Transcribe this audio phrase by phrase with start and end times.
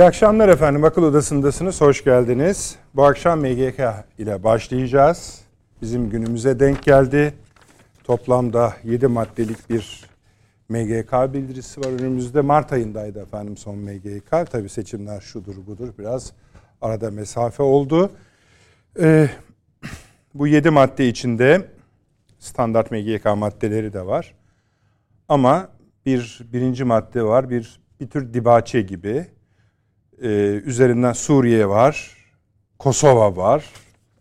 [0.00, 0.84] İyi akşamlar efendim.
[0.84, 1.80] Akıl Odası'ndasınız.
[1.80, 2.76] Hoş geldiniz.
[2.94, 3.80] Bu akşam MGK
[4.18, 5.40] ile başlayacağız.
[5.82, 7.34] Bizim günümüze denk geldi.
[8.04, 10.04] Toplamda 7 maddelik bir
[10.68, 12.40] MGK bildirisi var önümüzde.
[12.40, 14.30] Mart ayındaydı efendim son MGK.
[14.30, 15.88] Tabii seçimler şudur budur.
[15.98, 16.32] Biraz
[16.80, 18.10] arada mesafe oldu.
[19.00, 19.28] Ee,
[20.34, 21.68] bu 7 madde içinde
[22.38, 24.34] standart MGK maddeleri de var.
[25.28, 25.68] Ama
[26.06, 27.50] bir birinci madde var.
[27.50, 29.26] Bir bir tür dibaçe gibi
[30.20, 30.28] ee,
[30.64, 32.16] üzerinden Suriye var,
[32.78, 33.64] Kosova var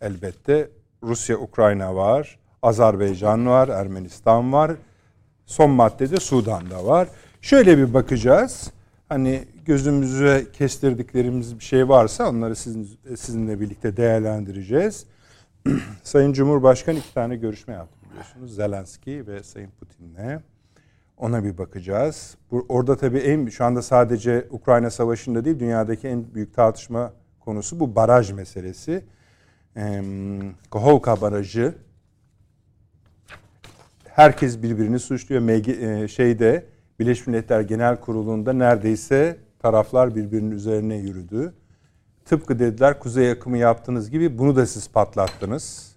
[0.01, 0.69] elbette,
[1.03, 4.71] Rusya, Ukrayna var, Azerbaycan var, Ermenistan var.
[5.45, 7.07] Son maddede Sudan'da var.
[7.41, 8.71] Şöyle bir bakacağız.
[9.09, 15.05] Hani gözümüze kestirdiklerimiz bir şey varsa onları sizin, sizinle birlikte değerlendireceğiz.
[16.03, 18.55] Sayın Cumhurbaşkanı iki tane görüşme yaptı biliyorsunuz.
[18.55, 20.39] Zelenski ve Sayın Putin'le.
[21.19, 22.37] Ona bir bakacağız.
[22.69, 27.95] Orada tabii en şu anda sadece Ukrayna Savaşı'nda değil dünyadaki en büyük tartışma konusu bu
[27.95, 29.05] baraj meselesi.
[29.77, 30.01] Ee,
[31.21, 31.75] Barajı
[34.05, 35.41] herkes birbirini suçluyor.
[35.41, 36.65] MG, e, şeyde
[36.99, 41.53] Birleşmiş Milletler Genel Kurulu'nda neredeyse taraflar birbirinin üzerine yürüdü.
[42.25, 45.95] Tıpkı dediler kuzey akımı yaptığınız gibi bunu da siz patlattınız.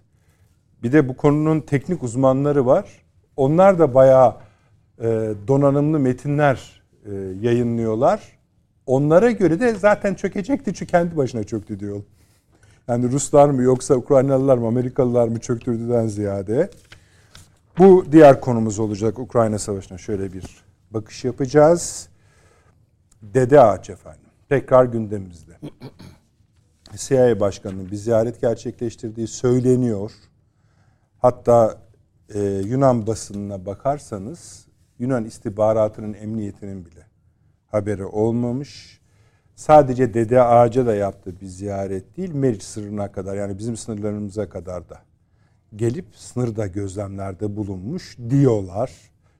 [0.83, 3.03] Bir de bu konunun teknik uzmanları var.
[3.35, 4.35] Onlar da bayağı
[5.47, 8.21] donanımlı metinler e, yayınlıyorlar.
[8.85, 12.03] Onlara göre de zaten çökecekti çünkü kendi başına çöktü diyor.
[12.87, 16.69] Yani Ruslar mı yoksa Ukraynalılar mı Amerikalılar mı çöktürdüden ziyade.
[17.77, 22.09] Bu diğer konumuz olacak Ukrayna Savaşı'na şöyle bir bakış yapacağız.
[23.21, 24.29] Dede Ağaç efendim.
[24.49, 25.57] Tekrar gündemimizde.
[26.95, 30.11] CIA Başkanı'nın bir ziyaret gerçekleştirdiği söyleniyor.
[31.19, 31.77] Hatta
[32.33, 34.62] e, Yunan basınına bakarsanız
[34.99, 37.05] Yunan istihbaratının emniyetinin bile
[37.67, 39.01] haberi olmamış.
[39.55, 44.89] Sadece Dede Ağaca da yaptığı bir ziyaret değil, Meriç sınırına kadar yani bizim sınırlarımıza kadar
[44.89, 45.01] da
[45.75, 48.91] gelip sınırda gözlemlerde bulunmuş diyorlar.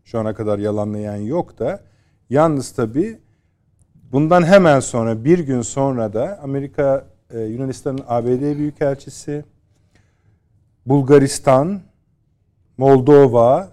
[0.05, 1.83] Şu ana kadar yalanlayan yok da.
[2.29, 3.19] Yalnız tabii
[4.11, 9.45] bundan hemen sonra bir gün sonra da Amerika e, Yunanistan'ın ABD Büyükelçisi,
[10.85, 11.81] Bulgaristan,
[12.77, 13.71] Moldova,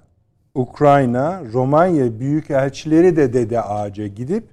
[0.55, 4.45] Ukrayna, Romanya büyükelçileri de Dede Ağaca gidip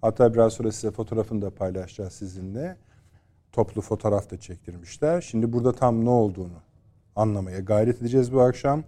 [0.00, 2.76] hatta biraz sonra size fotoğrafını da paylaşacağız sizinle.
[3.52, 5.20] Toplu fotoğraf da çektirmişler.
[5.20, 6.60] Şimdi burada tam ne olduğunu
[7.16, 8.84] anlamaya gayret edeceğiz bu akşam.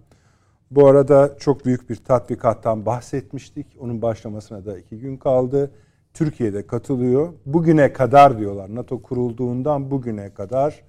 [0.71, 3.67] Bu arada çok büyük bir tatbikattan bahsetmiştik.
[3.81, 5.71] Onun başlamasına da iki gün kaldı.
[6.15, 7.33] Türkiye'de katılıyor.
[7.47, 10.83] Bugüne kadar diyorlar NATO kurulduğundan bugüne kadar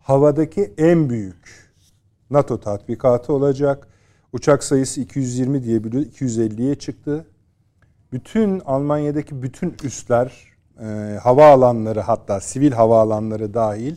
[0.00, 1.72] havadaki en büyük
[2.30, 3.88] NATO tatbikatı olacak.
[4.36, 6.04] Uçak sayısı 220 diye biliyor.
[6.04, 7.26] 250'ye çıktı.
[8.12, 13.96] Bütün Almanya'daki bütün üsler, e, hava alanları hatta sivil hava alanları dahil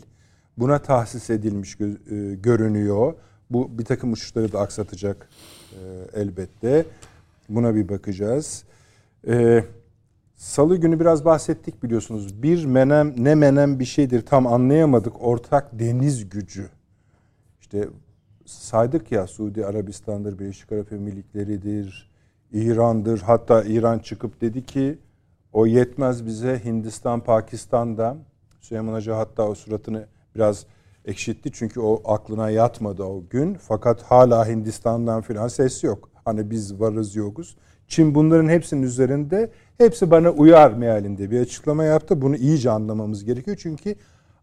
[0.58, 3.14] buna tahsis edilmiş gö- e, görünüyor.
[3.50, 5.28] Bu bir takım uçuşları da aksatacak
[5.72, 5.78] e,
[6.20, 6.84] elbette.
[7.48, 8.64] Buna bir bakacağız.
[9.28, 9.64] E,
[10.36, 12.42] Salı günü biraz bahsettik biliyorsunuz.
[12.42, 15.22] Bir menem ne menem bir şeydir tam anlayamadık.
[15.22, 16.68] Ortak deniz gücü.
[17.60, 17.88] İşte
[18.50, 22.10] saydık ya Suudi Arabistan'dır, Birleşik Arap Emirlikleri'dir,
[22.52, 23.20] İran'dır.
[23.20, 24.98] Hatta İran çıkıp dedi ki
[25.52, 28.16] o yetmez bize Hindistan, Pakistan'da.
[28.60, 30.66] Süleyman Hoca hatta o suratını biraz
[31.04, 33.54] ekşitti çünkü o aklına yatmadı o gün.
[33.54, 36.10] Fakat hala Hindistan'dan filan ses yok.
[36.24, 37.56] Hani biz varız yokuz.
[37.88, 42.22] Çin bunların hepsinin üzerinde hepsi bana uyar mealinde bir açıklama yaptı.
[42.22, 43.94] Bunu iyice anlamamız gerekiyor çünkü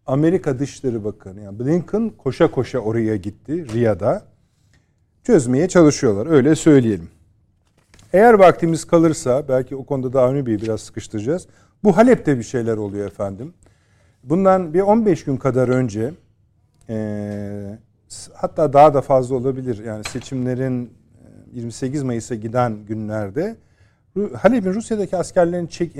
[0.07, 4.21] Amerika Dışişleri Bakanı yani Blinken koşa koşa oraya gitti Riyad'a.
[5.23, 7.09] Çözmeye çalışıyorlar öyle söyleyelim.
[8.13, 11.47] Eğer vaktimiz kalırsa belki o konuda da Avni Bey'i biraz sıkıştıracağız.
[11.83, 13.53] Bu Halep'te bir şeyler oluyor efendim.
[14.23, 16.13] Bundan bir 15 gün kadar önce
[16.89, 17.79] e,
[18.33, 19.85] hatta daha da fazla olabilir.
[19.85, 20.93] Yani seçimlerin
[21.53, 23.55] 28 Mayıs'a giden günlerde
[24.37, 25.95] Halep'in Rusya'daki askerlerin çek,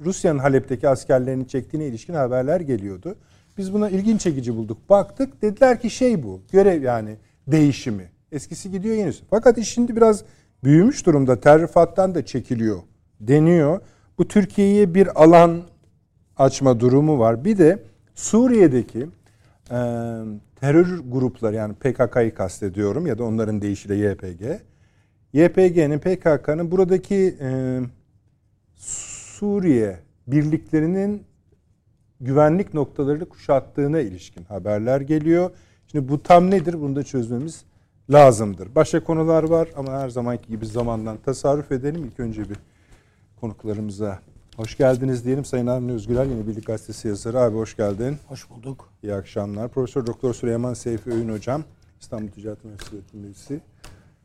[0.00, 3.16] Rusya'nın Halep'teki askerlerini çektiğine ilişkin haberler geliyordu.
[3.60, 4.90] Biz buna ilginç çekici bulduk.
[4.90, 7.16] Baktık dediler ki şey bu görev yani
[7.46, 8.10] değişimi.
[8.32, 9.24] Eskisi gidiyor yenisi.
[9.30, 10.24] Fakat iş şimdi biraz
[10.64, 11.40] büyümüş durumda.
[11.40, 12.78] Terrifat'tan da çekiliyor
[13.20, 13.80] deniyor.
[14.18, 15.62] Bu Türkiye'ye bir alan
[16.36, 17.44] açma durumu var.
[17.44, 17.82] Bir de
[18.14, 18.98] Suriye'deki
[19.70, 19.78] e,
[20.60, 24.42] terör grupları yani PKK'yı kastediyorum ya da onların deyişiyle YPG.
[25.32, 27.80] YPG'nin PKK'nın buradaki e,
[28.76, 31.29] Suriye birliklerinin
[32.20, 35.50] güvenlik noktalarını kuşattığına ilişkin haberler geliyor.
[35.86, 36.80] Şimdi bu tam nedir?
[36.80, 37.64] Bunu da çözmemiz
[38.10, 38.74] lazımdır.
[38.74, 42.04] Başka konular var ama her zamanki gibi zamandan tasarruf edelim.
[42.04, 42.56] İlk önce bir
[43.40, 44.18] konuklarımıza
[44.56, 45.44] hoş geldiniz diyelim.
[45.44, 47.38] Sayın Avni Özgürel Yeni Birlik Gazetesi yazarı.
[47.40, 48.16] Abi hoş geldin.
[48.26, 48.88] Hoş bulduk.
[49.02, 49.68] İyi akşamlar.
[49.68, 51.64] Profesör Doktor Süleyman Seyfi Öğün Hocam.
[52.00, 53.60] İstanbul Ticaret Üniversitesi Üyesi.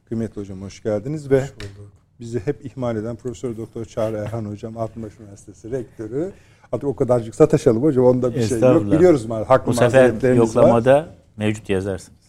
[0.06, 1.92] Kıymetli hocam hoş geldiniz ve hoş bulduk.
[2.19, 6.31] bizi hep ihmal eden Profesör Doktor Çağrı Erhan Hocam Altınbaş Üniversitesi Rektörü.
[6.75, 8.06] Artık o kadarcık sataşalım hocam.
[8.06, 8.92] Onda bir şey yok.
[8.92, 9.36] Biliyoruz mu?
[9.48, 11.06] Haklı Bu sefer yoklamada var.
[11.38, 12.19] mevcut yazarsınız.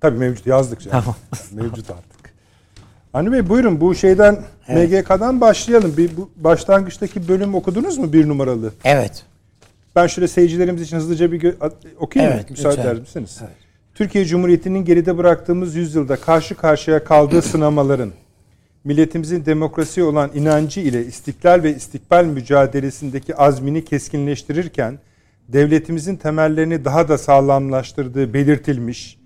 [0.00, 1.00] Tabii mevcut yazdık canım.
[1.00, 1.16] Tamam.
[1.52, 2.32] mevcut artık.
[3.12, 4.38] Hani Bey buyurun bu şeyden
[4.68, 4.90] evet.
[4.90, 5.96] MGK'dan başlayalım.
[5.96, 8.72] Bir bu başlangıçtaki bölüm okudunuz mu bir numaralı?
[8.84, 9.24] Evet.
[9.96, 11.54] Ben şöyle seyircilerimiz için hızlıca bir
[11.98, 12.56] okuyayım evet, mı?
[12.56, 13.38] Müsaade eder misiniz?
[13.40, 13.52] Evet.
[13.94, 18.12] Türkiye Cumhuriyeti'nin geride bıraktığımız yüzyılda karşı karşıya kaldığı sınamaların
[18.84, 24.98] milletimizin demokrasiye olan inancı ile istiklal ve istikbal mücadelesindeki azmini keskinleştirirken
[25.48, 29.18] devletimizin temellerini daha da sağlamlaştırdığı belirtilmiş.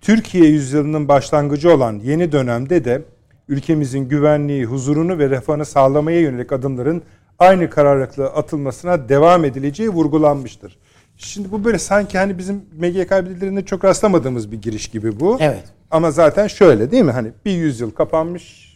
[0.00, 3.02] Türkiye yüzyılının başlangıcı olan yeni dönemde de
[3.48, 7.02] ülkemizin güvenliği, huzurunu ve refahını sağlamaya yönelik adımların
[7.38, 10.78] aynı kararlılıkla atılmasına devam edileceği vurgulanmıştır.
[11.16, 15.36] Şimdi bu böyle sanki hani bizim MGK bildirimlerinde çok rastlamadığımız bir giriş gibi bu.
[15.40, 15.64] Evet.
[15.90, 17.10] Ama zaten şöyle değil mi?
[17.10, 18.73] Hani bir yüzyıl kapanmış,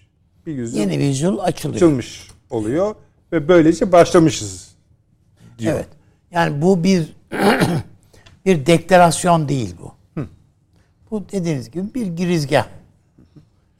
[0.48, 1.76] bir yüzyıl yeni bir yüzyıl açılıyor.
[1.76, 2.94] Açılmış oluyor
[3.32, 4.74] ve böylece başlamışız
[5.58, 5.74] diyor.
[5.74, 5.88] Evet.
[6.30, 7.16] Yani bu bir
[8.44, 10.20] bir deklarasyon değil bu.
[10.20, 10.26] Hı.
[11.10, 12.66] Bu dediğiniz gibi bir girizgah.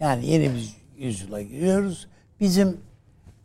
[0.00, 2.08] Yani yeni bir yüzyıla giriyoruz.
[2.40, 2.76] Bizim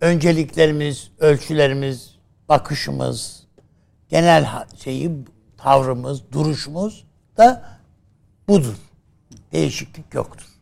[0.02, 2.16] önceliklerimiz, ölçülerimiz,
[2.50, 3.44] bakışımız,
[4.10, 5.12] genel şeyi,
[5.58, 7.80] tavrımız, duruşumuz da
[8.48, 8.76] budur.
[9.52, 10.53] Değişiklik yoktur.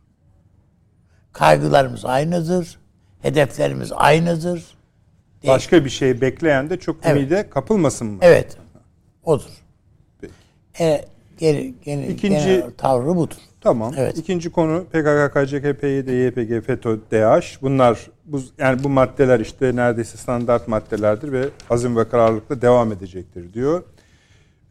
[1.34, 2.80] Kaygılarımız aynıdır.
[3.22, 4.66] Hedeflerimiz aynıdır.
[5.44, 5.54] Değil.
[5.54, 7.18] Başka bir şey bekleyen de çok evet.
[7.18, 8.18] ümide kapılmasın mı?
[8.22, 8.58] Evet.
[9.24, 9.50] Odur.
[10.22, 10.34] Peki.
[10.80, 11.06] E,
[11.38, 13.36] geri, geri, İkinci, genel tavrı budur.
[13.62, 13.94] Tamam.
[13.98, 14.18] Evet.
[14.18, 17.62] İkinci konu PKK, KCK, PYD, YPG, FETÖ, DH.
[17.62, 23.54] Bunlar bu yani bu maddeler işte neredeyse standart maddelerdir ve azim ve kararlılıkla devam edecektir
[23.54, 23.84] diyor.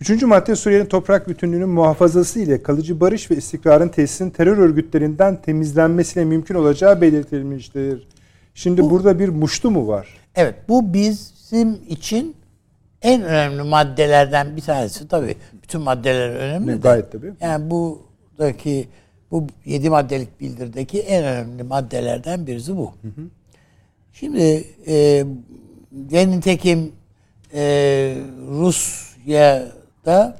[0.01, 6.25] Üçüncü madde Suriye'nin toprak bütünlüğünün muhafazası ile kalıcı barış ve istikrarın tesisin terör örgütlerinden temizlenmesiyle
[6.25, 8.09] mümkün olacağı belirtilmiştir.
[8.55, 10.09] Şimdi bu, burada bir muştu mu var?
[10.35, 12.37] Evet bu bizim için
[13.03, 15.09] en önemli maddelerden bir tanesi.
[15.09, 16.77] Tabii bütün maddeler önemli ne, de.
[16.77, 17.33] Gayet tabii.
[17.41, 18.89] Yani buradaki
[19.31, 22.93] bu yedi maddelik bildirdeki en önemli maddelerden birisi bu.
[23.03, 23.27] Hı hı.
[24.13, 24.65] Şimdi
[26.13, 26.93] e, nitekim
[27.55, 27.63] e,
[28.49, 30.37] Rusya da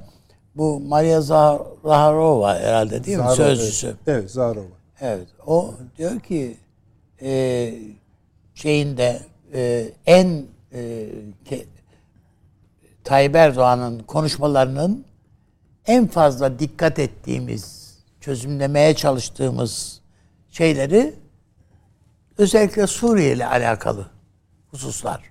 [0.55, 3.87] bu Maria Zaharova herhalde değil Zaharova, mi sözcüsü?
[3.87, 4.65] Evet, evet Zaharova.
[5.01, 5.27] Evet.
[5.47, 6.57] O diyor ki
[7.21, 7.73] e,
[8.55, 9.19] şeyinde
[9.53, 11.09] e, en e,
[11.45, 11.65] ke,
[13.03, 15.05] Tayyip Erdoğan'ın konuşmalarının
[15.87, 20.01] en fazla dikkat ettiğimiz, çözümlemeye çalıştığımız
[20.49, 21.13] şeyleri
[22.37, 24.05] özellikle Suriye ile alakalı
[24.71, 25.30] hususlar.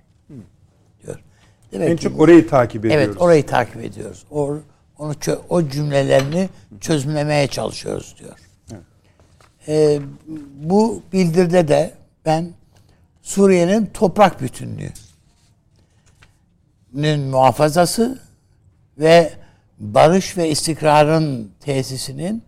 [1.71, 3.05] Demek en ki, çok orayı takip ediyoruz.
[3.07, 4.25] Evet, orayı takip ediyoruz.
[4.31, 4.57] O,
[4.97, 5.13] onu
[5.49, 6.49] o cümlelerini
[6.81, 8.37] çözümlemeye çalışıyoruz diyor.
[8.71, 8.81] Evet.
[9.67, 9.99] Ee,
[10.55, 11.93] bu bildirde de
[12.25, 12.53] ben
[13.21, 14.91] Suriye'nin toprak bütünlüğünün
[17.19, 18.19] muhafazası
[18.97, 19.33] ve
[19.79, 22.43] barış ve istikrarın tesisinin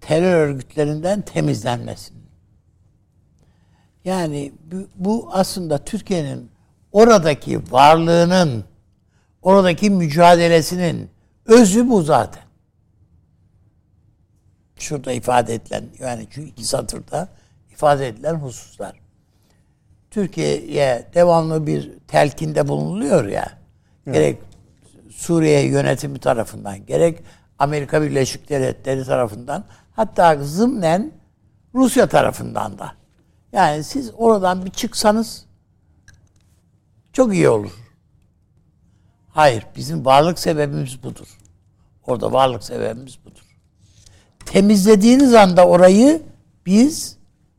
[0.00, 2.26] terör örgütlerinden temizlenmesinin.
[4.04, 4.52] Yani
[4.96, 6.50] bu aslında Türkiye'nin
[6.96, 8.64] oradaki varlığının,
[9.42, 11.10] oradaki mücadelesinin
[11.46, 12.42] özü bu zaten.
[14.78, 17.28] Şurada ifade edilen, yani şu iki satırda
[17.70, 19.00] ifade edilen hususlar.
[20.10, 23.52] Türkiye'ye devamlı bir telkinde bulunuluyor ya.
[24.06, 24.14] Evet.
[24.14, 24.38] Gerek
[25.10, 27.22] Suriye yönetimi tarafından, gerek
[27.58, 31.12] Amerika Birleşik Devletleri tarafından, hatta zımnen
[31.74, 32.92] Rusya tarafından da.
[33.52, 35.45] Yani siz oradan bir çıksanız
[37.16, 37.72] çok iyi olur.
[39.28, 41.38] Hayır, bizim varlık sebebimiz budur.
[42.06, 43.56] Orada varlık sebebimiz budur.
[44.46, 46.22] Temizlediğiniz anda orayı
[46.66, 47.16] biz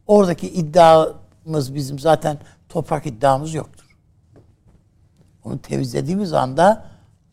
[0.08, 2.38] oradaki iddiamız bizim zaten
[2.70, 3.98] toprak iddiamız yoktur.
[5.44, 6.86] Onu temizlediğimiz anda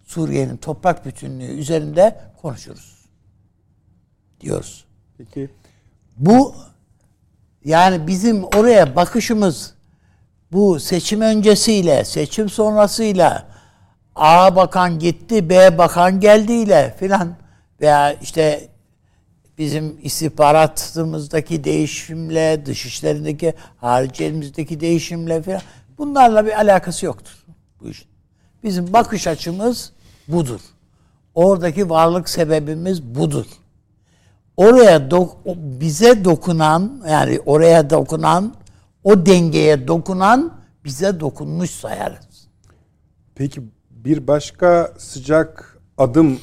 [0.07, 3.07] Suriye'nin toprak bütünlüğü üzerinde konuşuruz.
[4.40, 4.85] Diyoruz.
[5.19, 5.50] Peki.
[6.16, 6.54] Bu
[7.64, 9.74] yani bizim oraya bakışımız
[10.53, 13.47] bu seçim öncesiyle, seçim sonrasıyla
[14.17, 17.37] A bakan gitti, B bakan geldiyle filan
[17.81, 18.69] veya işte
[19.59, 25.61] bizim istihbaratımızdaki değişimle, dışişlerindeki, hariciyemizdeki değişimle filan
[25.99, 27.45] bunlarla bir alakası yoktur
[27.81, 28.07] bu işin.
[28.63, 29.93] Bizim bakış açımız
[30.29, 30.61] budur.
[31.35, 33.47] Oradaki varlık sebebimiz budur.
[34.57, 35.37] Oraya dok-
[35.81, 38.55] bize dokunan yani oraya dokunan
[39.05, 40.53] o dengeye dokunan
[40.85, 42.49] bize dokunmuş sayarız.
[43.35, 46.39] Peki bir başka sıcak adım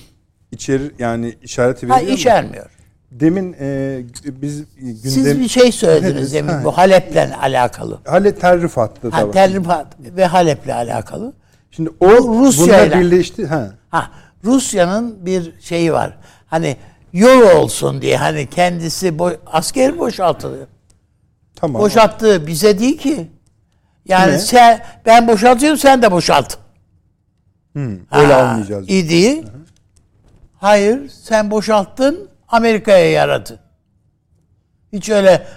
[0.51, 2.17] içerir yani işareti Ha veriyor mu?
[2.17, 2.65] içermiyor.
[3.11, 4.95] Demin e, biz gündem...
[4.95, 6.61] Siz bir şey söylediniz demin Ha.
[6.63, 7.99] bu Halep'le alakalı.
[8.05, 9.49] Hale terrif hattı da Ha, var.
[9.49, 11.33] Rifat ve Halep'le alakalı.
[11.71, 12.99] Şimdi o Rusya'yla.
[12.99, 13.45] birleşti.
[13.45, 13.71] Ha.
[13.89, 14.11] Ha
[14.43, 16.17] Rusya'nın bir şeyi var.
[16.47, 16.77] Hani
[17.13, 20.67] yol olsun diye hani kendisi bo- asker boşaltılıyor.
[21.61, 21.81] Tamam.
[21.81, 23.31] Boşalttığı bize değil ki.
[24.05, 24.39] Yani Kime?
[24.39, 26.57] sen ben boşaltıyorum sen de boşalt.
[28.11, 28.89] Öyle almayacağız.
[28.89, 29.43] İdi.
[30.57, 33.59] Hayır sen boşalttın Amerika'ya yaradı.
[34.93, 35.47] Hiç öyle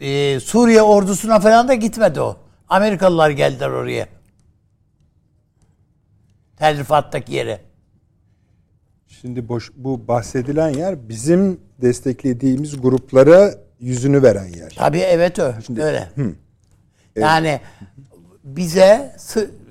[0.00, 2.36] e, Suriye ordusuna falan da gitmedi o.
[2.68, 4.06] Amerikalılar geldiler oraya.
[6.56, 7.60] Tel Rifat'taki yere.
[9.06, 14.74] Şimdi boş, bu bahsedilen yer bizim desteklediğimiz gruplara yüzünü veren yer.
[14.76, 15.56] Tabii evet öyle.
[15.66, 16.08] Şimdi- öyle.
[17.16, 17.60] Yani
[18.44, 19.16] bize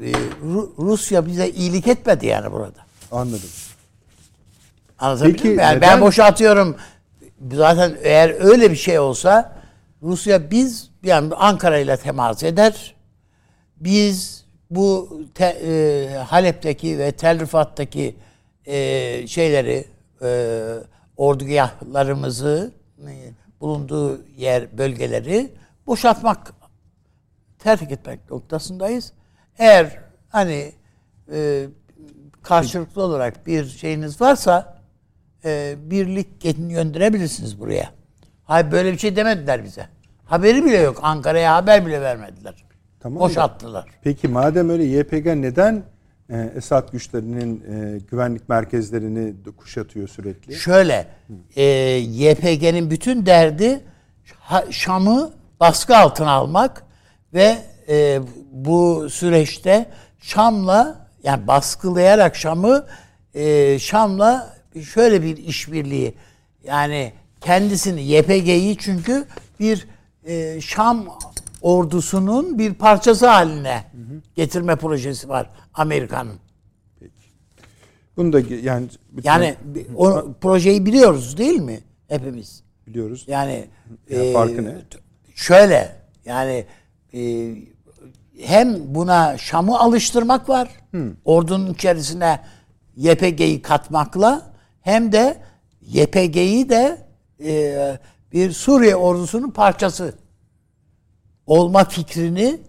[0.01, 0.11] e,
[0.45, 2.79] Ru- Rusya bize iyilik etmedi yani burada.
[3.11, 3.49] Anladım.
[4.99, 5.61] Anlatabildim Peki mi?
[5.61, 6.75] Yani neden- ben boşaltıyorum.
[7.53, 9.55] Zaten eğer öyle bir şey olsa
[10.03, 12.95] Rusya biz yani Ankara ile temas eder.
[13.77, 18.15] Biz bu te, e, Halep'teki ve Tel Rifat'taki
[18.65, 19.85] e, şeyleri
[20.21, 20.59] e,
[21.17, 22.71] ordugahlarımızı
[23.63, 25.53] bulunduğu yer bölgeleri
[25.87, 26.53] boşaltmak
[27.59, 29.13] terk etmek noktasındayız.
[29.57, 30.71] Eğer hani
[31.31, 31.65] e,
[32.41, 34.77] karşılıklı olarak bir şeyiniz varsa
[35.45, 37.89] e, birlik gelin gönderebilirsiniz buraya.
[38.43, 39.87] Hayır böyle bir şey demediler bize.
[40.25, 40.99] Haberi bile yok.
[41.01, 42.65] Ankara'ya haber bile vermediler.
[42.99, 43.89] Tamam Boşalttılar.
[44.01, 45.83] Peki madem öyle YPG neden
[46.29, 50.55] Esad güçlerinin e, güvenlik merkezlerini kuşatıyor sürekli?
[50.55, 51.07] Şöyle,
[51.55, 51.63] e,
[51.97, 53.83] YPG'nin bütün derdi
[54.69, 56.83] Şam'ı baskı altına almak
[57.33, 57.57] ve
[57.89, 58.19] e,
[58.51, 59.89] bu süreçte
[60.19, 62.85] Şam'la yani baskılayarak Şam'ı
[63.33, 64.57] e, Şam'la
[64.93, 66.13] şöyle bir işbirliği
[66.63, 69.25] yani kendisini YPG'yi çünkü
[69.59, 69.87] bir
[70.25, 71.07] e, Şam
[71.61, 73.83] ordusunun bir parçası haline
[74.35, 76.35] getirme projesi var Amerika'nın.
[78.17, 79.55] Bunu da yani bütün- Yani
[79.95, 82.63] o projeyi biliyoruz değil mi hepimiz?
[82.87, 83.23] biliyoruz.
[83.27, 83.67] Yani
[84.09, 84.75] Yani e, farkı ne?
[85.35, 86.65] Şöyle yani
[87.13, 87.51] e,
[88.39, 90.69] hem buna Şam'ı alıştırmak var.
[91.25, 92.39] Ordunun içerisine
[92.95, 95.37] YPG'yi katmakla hem de
[95.81, 97.05] YPG'yi de
[97.45, 97.99] e,
[98.33, 100.15] bir Suriye ordusunun parçası
[101.45, 102.59] olma fikrini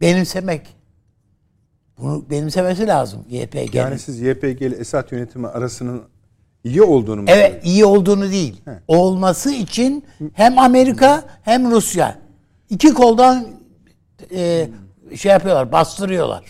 [0.00, 0.76] benimsemek.
[2.00, 3.70] Bunu benimsemesi lazım YPG'nin.
[3.72, 6.02] Yani siz YPG ile Esad yönetimi arasının
[6.64, 8.62] iyi olduğunu mu Evet iyi olduğunu değil.
[8.88, 12.18] Olması için hem Amerika hem Rusya
[12.70, 13.48] iki koldan
[14.34, 14.68] e,
[15.16, 16.44] şey yapıyorlar, bastırıyorlar.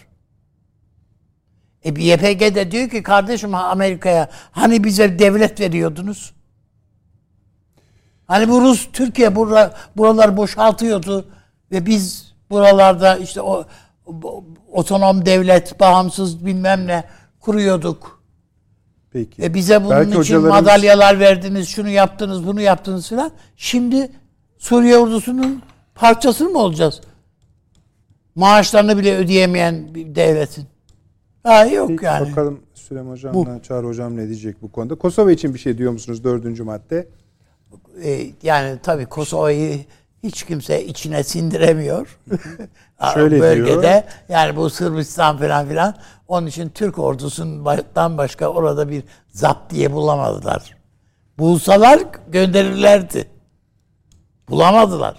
[1.85, 6.33] E bir YPG de diyor ki kardeşim Amerika'ya hani bize devlet veriyordunuz?
[8.27, 11.29] Hani bu Rus Türkiye bura, buralar boşaltıyordu
[11.73, 13.65] ve biz buralarda işte o-
[14.73, 17.05] otonom devlet, bağımsız bilmem ne
[17.41, 18.23] kuruyorduk.
[19.13, 19.43] Peki.
[19.43, 23.31] Ve bize bunun Belki için hocalarımız- madalyalar verdiniz, şunu yaptınız, bunu yaptınız filan.
[23.57, 24.11] Şimdi
[24.59, 25.63] Suriye ordusunun
[25.95, 27.01] parçası mı olacağız?
[28.35, 30.65] Maaşlarını bile ödeyemeyen bir devletin.
[31.43, 32.31] Ha yok Peki, yani.
[32.31, 34.95] Bakalım Süleyman Hocam'la Çağrı Hocam ne diyecek bu konuda.
[34.95, 37.09] Kosova için bir şey diyor musunuz dördüncü madde?
[38.05, 39.85] Ee, yani tabii Kosova'yı
[40.23, 42.19] hiç kimse içine sindiremiyor.
[43.15, 43.83] Şöyle bölgede.
[43.83, 44.03] diyor.
[44.29, 45.95] Yani bu Sırbistan falan filan.
[46.29, 50.77] Onun için Türk ordusundan başka orada bir zapt diye bulamadılar.
[51.39, 53.29] Bulsalar gönderirlerdi.
[54.51, 55.17] Bulamadılar.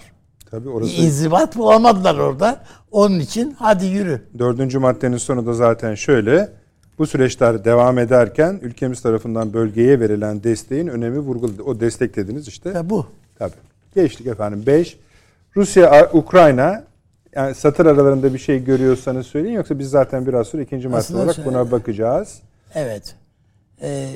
[0.50, 2.60] Tabii orası İnzibat bulamadılar orada.
[2.90, 4.22] Onun için hadi yürü.
[4.38, 6.52] dördüncü maddenin sonu da zaten şöyle.
[6.98, 11.62] Bu süreçler devam ederken ülkemiz tarafından bölgeye verilen desteğin önemi vurguladı.
[11.62, 12.74] O destek dediniz işte.
[12.74, 13.06] Ve bu.
[13.38, 13.71] Tabii.
[13.94, 14.62] Geçtik efendim.
[14.66, 14.98] 5.
[15.56, 16.84] Rusya, Ukrayna
[17.34, 21.34] yani satır aralarında bir şey görüyorsanız söyleyin yoksa biz zaten biraz sonra ikinci madde olarak
[21.36, 22.38] şey- buna bakacağız.
[22.74, 23.14] Evet.
[23.82, 24.08] Ee,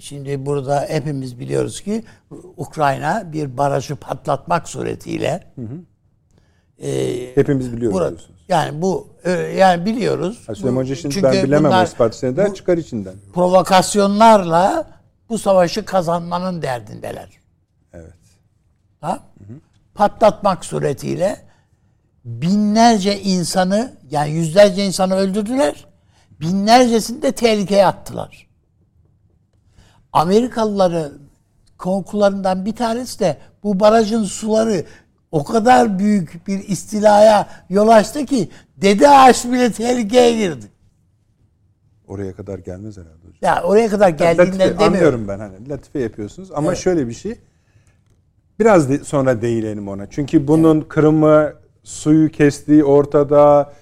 [0.00, 2.04] şimdi burada hepimiz biliyoruz ki
[2.56, 5.44] Ukrayna bir barajı patlatmak suretiyle
[6.82, 8.40] e, Hepimiz biliyoruz Burada, diyorsunuz.
[8.48, 10.42] Yani bu e, yani biliyoruz.
[10.46, 11.86] Ha, Süleyman Hoca şimdi çünkü ben bilemem bunlar-
[12.54, 13.16] çıkar içinden.
[13.34, 14.88] provokasyonlarla
[15.28, 17.28] bu savaşı kazanmanın derdindeler.
[17.92, 18.21] Evet.
[19.02, 19.20] Ha?
[19.94, 21.36] Patlatmak suretiyle
[22.24, 25.86] binlerce insanı yani yüzlerce insanı öldürdüler.
[26.40, 28.46] Binlercesini de tehlikeye attılar.
[30.12, 31.12] Amerikalıların
[31.78, 34.84] korkularından bir tanesi de bu barajın suları
[35.32, 40.66] o kadar büyük bir istilaya yol açtı ki Dede Ağaç bile tehlikeye girdi.
[42.08, 43.38] Oraya kadar gelmez herhalde hocam.
[43.42, 44.94] Ya oraya kadar geldiğinden Latife, demiyorum.
[44.94, 46.78] anlıyorum ben hani latife yapıyorsunuz ama Evet.
[46.78, 47.38] şöyle bir şey.
[48.62, 50.10] Biraz de- sonra değinelim ona.
[50.10, 51.52] Çünkü bunun kırımı,
[51.82, 53.72] suyu kestiği ortada,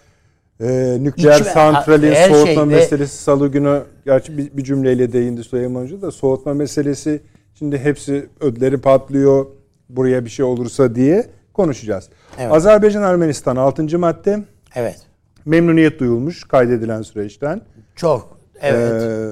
[0.60, 5.44] e, nükleer İçme- santrali, her soğutma şeyde- meselesi salı günü gerçi bir, bir cümleyle değindi
[5.44, 7.20] Süleyman Hoca da soğutma meselesi
[7.54, 9.46] şimdi hepsi ödleri patlıyor
[9.88, 12.08] buraya bir şey olursa diye konuşacağız.
[12.38, 12.52] Evet.
[12.52, 13.98] Azerbaycan Ermenistan 6.
[13.98, 14.44] madde
[14.74, 14.98] Evet.
[15.44, 17.60] memnuniyet duyulmuş kaydedilen süreçten.
[17.96, 18.38] Çok.
[18.60, 19.02] Evet.
[19.02, 19.30] Ee,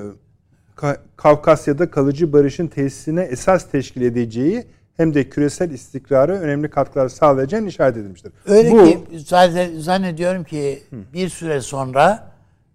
[0.77, 4.65] Ka- Kavkasya'da kalıcı barışın tesisine esas teşkil edeceği
[4.99, 8.33] hem de küresel istikrara önemli katkılar sağlayacağını işaret edilmiştir.
[8.47, 12.33] Öyle Bu, ki zaten zannediyorum ki bir süre sonra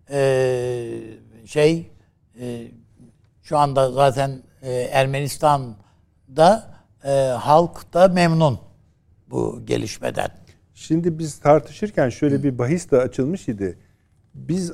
[0.09, 0.89] e,
[1.45, 1.91] şey
[2.39, 2.67] e,
[3.43, 8.59] şu anda zaten e, Ermenistan'da e, halk da memnun
[9.29, 10.29] bu gelişmeden.
[10.73, 13.77] Şimdi biz tartışırken şöyle bir bahis de açılmış idi.
[14.33, 14.71] Biz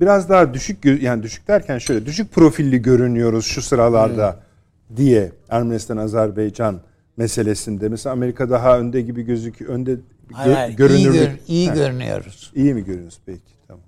[0.00, 4.49] biraz daha düşük yani düşük derken şöyle düşük profilli görünüyoruz şu sıralarda
[4.96, 6.80] diye Ermenistan Azerbaycan
[7.16, 7.88] meselesinde.
[7.88, 9.72] Mesela Amerika daha önde gibi gözüküyor.
[9.74, 9.96] Önde
[10.32, 11.14] Hayır, hayır, iyi, görünürlük.
[11.14, 11.74] gör- iyi Ha.
[11.74, 12.52] görünüyoruz.
[12.54, 13.40] İyi mi görüyorsunuz peki?
[13.68, 13.82] Tamam.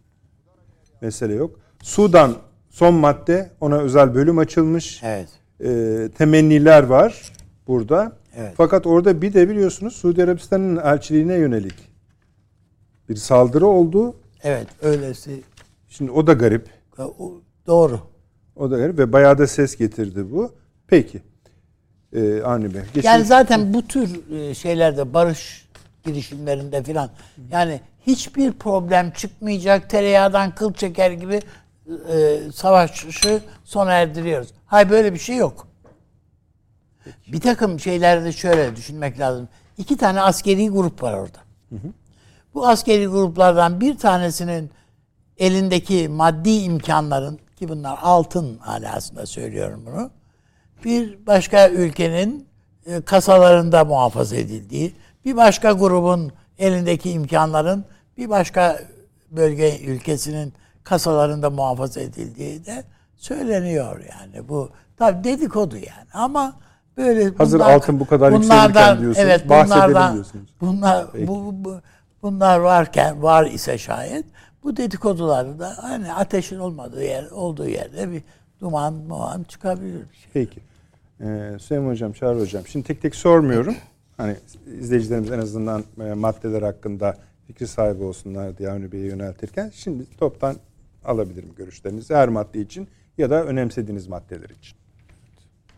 [1.00, 1.60] Mesele yok.
[1.82, 2.34] Sudan
[2.70, 5.00] son madde ona özel bölüm açılmış.
[5.04, 5.28] Evet.
[5.64, 7.32] Ee, temenniler var
[7.66, 8.12] burada.
[8.36, 8.54] Evet.
[8.56, 11.74] Fakat orada bir de biliyorsunuz Suudi Arabistan'ın elçiliğine yönelik
[13.08, 14.16] bir saldırı oldu.
[14.42, 15.42] Evet, öylesi
[15.88, 16.66] Şimdi o da garip.
[16.98, 18.00] o- doğru.
[18.56, 20.52] O da garip ve bayağı da ses getirdi bu.
[20.92, 21.22] Peki.
[22.12, 22.82] Ee, Avni Bey.
[22.94, 23.08] geçin.
[23.08, 25.68] Yani zaten bu tür e, şeylerde barış
[26.04, 27.10] girişimlerinde filan
[27.50, 31.40] yani hiçbir problem çıkmayacak tereyağdan kıl çeker gibi
[32.12, 34.48] e, savaşı sona erdiriyoruz.
[34.66, 35.68] Hayır böyle bir şey yok.
[37.32, 39.48] Bir takım şeylerde şöyle düşünmek lazım.
[39.78, 41.38] İki tane askeri grup var orada.
[42.54, 44.70] Bu askeri gruplardan bir tanesinin
[45.38, 50.10] elindeki maddi imkanların ki bunlar altın alasında söylüyorum bunu.
[50.84, 52.46] Bir başka ülkenin
[52.86, 57.84] e, kasalarında muhafaza edildiği, bir başka grubun elindeki imkanların
[58.18, 58.80] bir başka
[59.30, 60.52] bölge ülkesinin
[60.84, 62.84] kasalarında muhafaza edildiği de
[63.16, 64.48] söyleniyor yani.
[64.48, 66.52] Bu tabi dedikodu yani ama
[66.96, 70.50] böyle Hazır altın bu kadar yükselirken diyorsunuz, Evet, bunlardan, diyorsunuz.
[70.60, 71.80] Bunlar bu, bu-
[72.22, 74.24] bunlar varken var ise şayet
[74.64, 78.22] bu dedikoduları da hani ateşin olmadığı yer olduğu yerde bir
[78.60, 80.30] duman muan çıkabilir bir şey.
[80.32, 80.60] Peki.
[81.22, 82.66] Ee, Süleyman Hocam, Çağrı Hocam.
[82.66, 83.74] Şimdi tek tek sormuyorum.
[84.16, 84.36] Hani
[84.78, 90.56] izleyicilerimiz en azından e, maddeler hakkında fikri sahibi olsunlar diye Avni Bey'e yöneltirken şimdi toptan
[91.04, 94.78] alabilirim görüşlerinizi her madde için ya da önemsediğiniz maddeler için.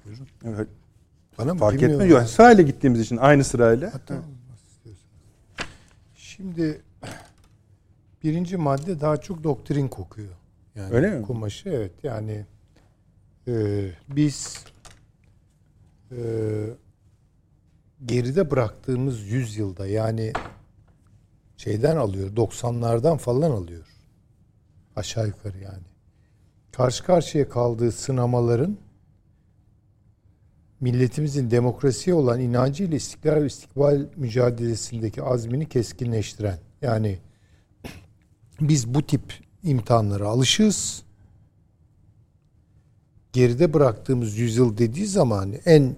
[0.04, 0.28] Buyurun.
[0.44, 0.68] Evet.
[1.38, 1.61] Bana mı?
[1.61, 2.00] Fark Bilmiyorum.
[2.00, 2.20] etmiyor.
[2.20, 3.87] Yok, Sırayla gittiğimiz için aynı sırayla.
[3.87, 4.24] İstiyorsan.
[6.14, 6.80] Şimdi
[8.22, 10.33] birinci madde daha çok doktrin kokuyor.
[10.74, 11.22] Yani Öyle mi?
[11.22, 12.46] Kumaşı evet yani
[13.48, 13.52] e,
[14.09, 14.64] biz
[16.18, 16.24] e,
[18.07, 20.33] geride bıraktığımız yüzyılda yani
[21.57, 23.87] şeyden alıyor 90'lardan falan alıyor.
[24.96, 25.85] Aşağı yukarı yani.
[26.72, 28.79] Karşı karşıya kaldığı sınamaların
[30.81, 36.59] milletimizin demokrasiye olan inancıyla istiklal ve istikbal mücadelesindeki azmini keskinleştiren.
[36.83, 37.18] Yani
[38.61, 41.03] biz bu tip imtihanlara alışığız.
[43.33, 45.96] Geride bıraktığımız yüzyıl dediği zaman en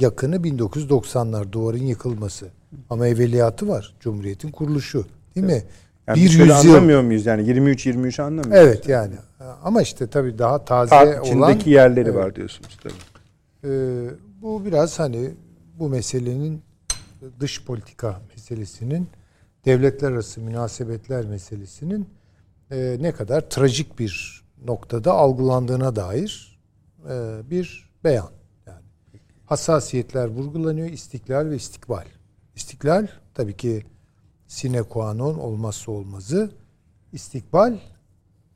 [0.00, 2.48] yakını 1990'lar duvarın yıkılması.
[2.90, 3.94] Ama evveliyatı var.
[4.00, 5.06] Cumhuriyetin kuruluşu.
[5.34, 5.62] Değil mi?
[6.06, 6.50] Yani bir yüzyıl.
[6.50, 8.66] anlamıyor muyuz yani 23 23 anlamıyor muyuz?
[8.66, 9.14] Evet yani.
[9.64, 12.14] Ama işte tabii daha taze Saat olan içindeki yerleri Evet.
[12.14, 12.94] var diyorsunuz tabii.
[13.64, 14.10] Ee,
[14.42, 15.30] bu biraz hani
[15.78, 16.62] bu meselenin
[17.40, 19.08] dış politika meselesinin
[19.64, 22.08] devletler arası münasebetler meselesinin
[22.70, 26.58] e, ne kadar trajik bir noktada algılandığına dair
[27.10, 28.28] e, bir beyan.
[29.46, 32.04] Hassasiyetler vurgulanıyor, istiklal ve istikbal.
[32.54, 33.82] İstiklal tabii ki
[34.46, 36.50] sine qua non olmazsa olmazı.
[37.12, 37.78] İstikbal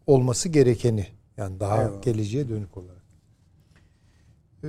[0.06, 1.06] olması gerekeni.
[1.36, 2.02] Yani daha Eyvallah.
[2.02, 3.00] geleceğe dönük olarak.
[4.64, 4.68] Ee,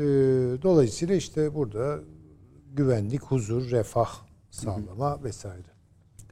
[0.62, 2.00] dolayısıyla işte burada
[2.74, 4.10] güvenlik, huzur, refah
[4.52, 5.68] sağlama vesaire.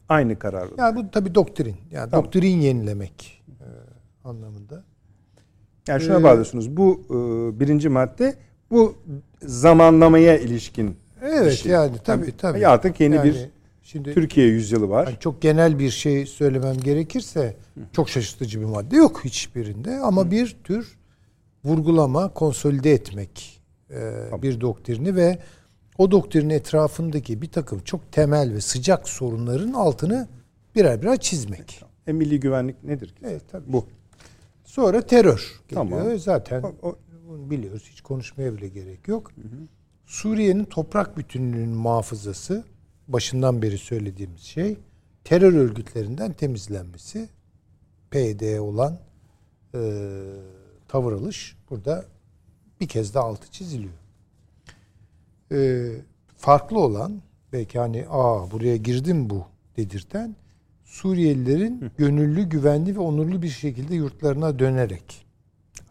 [0.10, 0.70] Aynı karar.
[0.78, 1.76] Yani bu tabii doktrin.
[1.92, 2.26] Yani Tamam.
[2.26, 3.66] doktrin yenilemek e,
[4.28, 4.84] anlamında.
[5.88, 6.78] Yani şuna Ee, bağlıyorsunuz.
[6.78, 8.36] Bu e, birinci madde
[8.72, 8.96] bu
[9.42, 11.72] zamanlamaya ilişkin Evet şey.
[11.72, 12.68] yani tabii tabii.
[12.68, 13.50] Artık yeni Yani bir
[13.84, 15.08] şimdi Türkiye yüzyılı var.
[15.08, 17.56] yani çok genel bir şey söylemem gerekirse
[17.94, 20.98] çok şaşırtıcı bir madde yok hiçbirinde ama bir tür
[21.66, 23.98] vurgulama, konsolide etmek e,
[24.42, 25.40] bir doktrini ve
[25.98, 30.28] o doktrinin etrafındaki bir takım çok temel ve sıcak sorunların altını
[30.76, 31.82] birer birer çizmek.
[32.08, 33.16] E, milli güvenlik nedir ki?
[33.24, 33.74] Evet tabii.
[33.74, 33.86] Bu.
[34.66, 35.90] Sonra terör geliyor.
[35.90, 36.20] Tamam.
[36.20, 36.96] Zaten O- o-
[37.30, 37.88] bunu biliyoruz.
[37.92, 39.32] Hiç konuşmaya bile gerek yok.
[40.06, 42.64] Suriye'nin toprak bütünlüğünün muhafızası
[43.08, 44.78] başından beri söylediğimiz şey
[45.24, 47.30] terör örgütlerinden temizlenmesi.
[48.12, 49.00] PYD'ye olan
[49.76, 49.80] e,
[50.88, 52.06] tavır alış burada
[52.82, 53.94] bir kez daha altı çiziliyor.
[55.52, 55.90] E,
[56.38, 57.22] farklı olan
[57.54, 59.46] belki hani aa buraya girdim bu
[59.78, 60.36] dedirten
[60.86, 65.26] Suriyelilerin gönüllü, güvenli ve onurlu bir şekilde yurtlarına dönerek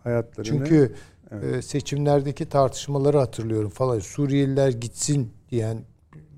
[0.04, 0.94] Hayatlarını çünkü
[1.32, 3.98] e, seçimlerdeki tartışmaları hatırlıyorum falan.
[3.98, 5.84] Suriyeliler gitsin diyen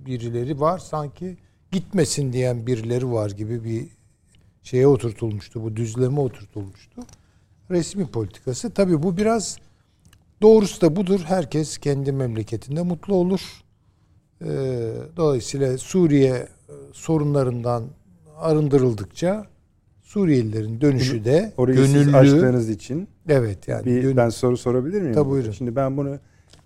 [0.07, 0.79] birileri var.
[0.79, 1.37] Sanki
[1.72, 3.88] gitmesin diyen birileri var gibi bir
[4.62, 5.62] şeye oturtulmuştu.
[5.62, 7.03] Bu düzleme oturtulmuştu.
[7.70, 8.70] Resmi politikası.
[8.70, 9.59] Tabii bu biraz
[10.42, 11.20] doğrusu da budur.
[11.24, 13.40] Herkes kendi memleketinde mutlu olur.
[14.40, 14.48] E,
[15.16, 16.48] dolayısıyla Suriye
[16.92, 17.85] sorunlarından
[18.38, 19.46] arındırıldıkça
[20.11, 25.01] Suriyelilerin dönüşü de orayı siz gönüllü açtığınız için Evet yani bir gönül- ben soru sorabilir
[25.03, 25.14] miyim?
[25.14, 25.51] Tabii, buyurun.
[25.51, 26.18] Şimdi ben bunu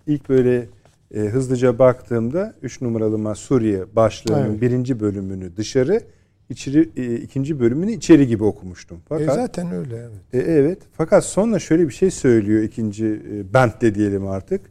[0.07, 0.67] ilk böyle
[1.15, 4.61] e, hızlıca baktığımda 3 numaralı ma Suriye başlığının Evet.
[4.61, 6.01] birinci bölümünü dışarı,
[6.49, 8.97] içeri, e, ikinci bölümünü içeri gibi okumuştum.
[8.97, 10.47] E Fakat zaten öyle evet.
[10.47, 10.79] E, evet.
[10.93, 14.61] Fakat sonra şöyle bir şey söylüyor ikinci e, bentte diyelim artık.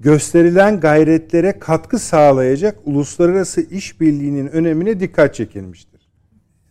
[0.00, 5.89] Gösterilen gayretlere katkı sağlayacak uluslararası işbirliğinin önemine dikkat çekilmiştir.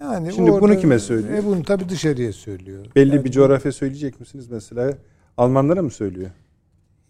[0.02, 1.34] Yani Şimdi orada- bunu kime söylüyor?
[1.38, 2.86] E bunu tabii dışarıya söylüyor.
[2.96, 4.94] Belli Yani bir coğrafya söyleyecek misiniz mesela?
[5.38, 6.30] Almanlara mı söylüyor?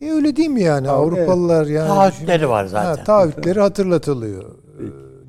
[0.02, 0.88] E öyle değil mi yani?
[0.88, 1.88] Ha, Avrupalılar yani.
[1.88, 2.98] Taahhütleri var zaten.
[2.98, 4.44] Ha, taahhütleri hatırlatılıyor.
[4.44, 4.84] e,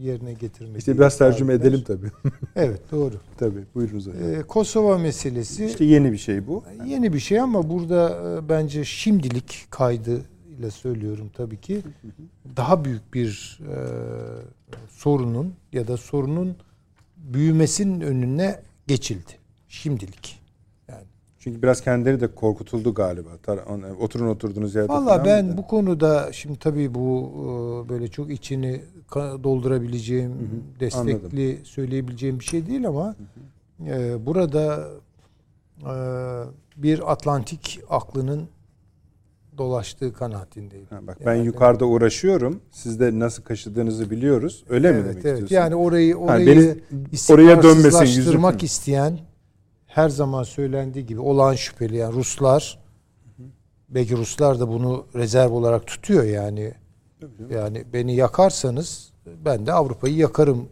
[0.04, 0.78] yerine getirmek.
[0.78, 1.70] İşte biraz tercüme Taahhütler.
[1.70, 1.84] edelim
[2.22, 2.32] tabii.
[2.56, 3.14] Evet doğru.
[3.38, 3.64] tabii.
[3.74, 4.34] Buyurunuz hocam.
[4.34, 6.64] E, Kosova meselesi İşte yeni bir şey bu.
[6.86, 8.10] yeni bir şey ama burada
[8.44, 10.20] e, bence şimdilik kaydı
[10.58, 11.82] ile söylüyorum tabii ki
[12.56, 13.76] daha büyük bir e,
[14.90, 16.56] sorunun ya da sorunun
[17.24, 19.32] büyümesinin önüne geçildi.
[19.68, 20.40] Şimdilik.
[20.88, 21.04] Yani
[21.38, 23.28] Çünkü biraz kendileri de korkutuldu galiba.
[24.00, 24.88] Oturun oturduğunuz yerde.
[24.88, 28.80] Valla ben bu konuda şimdi tabii bu e, böyle çok içini
[29.14, 30.32] doldurabileceğim,
[30.80, 33.14] destekli söyleyebileceğim bir şey değil ama
[33.86, 34.88] e, burada
[35.80, 35.94] e,
[36.76, 38.48] bir Atlantik aklının
[39.60, 40.86] dolaştığı kanaatindeyim.
[40.90, 42.60] Ha, bak ben Yani- yukarıda uğraşıyorum.
[42.70, 44.64] Siz de nasıl kaşıdığınızı biliyoruz.
[44.68, 45.24] Öyle mi evet, demek evet.
[45.24, 45.50] istiyorsunuz?
[45.52, 46.74] Yani orayı orayı beni
[47.30, 49.18] oraya dönmesin isteyen
[49.86, 52.78] her zaman söylendiği gibi olağan şüpheli yani Ruslar
[53.88, 56.74] belki Ruslar da bunu rezerv olarak tutuyor yani.
[57.50, 59.12] Yani beni yakarsanız
[59.44, 60.68] ben de Avrupa'yı yakarım.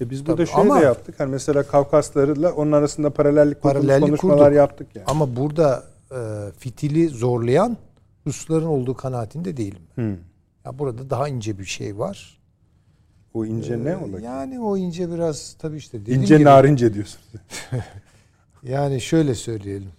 [0.00, 1.20] E biz burada Tabii, şöyle ama- de yaptık.
[1.20, 4.56] Hani mesela Kavkaslarla onun arasında paralellik, Paralellik konuşmalar kurduk.
[4.56, 5.04] yaptık yani.
[5.06, 6.18] Ama burada e,
[6.58, 7.76] fitili zorlayan
[8.30, 9.82] Rusların olduğu kanaatinde değilim.
[9.94, 10.16] Hı.
[10.64, 12.40] Ya burada daha ince bir şey var.
[13.34, 14.22] O ince ne Ee, olacak?
[14.22, 17.26] Yani o ince biraz tabii işte dediğim ince gibi- narince diyorsunuz.
[18.62, 19.90] Yani şöyle söyleyelim.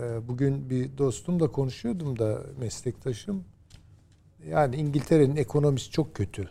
[0.00, 3.44] Ee, Bugün bir dostumla konuşuyordum da meslektaşım.
[4.48, 6.48] Yani İngiltere'nin ekonomisi çok kötü.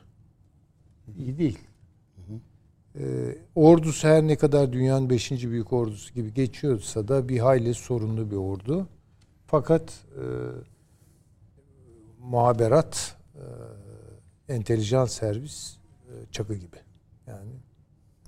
[1.17, 1.59] İyi değil.
[2.99, 8.31] Ee, ordusu her ne kadar dünyanın beşinci büyük ordusu gibi geçiyorsa da bir hayli sorunlu
[8.31, 8.87] bir ordu.
[9.47, 10.23] Fakat e,
[12.23, 16.77] muhaberat, e, entelijans servis e, çakı gibi.
[17.27, 17.51] Yani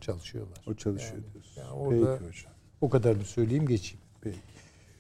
[0.02, 0.62] çalışıyorlar.
[0.68, 1.58] O çalışıyor Yani- diyorsunuz.
[1.58, 2.54] yani orada- Peki hocam.
[2.82, 4.06] O kadarını söyleyeyim geçeyim.
[4.22, 4.38] Peki.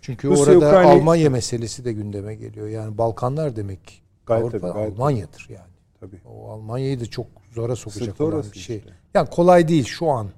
[0.01, 2.67] Çünkü Rusya, orada Ukrayna- Almanya meselesi de gündeme geliyor.
[2.67, 5.71] Yani Balkanlar demek Gayet Avrupa tabii, gayet Almanya'dır yani.
[5.99, 6.21] Tabii.
[6.25, 8.77] O Almanya'yı da çok zora sokacak olan bir şey.
[8.77, 8.89] işte.
[9.13, 10.29] Yani kolay değil şu an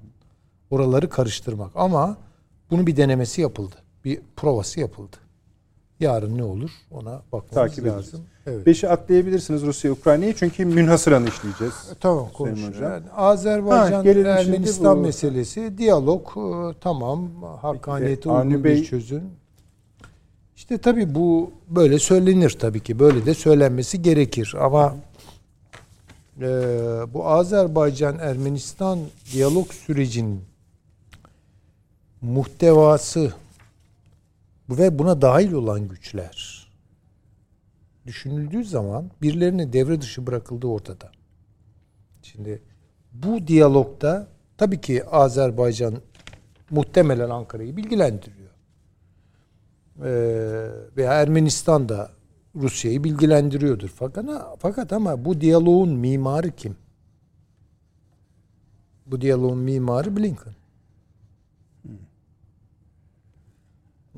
[0.70, 2.16] oraları karıştırmak ama
[2.70, 3.74] bunun bir denemesi yapıldı.
[4.04, 5.16] Bir provası yapıldı.
[6.00, 7.98] Yarın ne olur ona bakmamız Takip lazım.
[8.00, 8.26] edeceğiz.
[8.48, 8.66] Evet.
[8.66, 11.74] Beşi atlayabilirsiniz Rusya Ukrayna'yı çünkü münhasıran işleyeceğiz.
[12.00, 12.80] Tamam Sayın konuşuruz.
[12.80, 17.28] Yani Azerbaycan Ha, Ermenistan bu- meselesi diyalog e, tamam
[17.62, 19.22] hakkaniyete E, Avni uygun Bey- bir çözüm.
[20.56, 24.94] İşte tabii bu böyle söylenir tabii ki böyle de söylenmesi gerekir ama
[26.40, 26.46] e,
[27.14, 28.98] bu Azerbaycan Ermenistan
[29.32, 30.40] diyalog sürecinin
[32.22, 33.32] muhtevası
[34.70, 36.57] ve buna dahil olan güçler
[38.08, 41.12] düşünüldüğü zaman birilerine devre dışı bırakıldığı ortada.
[42.22, 42.62] Şimdi
[43.12, 45.94] bu diyalogda tabii ki Azerbaycan
[46.70, 48.50] muhtemelen Ankara'yı bilgilendiriyor.
[50.04, 52.10] Ee, veya Ermenistan da
[52.56, 53.88] Rusya'yı bilgilendiriyordur.
[53.88, 54.26] Fakat,
[54.58, 56.76] fakat ama bu diyaloğun mimarı kim?
[59.06, 60.54] Bu diyaloğun mimarı Blinken.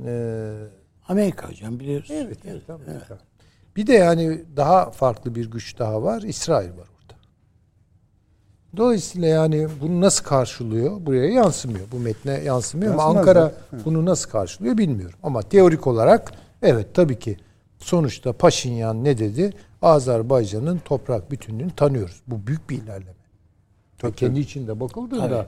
[0.04, 0.54] Ee,
[1.08, 2.10] Amerika hocam biliyoruz.
[2.10, 3.18] Evet, evet, Amerika.
[3.76, 6.22] Bir de yani daha farklı bir güç daha var.
[6.22, 7.14] İsrail var orada.
[8.76, 11.06] Dolayısıyla yani bunu nasıl karşılıyor?
[11.06, 11.86] Buraya yansımıyor.
[11.92, 13.54] Bu metne yansımıyor ama Yansımaz Ankara da.
[13.84, 15.18] bunu nasıl karşılıyor bilmiyorum.
[15.22, 17.36] Ama teorik olarak evet tabii ki
[17.78, 19.52] sonuçta Paşinyan ne dedi?
[19.82, 22.22] Azerbaycan'ın toprak bütünlüğünü tanıyoruz.
[22.26, 23.14] Bu büyük bir ilerleme.
[23.98, 25.46] Tabii, Kendi içinde bakıldığında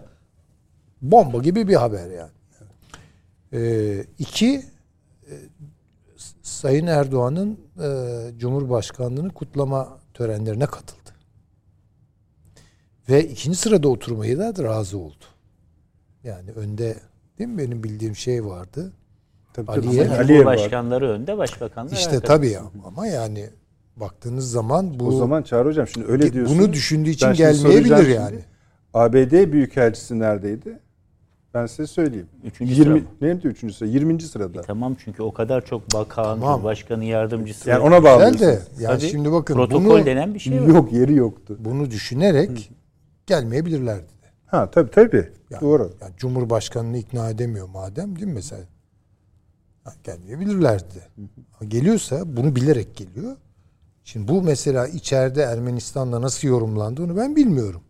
[1.03, 2.31] bomba gibi bir haber yani.
[3.53, 4.63] Ee, iki, e,
[6.63, 11.11] Sayın Erdoğan'ın e, Cumhurbaşkanlığını kutlama törenlerine katıldı.
[13.09, 15.25] Ve ikinci sırada oturmayı da razı oldu.
[16.25, 16.97] Yani önde
[17.39, 18.93] değil mi benim bildiğim şey vardı.
[19.55, 20.15] Tabii, Aliye- tabii.
[20.15, 20.57] Aliyev var.
[20.57, 23.51] Cumhurbaşkanları önde, başbakanlar İşte tabii ya ama yani
[23.97, 26.59] baktığınız zaman bu O zaman Çağrı Hocam şimdi öyle diyorsun.
[26.59, 28.31] bunu düşündüğü için gelmeyebilir yani.
[28.31, 28.45] şimdi.
[28.95, 30.79] ABD Büyükelçisi neredeydi?
[31.55, 32.27] Ben size söyleyeyim.
[32.45, 33.09] Üçüncü 20, sıra.
[33.21, 33.89] Neydi üçüncü sıra?
[33.89, 34.23] 20.
[34.23, 34.61] sırada.
[34.63, 36.65] Tamam çünkü o kadar çok bakan, Tamam.
[36.65, 37.71] başkanı yardımcısı.
[37.71, 38.33] Yani ona bağlı.
[38.33, 40.67] Güzel de yani Tabii, şimdi bakın protokol bunu denen bir şey var.
[40.67, 41.57] Yok yeri yoktu.
[41.61, 42.71] bunu düşünerek
[43.27, 44.27] gelmeyebilirlerdi de.
[44.47, 45.29] Ha tabii tabii.
[45.51, 45.93] Yani, Doğru.
[46.01, 48.63] Yani Cumhurbaşkanını ikna edemiyor madem değil mi mesela?
[49.85, 51.23] Ha, gelmeyebilirlerdi de.
[51.53, 53.37] Ha, Geliyorsa bunu bilerek geliyor.
[54.05, 57.81] Şimdi bu mesela içeride Ermenistan'da nasıl yorumlandı onu ben bilmiyorum.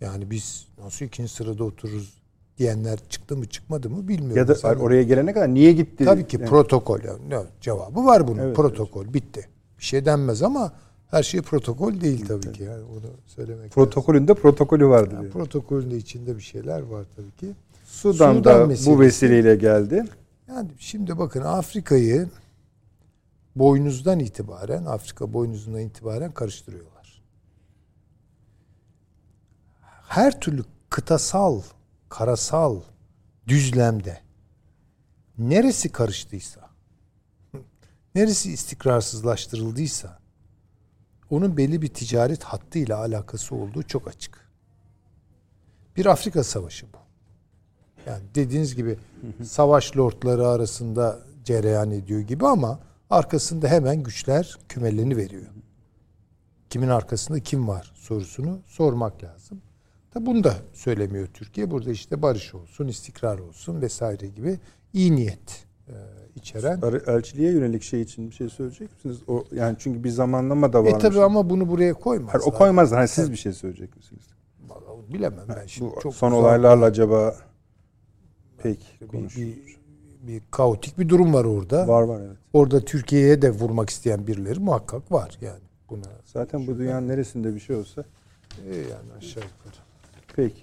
[0.00, 2.17] Yani biz nasıl ikinci sırada otururuz
[2.58, 4.36] diyenler çıktı mı çıkmadı mı bilmiyorum.
[4.36, 6.04] Ya da Mesela- oraya gelene kadar niye gitti?
[6.04, 7.00] Tabii ki Yani protokol.
[7.30, 8.38] Yani, cevabı var bunun.
[8.38, 9.48] Evet, protokol bitti.
[9.78, 10.72] Bir şey denmez ama
[11.10, 12.62] her şey protokol değil tabii ki.
[12.62, 13.70] Yani onu söylemek lazım.
[13.74, 15.10] protokolünde protokolü vardı.
[15.14, 15.32] Yani diyor.
[15.32, 17.54] protokolün de içinde bir şeyler var tabii ki.
[17.84, 19.00] Sudan'da Sudan bu meselesi.
[19.00, 20.04] vesileyle geldi.
[20.48, 22.28] Yani şimdi bakın Afrika'yı
[23.56, 27.22] boynuzdan itibaren, Afrika boynuzundan itibaren karıştırıyorlar.
[30.08, 31.60] Her türlü kıtasal,
[32.08, 32.80] karasal
[33.48, 34.20] düzlemde
[35.38, 36.70] neresi karıştıysa,
[38.14, 40.18] neresi istikrarsızlaştırıldıysa
[41.30, 44.48] onun belli bir ticaret hattıyla alakası olduğu çok açık.
[45.96, 46.98] Bir Afrika savaşı bu.
[48.06, 48.98] Yani dediğiniz gibi
[49.44, 55.46] savaş lordları arasında cereyan ediyor gibi ama arkasında hemen güçler kümelerini veriyor.
[56.70, 59.62] Kimin arkasında kim var sorusunu sormak lazım.
[60.14, 61.70] Da bunu da söylemiyor Türkiye.
[61.70, 64.58] Burada işte barış olsun, istikrar olsun vesaire gibi
[64.92, 65.94] iyi niyet e,
[66.34, 66.80] içeren.
[67.06, 69.18] Elçiliğe yönelik şey için bir şey söyleyecek misiniz?
[69.26, 70.88] O yani çünkü bir zamanlama da var.
[70.88, 72.46] E tabi ama bunu buraya koymaz.
[72.46, 72.92] o koymaz.
[72.92, 74.24] Hani siz bir şey söyleyecek misiniz?
[74.68, 75.92] Vallahi bilemem ben şimdi.
[75.96, 77.36] Bu çok son olaylarla acaba
[78.58, 79.78] pek bir, bir,
[80.22, 81.88] bir kaotik bir durum var orada.
[81.88, 82.36] Var var evet.
[82.52, 85.62] Orada Türkiye'ye de vurmak isteyen birileri muhakkak var yani.
[85.90, 88.04] Buna Zaten bu dünyanın neresinde bir şey olsa
[88.70, 89.87] e, yani aşağı yukarı.
[90.38, 90.62] Peki.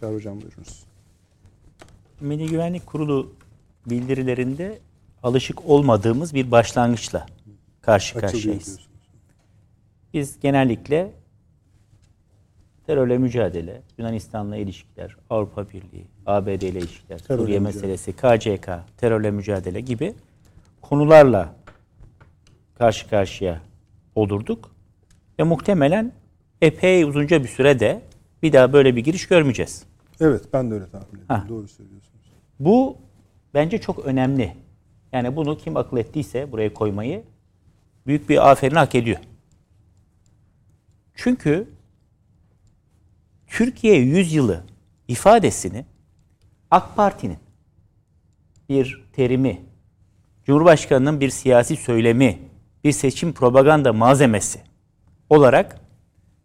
[0.00, 0.84] Çağrı Hocam buyurunuz.
[2.20, 3.32] Milli Güvenlik Kurulu
[3.86, 4.78] bildirilerinde
[5.22, 7.26] alışık olmadığımız bir başlangıçla
[7.82, 8.80] karşı Açılıyor karşıyayız.
[10.14, 11.12] Biz genellikle
[12.86, 17.86] terörle mücadele, Yunanistan'la ilişkiler, Avrupa Birliği, ABD ile ilişkiler, Terörle Suriye mücadele.
[17.86, 20.14] meselesi, KCK, terörle mücadele gibi
[20.80, 21.54] konularla
[22.78, 23.60] karşı karşıya
[24.14, 24.70] olurduk.
[25.38, 26.12] Ve muhtemelen
[26.62, 28.02] epey uzunca bir sürede
[28.44, 29.84] bir daha böyle bir giriş görmeyeceğiz.
[30.20, 31.26] Evet ben de öyle tahmin ediyorum.
[31.28, 31.44] Ha.
[31.48, 32.24] Doğru söylüyorsunuz.
[32.60, 32.96] Bu
[33.54, 34.56] bence çok önemli.
[35.12, 37.24] Yani bunu kim akıl ettiyse buraya koymayı
[38.06, 39.18] büyük bir aferin hak ediyor.
[41.14, 41.68] Çünkü
[43.46, 44.64] Türkiye yüzyılı
[45.08, 45.84] ifadesini
[46.70, 47.38] AK Parti'nin
[48.68, 49.60] bir terimi,
[50.44, 52.38] Cumhurbaşkanı'nın bir siyasi söylemi,
[52.84, 54.60] bir seçim propaganda malzemesi
[55.30, 55.80] olarak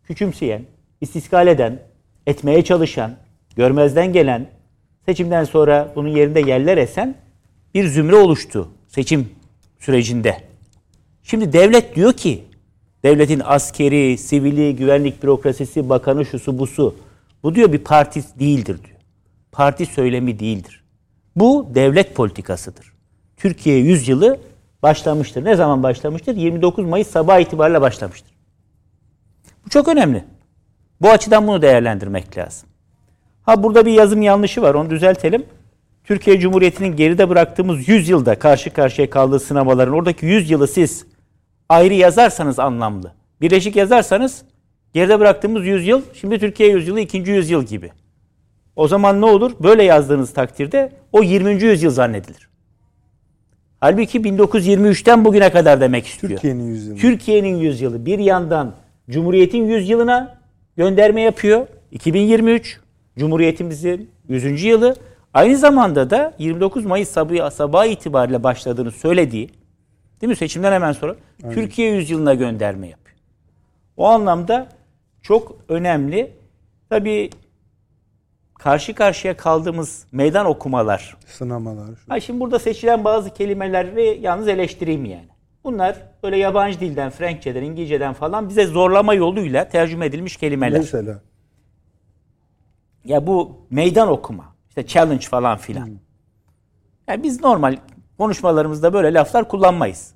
[0.03, 0.65] küçümseyen,
[1.01, 1.88] istiskal eden,
[2.27, 3.15] etmeye çalışan,
[3.55, 4.47] görmezden gelen,
[5.05, 7.15] seçimden sonra bunun yerinde yerler esen
[7.73, 9.29] bir zümre oluştu seçim
[9.79, 10.37] sürecinde.
[11.23, 12.43] Şimdi devlet diyor ki,
[13.03, 16.95] devletin askeri, sivili, güvenlik bürokrasisi, bakanı, şusu busu,
[17.43, 18.97] bu diyor bir parti değildir diyor.
[19.51, 20.83] Parti söylemi değildir.
[21.35, 22.93] Bu devlet politikasıdır.
[23.37, 24.39] Türkiye yüzyılı
[24.83, 25.45] başlamıştır.
[25.45, 26.35] Ne zaman başlamıştır?
[26.35, 28.31] 29 Mayıs sabah itibariyle başlamıştır.
[29.65, 30.23] Bu çok önemli.
[31.01, 32.69] Bu açıdan bunu değerlendirmek lazım.
[33.43, 34.73] Ha burada bir yazım yanlışı var.
[34.73, 35.45] Onu düzeltelim.
[36.03, 41.05] Türkiye Cumhuriyeti'nin geride bıraktığımız 100 yılda karşı karşıya kaldığı sınavların oradaki 100 yılı siz
[41.69, 43.13] ayrı yazarsanız anlamlı.
[43.41, 44.43] Birleşik yazarsanız
[44.93, 47.91] Geride bıraktığımız yüzyıl şimdi Türkiye yüzyılı ikinci yüzyıl gibi.
[48.75, 49.51] O zaman ne olur?
[49.59, 51.63] Böyle yazdığınız takdirde o 20.
[51.63, 52.49] yüzyıl zannedilir.
[53.79, 56.33] Halbuki 1923'ten bugüne kadar demek istiyor.
[56.33, 56.97] Türkiye'nin yüzyılı.
[56.97, 58.75] Türkiye'nin yüzyılı bir yandan
[59.09, 60.38] Cumhuriyet'in yüzyılına
[60.83, 61.67] gönderme yapıyor.
[61.91, 62.79] 2023
[63.17, 64.63] Cumhuriyetimizin 100.
[64.63, 64.95] yılı.
[65.33, 69.49] Aynı zamanda da 29 Mayıs sabahı, sabah itibariyle başladığını söylediği
[70.21, 71.15] değil mi seçimden hemen sonra
[71.53, 73.17] Türkiye yüzyılına gönderme yapıyor.
[73.97, 74.67] O anlamda
[75.21, 76.31] çok önemli.
[76.89, 77.29] Tabii
[78.59, 81.17] karşı karşıya kaldığımız meydan okumalar.
[81.25, 81.87] Sınamalar.
[82.05, 85.28] şu- Ay şimdi burada seçilen bazı kelimeleri yalnız eleştireyim yani.
[85.63, 90.79] Bunlar böyle yabancı dilden, Frenkçeden, İngilizceden falan bize zorlama yoluyla tercüme edilmiş kelimeler.
[90.79, 91.21] Mesela.
[93.05, 95.89] Ya bu meydan okuma, işte challenge falan filan.
[97.07, 97.77] Yani biz normal
[98.17, 100.13] konuşmalarımızda böyle laflar kullanmayız.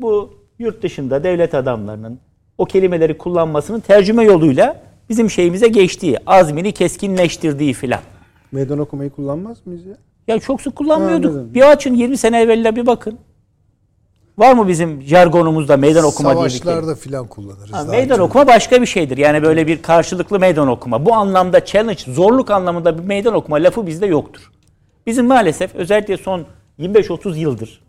[0.00, 2.20] Bu yurt dışında devlet adamlarının
[2.58, 8.00] o kelimeleri kullanmasının tercüme yoluyla bizim şeyimize geçtiği, azmini keskinleştirdiği filan.
[8.52, 9.96] Meydan okumayı kullanmaz mıyız ya?
[10.28, 11.30] Ya çok sık kullanmıyorduk.
[11.30, 11.54] Anladım.
[11.54, 13.18] Bir açın 20 sene evveline bir bakın.
[14.38, 16.64] Var mı bizim jargonumuzda meydan okuma diye bir kelime?
[16.64, 17.72] Savaşlarda filan kullanırız.
[17.72, 18.26] Ha, meydan çok.
[18.26, 19.16] okuma başka bir şeydir.
[19.16, 21.06] Yani böyle bir karşılıklı meydan okuma.
[21.06, 24.50] Bu anlamda challenge, zorluk anlamında bir meydan okuma lafı bizde yoktur.
[25.06, 26.46] Bizim maalesef özellikle son
[26.78, 27.86] 25-30 yıldır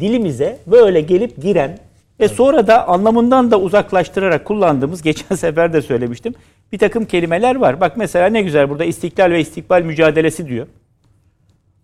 [0.00, 1.78] dilimize böyle gelip giren
[2.20, 6.34] ve sonra da anlamından da uzaklaştırarak kullandığımız, geçen sefer de söylemiştim,
[6.72, 7.80] bir takım kelimeler var.
[7.80, 10.66] Bak mesela ne güzel burada istiklal ve istikbal mücadelesi diyor.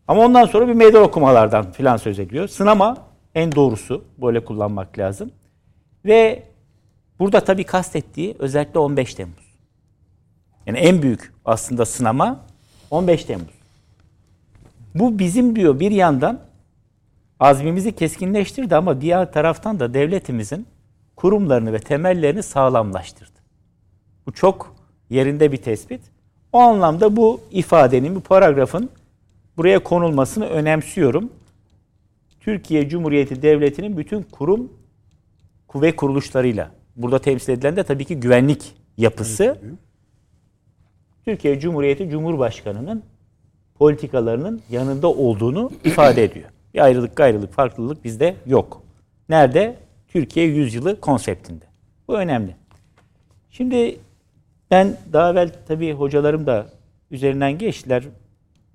[0.09, 2.49] Ama ondan sonra bir meydan okumalardan filan söz ediyor.
[2.49, 2.97] Sınama
[3.35, 5.31] en doğrusu böyle kullanmak lazım.
[6.05, 6.43] Ve
[7.19, 9.55] burada tabii kastettiği özellikle 15 Temmuz.
[10.67, 12.41] Yani en büyük aslında sınama
[12.91, 13.55] 15 Temmuz.
[14.95, 16.41] Bu bizim diyor bir yandan
[17.41, 20.67] azmimizi keskinleştirdi ama diğer taraftan da devletimizin
[21.17, 23.39] kurumlarını ve temellerini sağlamlaştırdı.
[24.27, 24.77] Bu çok
[25.11, 26.01] yerinde bir tespit.
[26.53, 28.91] O anlamda bu ifadenin, bu paragrafın
[29.57, 31.31] buraya konulmasını önemsiyorum.
[32.43, 34.73] Türkiye Cumhuriyeti Devleti'nin bütün kurum
[35.69, 36.71] kuvvet kuruluşlarıyla.
[36.97, 39.59] Burada temsil edilen de tabii ki güvenlik yapısı.
[41.25, 43.03] Türkiye Cumhuriyeti Cumhurbaşkanı'nın
[43.75, 46.49] politikalarının yanında olduğunu ifade ediyor.
[46.75, 48.83] Bir ayrılık gayrılık farklılık bizde yok.
[49.29, 49.77] Nerede?
[50.09, 51.65] Türkiye yüzyılı konseptinde.
[52.09, 52.57] Bu önemli.
[53.51, 53.97] Şimdi
[54.71, 56.67] ben daha evvel tabii hocalarım da
[57.11, 58.05] üzerinden geçtiler.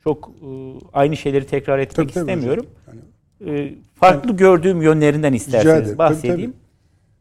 [0.04, 0.48] Çok e,
[0.94, 2.66] aynı şeyleri tekrar etmek Tabii, tabii istemiyorum.
[2.66, 2.96] hocam.
[2.96, 5.34] Yani E, farklı gördüğüm yönlerinden ederim.
[5.34, 6.54] isterseniz Tabii, bahsedeyim.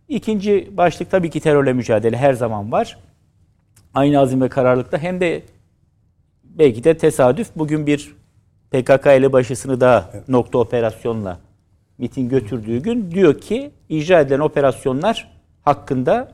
[0.08, 2.98] İkinci başlık tabii ki terörle mücadele her zaman var.
[3.94, 5.42] Aynı azim ve kararlılıkta hem de
[6.44, 8.16] belki de tesadüf bugün bir
[8.70, 11.38] PKK elebaşısını daha nokta operasyonla
[11.98, 16.32] miting götürdüğü gün diyor ki icra edilen operasyonlar hakkında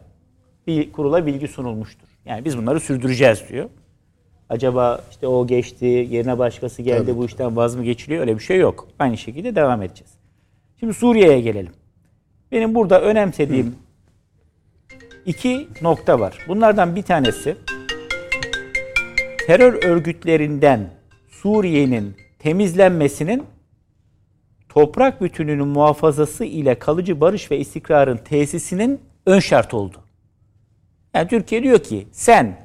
[0.66, 2.08] bir kurula bilgi sunulmuştur.
[2.24, 3.68] Yani biz bunları sürdüreceğiz diyor.
[4.48, 8.20] Acaba işte o geçti, yerine başkası geldi, bu işten vaz mı geçiliyor?
[8.20, 8.88] Öyle bir şey yok.
[8.98, 10.12] Aynı şekilde devam edeceğiz.
[10.80, 11.72] Şimdi Suriye'ye gelelim.
[12.52, 13.76] Benim burada önemsediğim
[15.26, 16.38] iki nokta var.
[16.48, 17.56] Bunlardan bir tanesi
[19.46, 20.90] terör örgütlerinden
[21.30, 23.42] Suriye'nin temizlenmesinin
[24.68, 29.96] toprak bütününün muhafazası ile kalıcı barış ve istikrarın tesisinin ön şart oldu.
[31.14, 32.61] Yani Türkiye diyor ki sen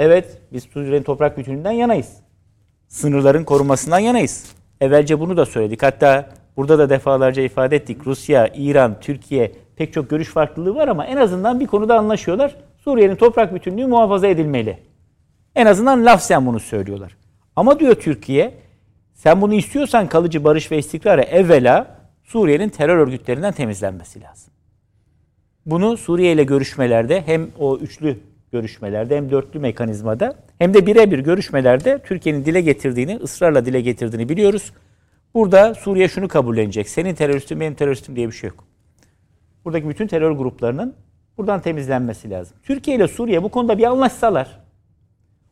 [0.00, 2.16] evet biz Suriye'nin toprak bütününden yanayız.
[2.88, 4.52] Sınırların korunmasından yanayız.
[4.80, 5.82] Evvelce bunu da söyledik.
[5.82, 8.06] Hatta burada da defalarca ifade ettik.
[8.06, 12.56] Rusya, İran, Türkiye pek çok görüş farklılığı var ama en azından bir konuda anlaşıyorlar.
[12.78, 14.78] Suriye'nin toprak bütünlüğü muhafaza edilmeli.
[15.54, 17.16] En azından lafzen bunu söylüyorlar.
[17.56, 18.54] Ama diyor Türkiye,
[19.14, 24.52] sen bunu istiyorsan kalıcı barış ve istikrarı evvela Suriye'nin terör örgütlerinden temizlenmesi lazım.
[25.66, 28.18] Bunu Suriye ile görüşmelerde hem o üçlü
[28.52, 34.72] görüşmelerde hem dörtlü mekanizmada hem de birebir görüşmelerde Türkiye'nin dile getirdiğini, ısrarla dile getirdiğini biliyoruz.
[35.34, 36.88] Burada Suriye şunu kabullenecek.
[36.88, 38.64] Senin teröristin benim teröristim diye bir şey yok.
[39.64, 40.94] Buradaki bütün terör gruplarının
[41.38, 42.56] buradan temizlenmesi lazım.
[42.62, 44.60] Türkiye ile Suriye bu konuda bir anlaşsalar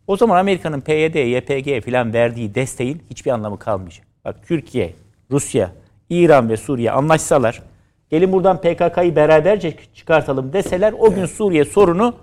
[0.06, 4.06] o zaman Amerika'nın PYD, YPG falan verdiği desteğin hiçbir anlamı kalmayacak.
[4.24, 4.94] Bak Türkiye,
[5.30, 5.70] Rusya,
[6.10, 7.62] İran ve Suriye anlaşsalar,
[8.10, 12.14] gelin buradan PKK'yı beraberce çıkartalım deseler o gün Suriye sorunu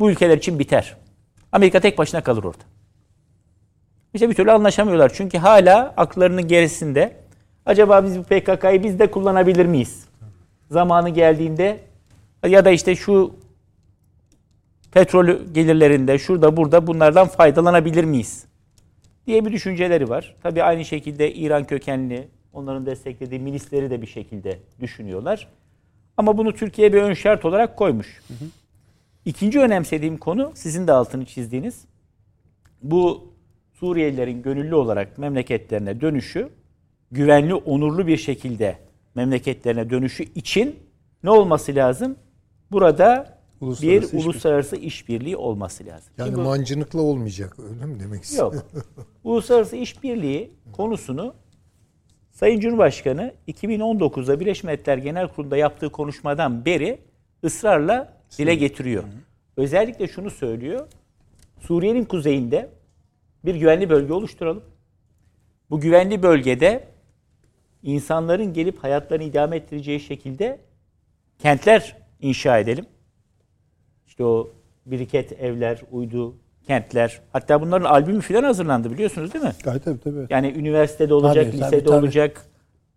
[0.00, 0.96] bu ülkeler için biter.
[1.52, 2.64] Amerika tek başına kalır orada.
[4.14, 5.12] İşte bir türlü anlaşamıyorlar.
[5.14, 7.16] Çünkü hala aklarının gerisinde
[7.66, 10.08] acaba biz bu PKK'yı biz de kullanabilir miyiz?
[10.70, 11.80] Zamanı geldiğinde
[12.46, 13.34] ya da işte şu
[14.92, 18.46] petrol gelirlerinde şurada burada bunlardan faydalanabilir miyiz?
[19.26, 20.36] diye bir düşünceleri var.
[20.42, 25.48] Tabii aynı şekilde İran kökenli onların desteklediği milisleri de bir şekilde düşünüyorlar.
[26.16, 28.22] Ama bunu Türkiye bir ön şart olarak koymuş.
[29.26, 31.84] İkinci önemsediğim konu sizin de altını çizdiğiniz
[32.82, 33.32] bu
[33.72, 36.48] Suriyelilerin gönüllü olarak memleketlerine dönüşü
[37.10, 38.78] güvenli, onurlu bir şekilde
[39.14, 40.76] memleketlerine dönüşü için
[41.22, 42.16] ne olması lazım?
[42.70, 46.12] Burada Uluslararası bir uluslararası işbirliği olması lazım.
[46.18, 48.62] Yani Şimdi mancınıkla olmayacak öyle mi demek istiyorsun?
[48.74, 48.84] Yok.
[49.24, 51.34] Uluslararası işbirliği konusunu
[52.32, 56.98] Sayın Cumhurbaşkanı 2019'da Birleşmiş Milletler Genel Kurulu'nda yaptığı konuşmadan beri
[57.44, 59.04] ısrarla dile getiriyor.
[59.56, 60.86] Özellikle şunu söylüyor.
[61.60, 62.70] Suriye'nin kuzeyinde
[63.44, 64.62] bir güvenli bölge oluşturalım.
[65.70, 66.84] Bu güvenli bölgede
[67.82, 70.60] insanların gelip hayatlarını idame ettireceği şekilde
[71.38, 72.86] kentler inşa edelim.
[74.06, 74.50] İşte o
[74.86, 77.20] biriket evler, uydu kentler.
[77.32, 79.52] Hatta bunların albümü falan hazırlandı biliyorsunuz değil mi?
[79.64, 80.26] Gayet tabii tabii.
[80.30, 81.96] Yani üniversitede olacak, Tabii, lisede tabii, tabii.
[81.96, 82.46] olacak.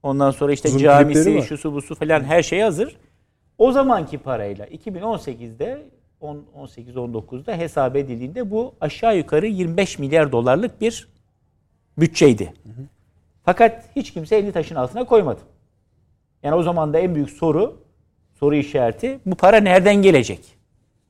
[0.04, 2.98] Ondan sonra işte Uzun camisi, şusu busu falan her şey hazır.
[3.60, 5.82] O zamanki parayla 2018'de
[6.22, 11.08] 10 18-19'da hesap edildiğinde bu aşağı yukarı 25 milyar dolarlık bir
[11.98, 12.54] bütçeydi.
[13.46, 15.40] Fakat hiç kimse elini taşın altına koymadı.
[16.44, 17.82] Yani o zaman da en büyük soru,
[18.40, 20.40] soru işareti bu para nereden gelecek?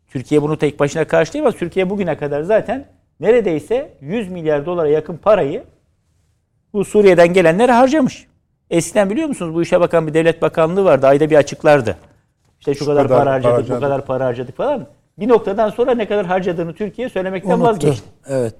[0.07, 1.55] Türkiye bunu tek başına karşılayamaz.
[1.55, 2.85] Türkiye bugüne kadar zaten
[3.19, 5.63] neredeyse 100 milyar dolara yakın parayı
[6.73, 8.27] bu Suriye'den gelenlere harcamış.
[8.69, 11.07] Eskiden biliyor musunuz bu işe bakan bir devlet bakanlığı vardı.
[11.07, 11.97] Ayda bir açıklardı.
[12.59, 13.75] İşte şu, Şu kadar, kadar para harcadık, harcadık.
[13.77, 14.87] bu kadar para harcadık falan.
[15.19, 17.63] Bir noktadan sonra ne kadar harcadığını Türkiye söylemekten Unuttu.
[17.63, 18.07] vazgeçti.
[18.27, 18.55] Evet.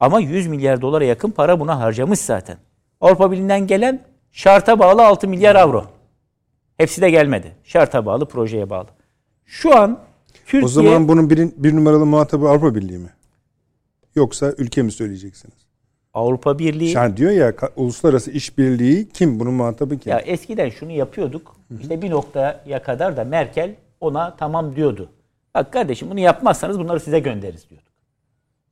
[0.00, 2.56] Ama 100 milyar dolara yakın para buna harcamış zaten.
[3.00, 4.00] Avrupa Birliği'nden gelen
[4.32, 5.84] şarta bağlı 6 milyar avro.
[6.76, 7.52] Hepsi de gelmedi.
[7.64, 8.88] Şarta bağlı, projeye bağlı.
[9.44, 9.98] Şu an
[10.46, 10.64] Türkiye...
[10.64, 13.10] O zaman bunun bir, bir numaralı muhatabı Avrupa Birliği mi?
[14.14, 15.63] Yoksa ülke mi söyleyeceksiniz?
[16.14, 16.92] Avrupa Birliği...
[16.92, 19.40] Yani diyor ya uluslararası işbirliği kim?
[19.40, 20.12] Bunun muhatabı kim?
[20.12, 21.56] Ya eskiden şunu yapıyorduk.
[21.80, 25.10] İşte bir noktaya kadar da Merkel ona tamam diyordu.
[25.54, 27.88] Bak kardeşim bunu yapmazsanız bunları size göndeririz diyorduk.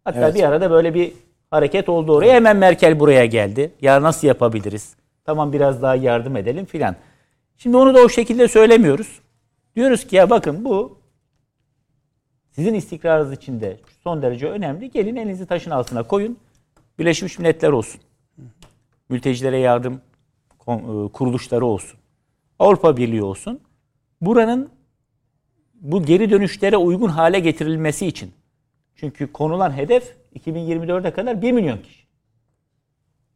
[0.05, 0.34] Hatta Evet.
[0.34, 1.12] bir arada böyle bir
[1.51, 2.34] hareket oldu oraya.
[2.34, 3.72] Hemen Merkel buraya geldi.
[3.80, 4.95] Ya nasıl yapabiliriz?
[5.24, 6.97] Tamam biraz daha yardım edelim filan.
[7.57, 9.20] Şimdi onu da o şekilde söylemiyoruz.
[9.76, 10.99] Diyoruz ki ya bakın bu
[12.51, 14.90] sizin istikrarınız için de son derece önemli.
[14.90, 16.36] Gelin elinizi taşın altına koyun.
[16.99, 18.01] Birleşmiş Milletler olsun.
[19.09, 20.01] Mültecilere yardım
[20.68, 22.01] e, kuruluşları olsun.
[22.59, 23.61] Avrupa Birliği olsun.
[24.20, 24.70] Buranın
[25.74, 28.32] bu geri dönüşlere uygun hale getirilmesi için.
[28.95, 32.03] Çünkü konulan hedef 2024'e kadar 1 milyon kişi.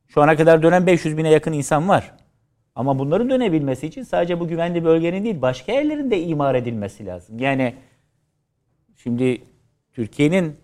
[0.08, 2.14] Şu ana kadar dönen 500 bine yakın insan var.
[2.74, 7.38] Ama bunların dönebilmesi için sadece bu güvenli bölgenin değil başka yerlerin de imar edilmesi lazım.
[7.38, 7.74] Yani
[8.96, 9.42] şimdi
[9.92, 10.56] Türkiye'nin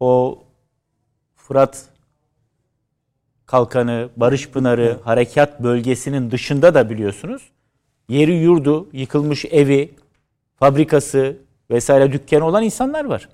[0.00, 0.42] o
[1.48, 1.84] Fırat
[3.46, 7.42] Kalkanı, Barış Pınarı, Harekat bölgesinin dışında da biliyorsunuz
[8.08, 9.94] yeri yurdu, yıkılmış evi,
[10.56, 11.36] fabrikası
[11.70, 13.28] vesaire dükkanı olan insanlar var.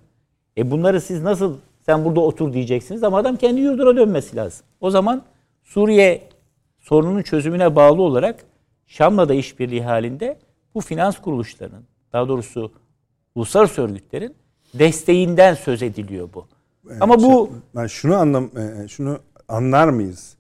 [0.57, 1.57] E bunları siz nasıl
[1.87, 4.67] sen burada otur diyeceksiniz ama adam kendi yurduna dönmesi lazım.
[4.81, 5.23] O zaman
[5.65, 6.23] Suriye
[6.81, 8.45] sorununun çözümüne bağlı olarak
[8.87, 10.39] Şam'la da işbirliği halinde
[10.75, 12.73] bu finans kuruluşlarının daha doğrusu
[13.35, 14.35] uluslararası örgütlerin
[14.75, 16.47] desteğinden söz ediliyor bu.
[17.01, 18.45] Ama bu ben şunu anlam
[18.85, 19.19] e, şunu
[19.49, 20.35] anlar mıyız?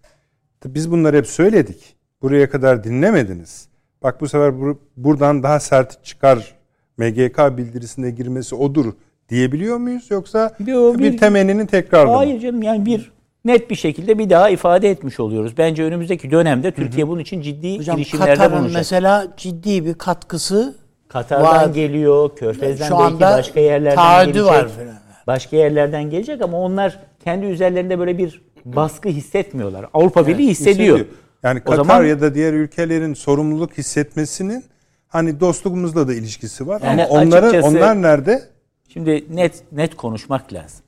[0.64, 1.96] Biz bunları hep söyledik.
[2.22, 3.68] Buraya kadar dinlemediniz.
[4.02, 6.54] Bak bu sefer bur- buradan daha sert çıkar
[6.98, 8.92] MGK bildirisine girmesi odur
[9.28, 12.14] diyebiliyor muyuz yoksa Yo, bir, bir- temenninin tekrarı mı?
[12.14, 13.12] Hayır canım yani bir
[13.44, 15.58] net bir şekilde bir daha ifade etmiş oluyoruz.
[15.58, 18.76] Bence önümüzdeki dönemde Türkiye bunun için ciddi Hocam girişimlerde Katar'ın bulunacak.
[18.76, 20.74] mesela ciddi bir katkısı
[21.08, 21.74] Katar'dan var.
[21.74, 24.52] geliyor, Körfez'den Şu belki anda başka yerlerden taahhüdü gelecek.
[24.52, 25.01] var falan.
[25.26, 29.86] Başka yerlerden gelecek ama onlar kendi üzerlerinde böyle bir baskı hissetmiyorlar.
[29.94, 30.96] Avrupa Birliği hissediyor.
[30.98, 31.18] Hissediyor.
[31.42, 34.64] Yani O Katar zaman- ya da diğer ülkelerin sorumluluk hissetmesinin
[35.08, 38.42] hani dostluğumuzla da ilişkisi var Yani ama onları açıkçası- onlar nerede?
[38.88, 40.84] Şimdi net net konuşmak lazım.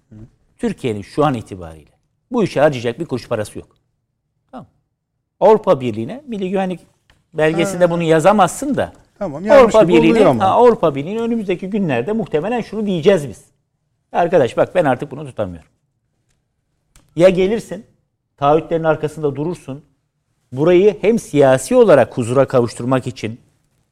[0.56, 1.90] Türkiye'nin şu an itibariyle
[2.32, 3.68] bu işe harcayacak bir kuruş parası yok.
[4.50, 4.66] Tamam.
[5.40, 6.80] Avrupa Birliği'ne Milli Güvenlik
[7.34, 8.92] belgesinde bunu yazamazsın da.
[9.18, 9.78] Tamam, Avrupa
[10.40, 13.44] ha, Avrupa Birliği'nin önümüzdeki günlerde muhtemelen şunu diyeceğiz biz.
[14.14, 15.68] Arkadaş bak ben artık bunu tutamıyorum.
[17.16, 17.86] Ya gelirsin,
[18.36, 19.84] taahhütlerin arkasında durursun.
[20.52, 23.40] Burayı hem siyasi olarak huzura kavuşturmak için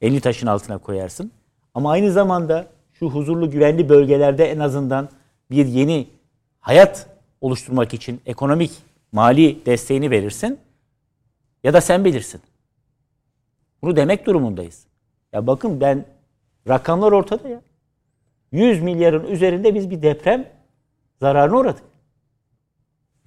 [0.01, 1.33] elini taşın altına koyarsın.
[1.75, 5.09] Ama aynı zamanda şu huzurlu güvenli bölgelerde en azından
[5.51, 6.09] bir yeni
[6.61, 7.07] hayat
[7.41, 8.73] oluşturmak için ekonomik,
[9.13, 10.59] mali desteğini verirsin.
[11.65, 12.41] Ya da sen bilirsin.
[13.83, 14.85] Bunu demek durumundayız.
[15.33, 16.05] Ya bakın ben
[16.69, 17.63] rakamlar ortada ya.
[18.53, 20.49] 100 milyarın üzerinde biz bir deprem
[21.21, 21.85] zararına uğradık.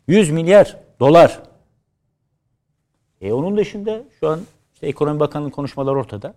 [0.08, 1.42] 100 milyar dolar.
[3.22, 4.42] E onun dışında şu an
[4.74, 6.36] işte Ekonomi Bakanı'nın konuşmaları ortada.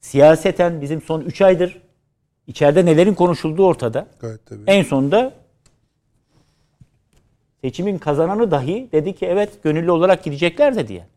[0.00, 1.86] Siyaseten bizim son 3 aydır
[2.46, 4.06] İçeride nelerin konuşulduğu ortada.
[4.20, 4.62] Gayet tabii.
[4.66, 5.34] En sonunda
[7.60, 11.08] seçimin kazananı dahi dedi ki evet gönüllü olarak gidecekler dedi yani.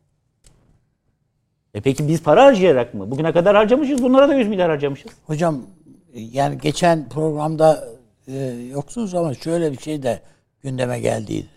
[1.73, 3.11] E peki biz para harcayarak mı?
[3.11, 4.03] Bugüne kadar harcamışız.
[4.03, 5.11] Bunlara da 100 milyar harcamışız.
[5.27, 5.61] Hocam
[6.13, 7.87] yani geçen programda
[8.27, 8.37] e,
[8.71, 10.21] yoksunuz ama şöyle bir şey de
[10.61, 11.47] gündeme geldi.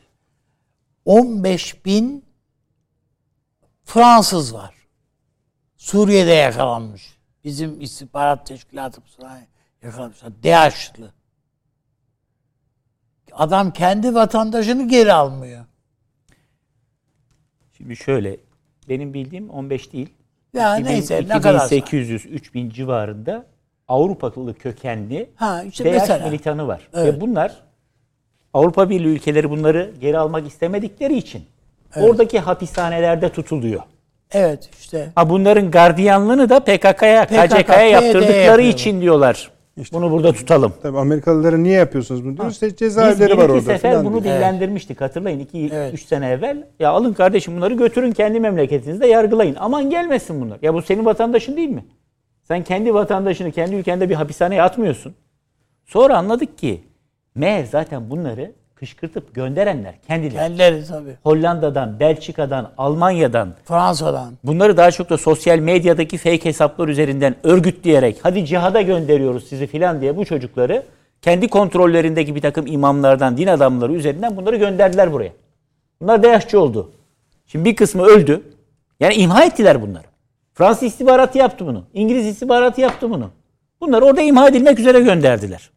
[1.04, 2.24] 15 bin
[3.84, 4.74] Fransız var.
[5.76, 7.18] Suriye'de yakalanmış.
[7.44, 9.40] Bizim istihbarat teşkilatımızdan
[9.82, 10.42] yakalanmışlar.
[10.42, 11.12] DAEŞ'lı.
[13.32, 15.64] Adam kendi vatandaşını geri almıyor.
[17.76, 18.36] Şimdi şöyle
[18.88, 20.08] benim bildiğim 15 değil.
[20.54, 21.58] Ya 2000, neyse ne kadar.
[21.58, 23.44] 2800-3000 civarında
[23.88, 26.26] Avrupalı kökenli Ha işte DAEŞ mesela.
[26.28, 26.88] militanı var.
[26.94, 27.14] Evet.
[27.14, 27.56] Ve bunlar
[28.54, 31.42] Avrupa Birliği ülkeleri bunları geri almak istemedikleri için
[31.96, 33.82] oradaki hapishanelerde tutuluyor.
[34.32, 35.12] Evet işte.
[35.14, 38.58] Ha bunların gardiyanlığını da PKK'ya, PKK, KCK'ya yaptırdıkları yapıyorlar.
[38.58, 39.50] için diyorlar.
[39.92, 40.72] Bunu burada tutalım.
[40.82, 42.52] Tabii Amerikalılara niye yapıyorsunuz bunu diyoruz.
[42.52, 44.36] İşte Biz cezaevleri var iki orada sefer falan bunu diyor.
[44.36, 45.00] dillendirmiştik.
[45.00, 46.00] Hatırlayın 2-3 Evet.
[46.00, 46.66] sene evvel.
[46.80, 49.56] Ya alın kardeşim bunları götürün kendi memleketinizde yargılayın.
[49.60, 50.58] Aman gelmesin bunlar.
[50.62, 51.84] Ya bu senin vatandaşın değil mi?
[52.42, 55.14] Sen kendi vatandaşını kendi ülkende bir hapishaneye atmıyorsun.
[55.84, 56.80] Sonra anladık ki
[57.34, 58.52] meğer zaten bunları
[58.82, 60.34] kışkırtıp gönderenler kendileri.
[60.34, 61.16] Kendileri tabii.
[61.22, 64.32] Hollanda'dan, Belçika'dan, Almanya'dan Fransa'dan.
[64.44, 70.00] bunları daha çok da sosyal medyadaki fake hesaplar üzerinden örgütleyerek hadi cihada gönderiyoruz sizi filan
[70.00, 70.82] diye bu çocukları
[71.20, 75.32] kendi kontrollerindeki bir takım imamlardan, din adamları üzerinden bunları gönderdiler buraya.
[76.00, 76.90] Bunlar DH'çı oldu.
[77.46, 78.42] Şimdi bir kısmı öldü.
[79.00, 80.06] Yani imha ettiler bunları.
[80.54, 81.84] Fransız istihbaratı yaptı bunu.
[81.94, 83.30] İngiliz istihbaratı yaptı bunu.
[83.80, 85.70] Bunları orada imha edilmek üzere gönderdiler.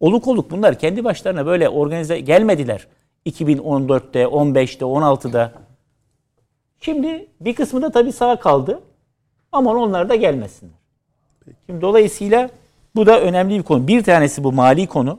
[0.00, 2.86] Oluk oluk bunlar kendi başlarına böyle organize gelmediler.
[3.26, 5.52] 2014'te, 15'te, 16'da.
[6.80, 8.80] Şimdi bir kısmı da tabii sağ kaldı.
[9.52, 10.74] Aman onlar da gelmesinler.
[11.66, 12.50] Şimdi dolayısıyla
[12.96, 13.88] bu da önemli bir konu.
[13.88, 15.18] Bir tanesi bu mali konu.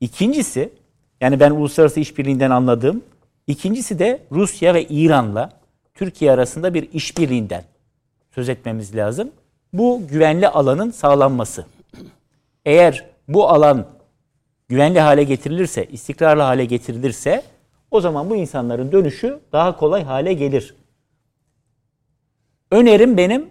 [0.00, 0.72] İkincisi
[1.20, 3.02] yani ben uluslararası işbirliğinden anladığım.
[3.46, 5.50] İkincisi de Rusya ve İran'la
[5.94, 7.64] Türkiye arasında bir işbirliğinden
[8.34, 9.30] söz etmemiz lazım.
[9.72, 11.66] Bu güvenli alanın sağlanması.
[12.64, 13.86] Eğer bu alan
[14.70, 17.42] güvenli hale getirilirse, istikrarlı hale getirilirse
[17.90, 20.74] o zaman bu insanların dönüşü daha kolay hale gelir.
[22.70, 23.46] Önerim benim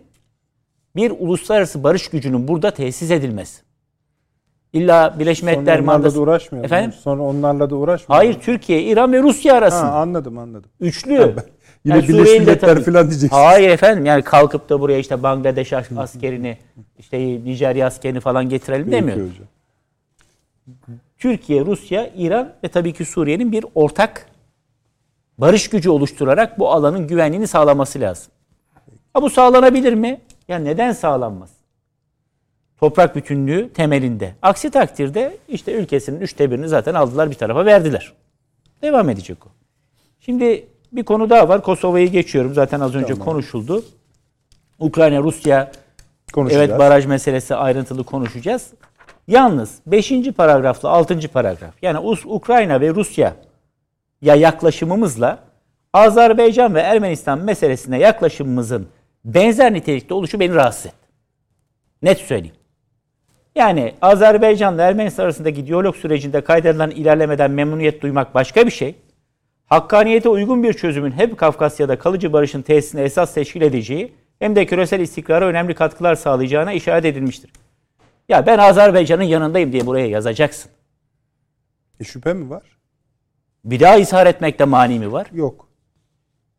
[0.96, 3.62] bir uluslararası barış gücünün burada tesis edilmesi.
[4.74, 6.22] İlla Birleşmiş Sonra Milletler onlarla da mandası...
[6.22, 6.66] uğraşmıyor.
[6.66, 6.94] Efendim?
[6.94, 8.18] Sonra onlarla da uğraşmıyor.
[8.18, 9.92] Hayır Türkiye, İran ve Rusya Ha, arasında.
[9.92, 10.70] anladım anladım.
[10.80, 11.12] Üçlü.
[11.14, 11.34] Yine
[11.86, 13.38] Yani Birleşmiş Milletler falan diyeceksin.
[13.38, 16.58] Hayır efendim yani kalkıp da buraya işte Bangladeş as- askerini,
[17.00, 19.18] işte Nijerya askerini falan getirelim Peki demiyor.
[19.18, 19.48] hocam.
[21.20, 24.26] Türkiye, Rusya, İran ve tabii ki Suriye'nin bir ortak
[25.38, 28.32] barış gücü oluşturarak bu alanın güvenliğini sağlaması lazım.
[29.14, 30.22] Ha bu sağlanabilir mi?
[30.48, 31.50] Ya neden sağlanmaz?
[32.80, 34.36] Toprak bütünlüğü temelinde.
[34.42, 38.14] Aksi takdirde işte ülkesinin üçte birini zaten aldılar bir tarafa verdiler.
[38.82, 39.50] Devam edecek o.
[40.20, 41.64] Şimdi bir konu daha var.
[41.64, 42.54] Kosova'yı geçiyorum.
[42.54, 43.84] Zaten az önce konuşuldu.
[44.80, 45.72] Ukrayna, Rusya
[46.34, 46.70] Konuşacağız.
[46.70, 48.72] Evet baraj meselesi ayrıntılı konuşacağız.
[49.30, 50.14] Yalnız 5.
[50.38, 51.28] paragrafla 6.
[51.28, 53.36] paragraf yani Ukrayna ve Rusya
[54.22, 55.40] ya yaklaşımımızla
[55.94, 58.88] Azerbaycan ve Ermenistan meselesine yaklaşımımızın
[59.26, 61.08] benzer nitelikte oluşu beni rahatsız etti.
[62.02, 62.56] Net söyleyeyim.
[63.56, 68.96] Yani Azerbaycan'la Ermenistan arasındaki diyalog sürecinde kaydedilen ilerlemeden memnuniyet duymak başka bir şey.
[69.66, 75.00] Hakkaniyete uygun bir çözümün hem Kafkasya'da kalıcı barışın tesisine esas teşkil edeceği hem de küresel
[75.00, 77.52] istikrara önemli katkılar sağlayacağına işaret edilmiştir.
[78.30, 80.72] Ya ben Azerbaycan'ın yanındayım diye buraya yazacaksın.
[82.00, 82.64] E, şüphe mi var?
[83.66, 85.28] Bir daha ishar etmekte mani mi var?
[85.34, 85.68] Yok.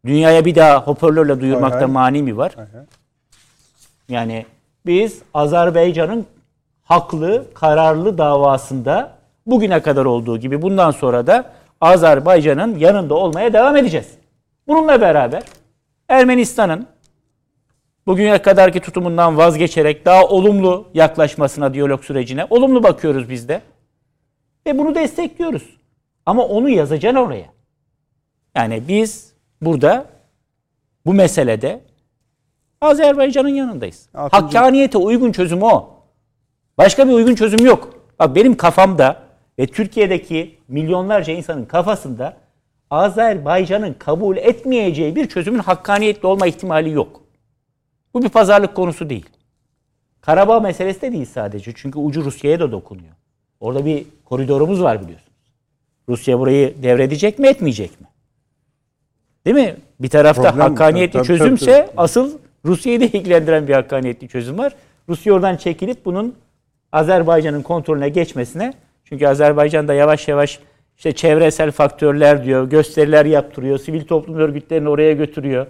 [0.07, 1.93] Dünyaya bir daha hoparlörle duyurmakta Hay hay.
[1.93, 2.53] mani mi var?
[2.57, 2.85] Hay hay.
[4.09, 4.47] Yani
[4.87, 6.27] biz Azerbaycan'ın
[6.83, 11.51] haklı, kararlı davasında bugüne kadar olduğu gibi bundan sonra da
[11.81, 14.09] Azerbaycan'ın yanında olmaya devam edeceğiz.
[14.69, 15.43] Bununla beraber
[16.09, 16.87] Ermenistan'ın
[18.11, 23.61] bugüne kadarki tutumundan vazgeçerek daha olumlu yaklaşmasına diyalog sürecine olumlu bakıyoruz biz de.
[24.67, 25.63] Ve bunu destekliyoruz.
[26.27, 27.47] Ama onu yazacaksın oraya.
[28.57, 29.33] Yani biz
[29.63, 30.07] burada
[31.07, 31.81] bu meselede
[32.81, 34.09] Azerbaycan'ın yanındayız.
[34.15, 35.89] Altıncı- Hakkaniyete uygun çözüm o.
[36.79, 37.95] Başka bir uygun çözüm yok.
[38.19, 39.23] Bak benim kafamda
[39.59, 42.37] ve Türkiye'deki milyonlarca insanın kafasında
[42.91, 47.20] Azerbaycan'ın kabul etmeyeceği bir çözümün hakkaniyetli olma ihtimali yok.
[48.15, 49.27] Bu bir pazarlık konusu değil.
[50.21, 51.73] Karabağ meselesi de değil sadece.
[51.77, 53.13] Çünkü ucu Rusya'ya da dokunuyor.
[53.61, 55.31] Orada bir koridorumuz var biliyorsunuz.
[56.09, 58.07] Rusya burayı devredecek mi etmeyecek mi?
[59.47, 59.77] Değil mi?
[60.01, 61.91] Bir tarafta Problem- hakkaniyetli tabii, tabii, çözümse tabii.
[61.97, 64.75] asıl Rusya'yı da ilgilendiren bir hakkaniyetli çözüm var.
[65.09, 66.35] Rusya oradan çekilip bunun
[66.93, 70.61] Azerbaycan'ın kontrolüne geçmesine çünkü Azerbaycan da yavaş yavaş
[70.97, 75.67] işte çevresel faktörler diyor, gösteriler yaptırıyor, sivil toplum örgütlerini oraya götürüyor.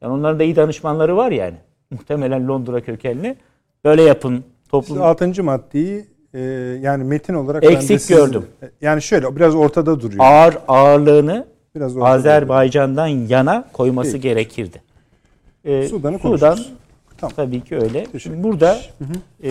[0.00, 1.56] Yani onların da iyi danışmanları var yani.
[1.92, 3.36] Muhtemelen Londra kökenli.
[3.84, 4.96] Böyle yapın toplum.
[4.96, 5.42] Siz 6.
[5.44, 6.40] maddeyi e,
[6.82, 8.46] yani metin olarak Eksik ben de sizin- gördüm.
[8.80, 10.24] Yani şöyle biraz ortada duruyor.
[10.24, 14.20] Ağır ağırlığını Biraz Azerbaycan'dan yana koyması Peki.
[14.22, 14.82] gerekirdi.
[15.64, 16.58] Ee, Sudan'ı Sudan.
[17.18, 17.32] Tamam.
[17.36, 18.06] tabii ki öyle.
[18.18, 18.78] Şimdi burada
[19.44, 19.50] e,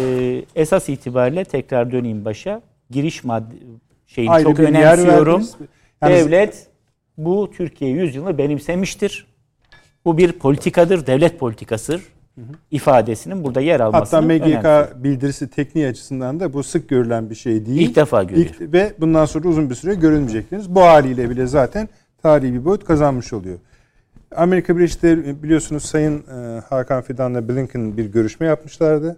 [0.56, 2.62] esas itibariyle tekrar döneyim başa.
[2.92, 3.56] Giriş madde
[4.08, 5.48] şeyini Ayrı çok önemsiyorum.
[6.02, 6.68] Yani- Devlet
[7.18, 9.26] bu Türkiye yüzyılını benimsemiştir.
[10.06, 12.02] Bu bir politikadır, devlet politikasıdır
[12.72, 15.04] ifadesinin burada yer almasını Hatta MGK önemsiyorum.
[15.04, 17.90] bildirisi tekniği açısından da bu sık görülen bir şey değil.
[17.90, 18.48] İlk defa görüyor.
[18.48, 20.76] İlk- ve bundan sonra uzun bir süre görülmeyecektiniz.
[20.76, 21.90] Bu haliyle bile zaten
[22.24, 23.58] tarihi bir boyut kazanmış oluyor.
[24.36, 29.18] Amerika Birleşik Devletleri biliyorsunuz Sayın e, Hakan Fidan'la Blinken bir görüşme yapmışlardı.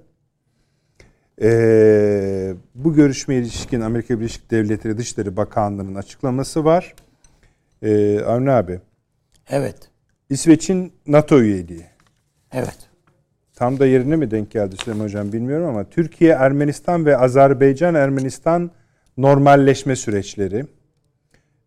[1.41, 6.95] E, bu görüşmeye ilişkin Amerika Birleşik Devletleri Dışişleri Bakanlığı'nın açıklaması var.
[7.81, 8.79] E, Avni abi,
[9.49, 9.75] Evet.
[10.29, 11.85] İsveç'in NATO üyeliği.
[12.51, 12.77] Evet.
[13.55, 18.71] Tam da yerine mi denk geldi Süleyman Hocam bilmiyorum ama Türkiye, Ermenistan ve Azerbaycan, Ermenistan
[19.17, 20.65] normalleşme süreçleri,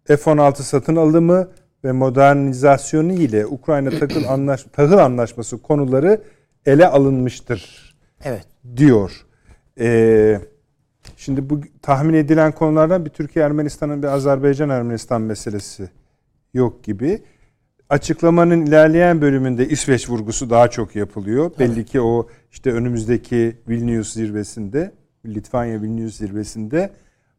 [0.04, 1.48] F-16 satın alımı
[1.84, 6.20] ve modernizasyonu ile Ukrayna tahıl, anlaş tahıl anlaşması konuları
[6.66, 8.46] ele alınmıştır Evet.
[8.76, 9.26] diyor.
[9.80, 10.40] Ee,
[11.16, 15.88] şimdi bu tahmin edilen konulardan bir Türkiye Ermenistan'ın bir Azerbaycan Ermenistan meselesi
[16.54, 17.22] yok gibi.
[17.90, 21.50] Açıklamanın ilerleyen bölümünde İsveç vurgusu daha çok yapılıyor.
[21.58, 24.94] Belli ki o işte önümüzdeki Vilnius zirvesinde,
[25.26, 26.92] Litvanya Vilnius zirvesinde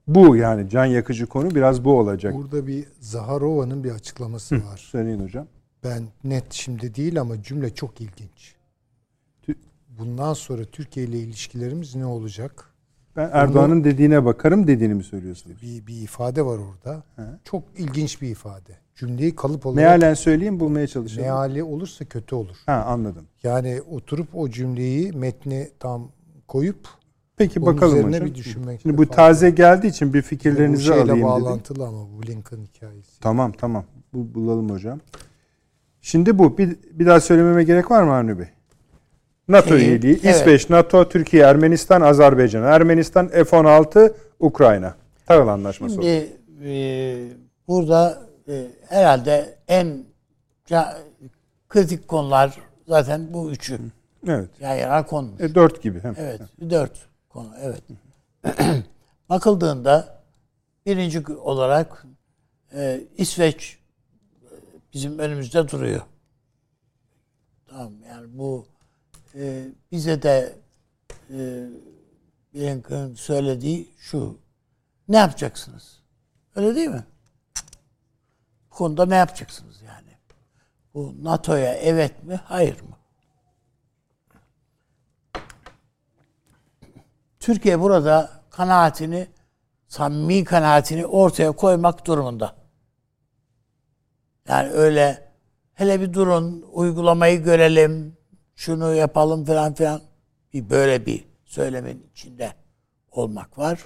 [0.08, 2.36] bu yani can yakıcı konu biraz bu olacak.
[2.36, 4.78] Burada bir Zaharova'nın bir açıklaması var.
[4.78, 5.48] Söyleyin hocam.
[5.84, 8.56] Ben net şimdi değil ama cümle çok ilginç.
[10.00, 12.74] Bundan sonra Türkiye ile ilişkilerimiz ne olacak?
[13.16, 15.62] Ben Erdoğan'ın dediğine bakarım dediğini mi söylüyorsunuz?
[15.62, 17.04] Bir, bir ifade var orada.
[17.44, 18.87] Çok ilginç bir ifade.
[18.98, 21.24] Cümleyi kalıp olarak Mealen söyleyeyim bulmaya çalışalım.
[21.28, 22.56] meali olursa kötü olur.
[22.66, 23.26] Ha anladım.
[23.44, 26.12] Yani oturup o cümleyi metni tam
[26.48, 26.78] koyup
[27.38, 28.28] Peki Onun bakalım üzerine hocam.
[28.28, 31.28] bir düşünmek Şimdi bu fayda taze geldiği için bir bu fikirlerinizi şeyle alayım dedim.
[31.28, 33.20] bağlantılı ama bu Lincoln hikayesi.
[33.22, 33.84] Tamam tamam.
[34.14, 35.00] Bu, bulalım hocam.
[36.02, 36.58] Şimdi bu.
[36.58, 38.46] Bir, bir daha söylememe gerek var mı Avni Bey?
[39.48, 40.20] NATO Şeyi, üyeliği.
[40.24, 40.36] evet.
[40.36, 42.64] İsveç, NATO, Türkiye, Ermenistan, Azerbaycan.
[42.64, 44.96] Ermenistan, F-16, Ukrayna.
[45.26, 45.96] Tahıl anlaşması.
[45.96, 46.06] oldu.
[46.06, 46.30] Şimdi
[46.70, 47.18] e,
[47.68, 50.06] burada e, herhalde en
[50.68, 50.98] ca-
[51.70, 53.80] kritik konular zaten bu üçü.
[54.28, 54.50] Evet.
[54.60, 55.42] Yan yana konmuş.
[55.42, 56.00] E, dört gibi.
[56.04, 56.16] Hem.
[56.18, 56.42] Evet.
[56.70, 57.54] Dört konu.
[57.62, 57.84] Evet.
[59.30, 60.24] Bakıldığında
[60.86, 62.06] birinci olarak
[62.74, 63.80] e, İsveç
[64.44, 64.50] e,
[64.94, 66.02] bizim önümüzde duruyor.
[67.68, 68.68] Tamam yani bu
[69.36, 70.56] e, bize de
[71.30, 71.68] e,
[72.54, 74.40] Blinken söylediği şu.
[75.10, 76.00] Ne yapacaksınız?
[76.56, 77.04] Öyle değil mi?
[78.78, 80.18] Konuda ne yapacaksınız yani?
[80.94, 82.98] Bu NATO'ya evet mi, hayır mı?
[87.40, 89.28] Türkiye burada kanaatini,
[89.88, 92.56] samimi kanaatini ortaya koymak durumunda.
[94.48, 95.32] Yani öyle
[95.74, 98.18] hele bir durun, uygulamayı görelim,
[98.56, 100.02] şunu yapalım falan filan.
[100.54, 102.54] Bir böyle bir söylemin içinde
[103.12, 103.80] olmak var.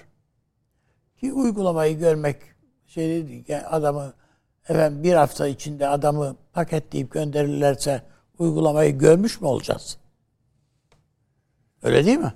[1.17, 2.37] Ki uygulamayı görmek
[2.87, 3.45] şey değil.
[3.47, 4.20] Yani adamı
[4.69, 8.01] efendim bir hafta içinde adamı paketleyip gönderirlerse
[8.39, 9.97] uygulamayı görmüş mü olacağız?
[11.83, 12.33] Öyle değil mi?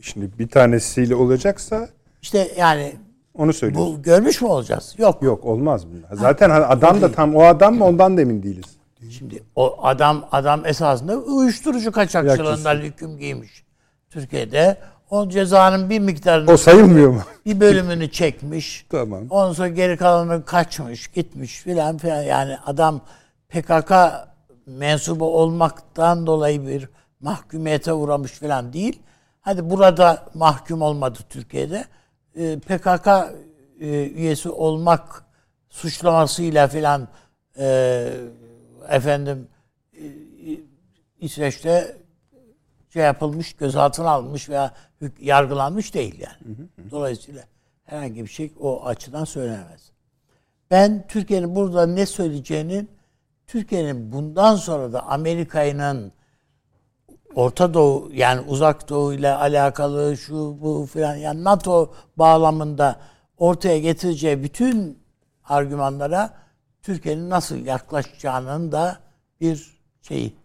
[0.00, 1.88] Şimdi bir tanesiyle olacaksa
[2.22, 2.96] İşte yani
[3.34, 3.98] onu söylüyorsun.
[3.98, 4.94] bu görmüş mü olacağız?
[4.98, 5.22] Yok.
[5.22, 6.08] Yok olmaz bunlar.
[6.12, 8.76] Zaten hani adam da tam o adam mı ondan da emin değiliz.
[9.10, 13.64] Şimdi o adam adam esasında uyuşturucu kaçakçılığından hüküm giymiş.
[14.10, 14.76] Türkiye'de
[15.10, 17.22] o cezanın bir miktarını O sayılmıyor mu?
[17.46, 18.86] bir bölümünü çekmiş.
[18.90, 19.26] Tamam.
[19.30, 22.22] Ondan sonra geri kalanını kaçmış, gitmiş filan filan.
[22.22, 23.00] Yani adam
[23.48, 23.92] PKK
[24.66, 26.88] mensubu olmaktan dolayı bir
[27.20, 29.02] mahkumiyete uğramış filan değil.
[29.40, 31.84] Hadi burada mahkum olmadı Türkiye'de.
[32.36, 33.08] Ee, PKK
[33.80, 35.24] e, üyesi olmak
[35.70, 37.08] suçlamasıyla filan
[37.58, 38.08] e,
[38.88, 39.48] efendim
[39.92, 40.04] e,
[41.20, 41.96] İsveç'te
[42.94, 44.74] şey yapılmış, gözaltına alınmış veya
[45.20, 46.56] yargılanmış değil yani.
[46.90, 47.44] Dolayısıyla
[47.84, 49.90] herhangi bir şey o açıdan söylenemez.
[50.70, 52.90] Ben Türkiye'nin burada ne söyleyeceğinin
[53.46, 56.12] Türkiye'nin bundan sonra da Amerika'nın
[57.34, 63.00] Orta Doğu yani Uzak Doğu ile alakalı şu bu filan yani NATO bağlamında
[63.38, 64.98] ortaya getireceği bütün
[65.44, 66.34] argümanlara
[66.82, 68.98] Türkiye'nin nasıl yaklaşacağının da
[69.40, 70.36] bir şeyi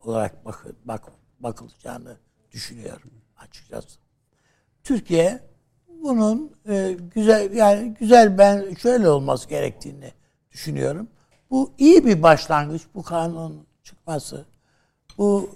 [0.00, 1.02] olarak bak, bak
[1.40, 2.16] bakılacağını
[2.52, 3.98] düşünüyorum açıkçası.
[4.84, 5.40] Türkiye
[6.02, 10.12] bunun e, güzel yani güzel ben şöyle olması gerektiğini
[10.52, 11.08] düşünüyorum.
[11.50, 14.44] Bu iyi bir başlangıç bu kanun çıkması.
[15.18, 15.50] Bu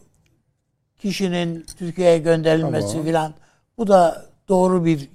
[0.98, 3.06] kişinin Türkiye'ye gönderilmesi Tamam.
[3.06, 3.34] filan
[3.78, 5.08] bu da doğru bir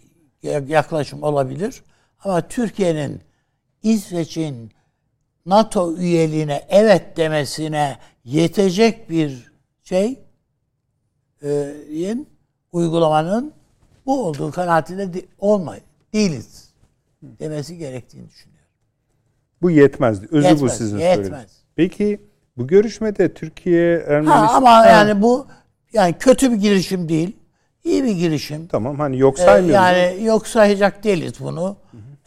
[0.68, 1.84] yaklaşım olabilir.
[2.24, 3.22] Ama Türkiye'nin
[3.84, 4.72] İsveç'in
[5.46, 9.52] NATO üyeliğine evet demesine yetecek bir
[9.84, 10.20] şey
[11.44, 11.74] e,
[12.72, 13.54] uygulamanın
[14.06, 15.84] bu olduğu kanaatinde de, olmayın.
[16.14, 16.70] Değiliz.
[17.22, 18.66] Demesi gerektiğini düşünüyorum.
[19.62, 20.24] Bu yetmez.
[20.24, 21.16] Özü bu Yetmez, sizin yetmez.
[21.16, 21.52] söylediğiniz.
[21.76, 22.20] Peki
[22.58, 24.46] bu görüşmede Türkiye, Ermenistan...
[24.48, 25.48] Ha, ama yani bu
[25.94, 27.36] yani kötü bir girişim değil.
[27.84, 28.68] İyi bir girişim.
[28.68, 29.76] Tamam hani yok Ee, saymıyoruz.
[29.76, 31.76] yani yok sayacak değiliz bunu.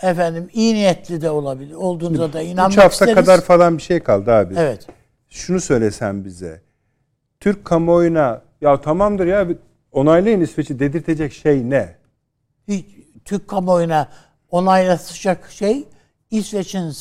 [0.02, 1.74] Efendim iyi niyetli de olabilir.
[1.74, 3.14] Olduğunuza da inanmak Üç hafta isteriz.
[3.14, 4.54] kadar falan bir şey kaldı abi.
[4.58, 4.86] Evet.
[5.28, 6.60] Şunu söylesen bize.
[7.40, 9.48] Türk kamuoyuna ya tamamdır ya
[9.92, 11.96] onaylayın İsveç'i dedirtecek şey ne?
[12.68, 12.86] Hiç,
[13.24, 14.08] Türk kamuoyuna
[14.50, 15.88] onaylatacak şey
[16.30, 16.92] İsveç'in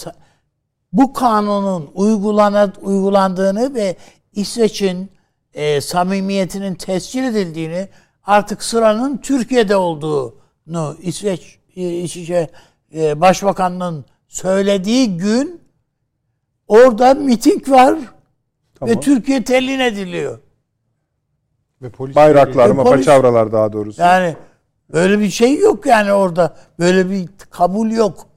[0.94, 3.96] bu kanunun uygulana, uygulandığını ve
[4.34, 5.10] İsveç'in
[5.54, 7.88] e, samimiyetinin tescil edildiğini
[8.24, 12.50] artık sıranın Türkiye'de olduğunu İsveç e, İçişleri
[12.96, 15.62] e, Başbakanının söylediği gün
[16.68, 18.00] orada miting var
[18.80, 18.96] Tamam.
[18.96, 20.39] ve Türkiye telin ediliyor.
[21.82, 24.01] Ve polis Bayraklar Polis- paçavralar daha doğrusu.
[24.01, 24.36] Yani
[24.93, 26.55] böyle bir şey yok yani orada.
[26.79, 28.27] Böyle bir kabul yok.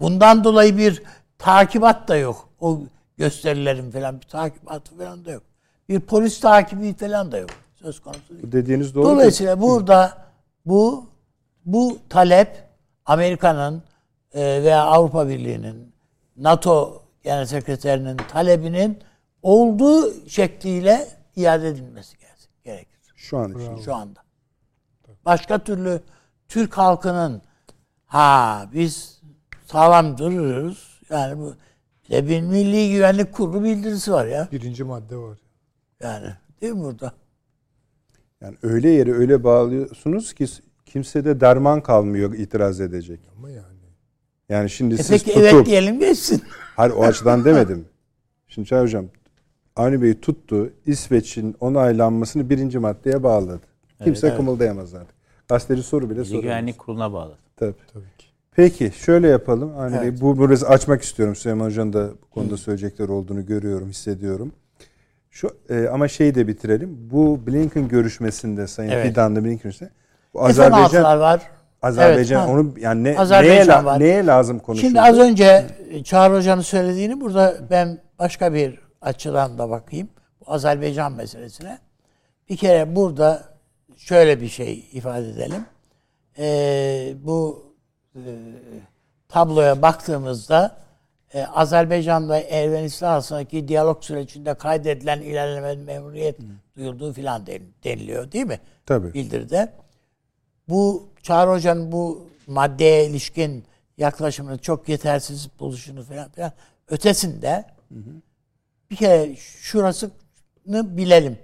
[0.00, 1.02] Bundan dolayı bir
[1.38, 2.48] takibat da yok.
[2.60, 2.80] O
[3.16, 5.42] gösterilerin falan bir takibatı falan da yok.
[5.88, 7.50] Bir polis takibi falan da yok.
[7.74, 8.42] Söz konusu değil.
[8.42, 9.04] Bu dediğiniz doğru.
[9.04, 10.12] Dolayısıyla burada
[10.66, 11.06] bu
[11.64, 12.64] bu talep
[13.06, 13.82] Amerika'nın
[14.34, 15.92] e, veya Avrupa Birliği'nin
[16.36, 18.98] NATO Genel Sekreterinin talebinin
[19.42, 22.31] olduğu şekliyle iade edilmesi gerekir
[23.22, 23.76] Şu an için.
[23.76, 24.20] şu anda.
[25.24, 26.00] Başka türlü
[26.48, 27.42] Türk halkının
[28.06, 29.22] ha biz
[29.66, 31.00] sağlam duruyoruz.
[31.10, 31.54] Yani bu
[32.04, 34.48] bir de bir Milli Güvenlik Kurulu bildirisi var ya.
[34.52, 35.38] birinci madde var.
[36.02, 36.26] Yani
[36.60, 37.12] değil mi burada?
[38.40, 40.46] Yani öyle yere öyle bağlıyorsunuz ki
[40.86, 43.20] kimsede derman kalmıyor itiraz edecek.
[43.36, 43.66] Ama yani.
[44.48, 46.42] Yani şimdi E siz peki tutup evet diyelim geçsin.
[46.76, 47.88] Hayır o açıdan demedim.
[48.48, 49.06] Şimdi Çağrı Hocam
[49.76, 53.60] Avni Bey tuttu İsveç'in onaylanmasını birinci maddeye bağladı.
[54.04, 55.14] Kimse kımıldayamaz artık.
[55.48, 56.42] Gazeteci soru bile soramaz.
[56.42, 57.32] Güvenlik Kurulu'na bağlı.
[57.56, 57.74] Tabii.
[57.92, 58.26] Tabii ki.
[58.56, 59.78] Peki şöyle yapalım.
[59.78, 60.12] Avni Evet.
[60.12, 61.36] Bey bu biraz açmak istiyorum.
[61.36, 64.52] Süleyman Hoca'nın da bu konuda söyleyecekler olduğunu görüyorum, hissediyorum.
[65.30, 66.98] Şu e, ama şeyi de bitirelim.
[67.10, 69.06] Bu Blinken görüşmesinde Sayın Evet.
[69.08, 69.90] Fidan'la Blinken görüşmesinde
[70.34, 71.42] bu Azerbaycan F-16'lar var.
[71.82, 74.00] Azerbaycan Evet, onu yani ne, Azerbaycan neye, var.
[74.00, 74.86] neye lazım konuşuldu?
[74.86, 75.66] Şimdi az önce
[76.04, 80.08] Çağrı Hoca'nın söylediğini burada ben başka bir açıdan da bakayım.
[80.40, 81.78] Bu Azerbaycan meselesine.
[82.48, 83.44] Bir kere burada
[83.96, 85.66] şöyle bir şey ifade edelim.
[86.38, 87.64] Ee, bu
[88.14, 88.20] e,
[89.28, 90.76] tabloya baktığımızda
[91.34, 96.38] e, Azerbaycan ve Ermenistan arasındaki diyalog sürecinde kaydedilen ilerlemenin memnuniyet
[96.76, 98.60] duyulduğu filan den- deniliyor değil mi?
[98.86, 99.14] Tabii.
[99.14, 99.72] Bildiride.
[100.68, 103.64] Bu Çağrı Hoca'nın bu maddeye ilişkin
[103.98, 106.52] yaklaşımını çok yetersiz buluşunu falan filan
[106.88, 107.64] ötesinde
[108.92, 111.36] bir kere şurasını bilelim.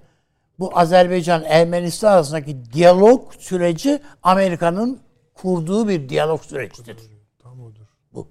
[0.58, 4.98] Bu Azerbaycan Ermenistan arasındaki diyalog süreci Amerika'nın
[5.34, 6.96] kurduğu bir diyalog sürecidir.
[7.42, 7.80] Tam odur.
[8.14, 8.28] Bu.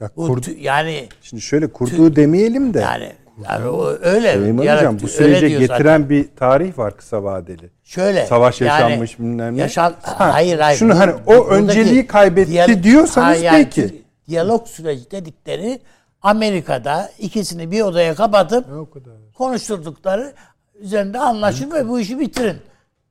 [0.00, 2.80] Ya Bu kurdu- tü- yani Şimdi şöyle kurduğu demeyelim de.
[2.80, 3.12] yani
[3.50, 4.32] yani o öyle.
[4.32, 6.08] Süleyman diyalog- Hocam bu sürece getiren zaten.
[6.10, 7.70] bir tarih var kısa vadeli.
[7.84, 9.60] şöyle Savaş yani yaşanmış bilmem ne.
[9.60, 10.78] Yaşan, Ha, hayır hayır.
[10.78, 14.02] şunu hani o önceliği kaybetti diyorsanız Ha, yani peki.
[14.28, 15.80] Diyalog süreci dedikleri
[16.24, 19.14] Amerika'da ikisini bir odaya kapatıp Ne o kadar.
[19.34, 20.34] konuşturdukları
[20.74, 22.56] üzerinde anlaşın ve bu işi bitirin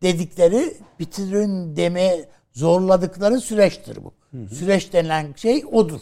[0.01, 4.13] dedikleri bitirin deme zorladıkları süreçtir bu.
[4.55, 6.01] Süreç denilen şey odur.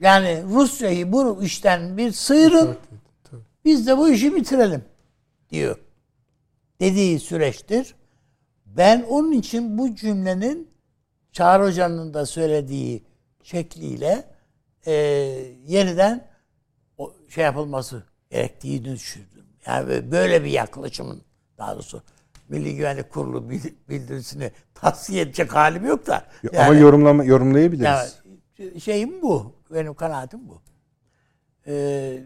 [0.00, 2.76] Yani Rusya'yı bu işten bir sıyırın
[3.64, 4.84] biz de bu işi bitirelim
[5.50, 5.78] diyor.
[6.80, 7.94] Dediği süreçtir.
[8.66, 10.70] Ben onun için bu cümlenin
[11.32, 13.02] Çağrı Hoca'nın da söylediği
[13.42, 14.37] şekliyle
[14.86, 14.92] e,
[15.66, 16.28] yeniden
[16.98, 19.44] o şey yapılması gerektiğini düşündüm.
[19.66, 21.22] Yani böyle bir yaklaşımın
[21.58, 22.02] daha doğrusu
[22.48, 26.14] Milli Güvenlik Kurulu bil- bildirisini tavsiye edecek halim yok da.
[26.52, 28.20] Ama Yani- yorumlama yorumlayabiliriz.
[28.58, 29.52] yani şeyim bu.
[29.70, 30.62] Benim kanaatim bu.
[31.66, 32.20] Ee,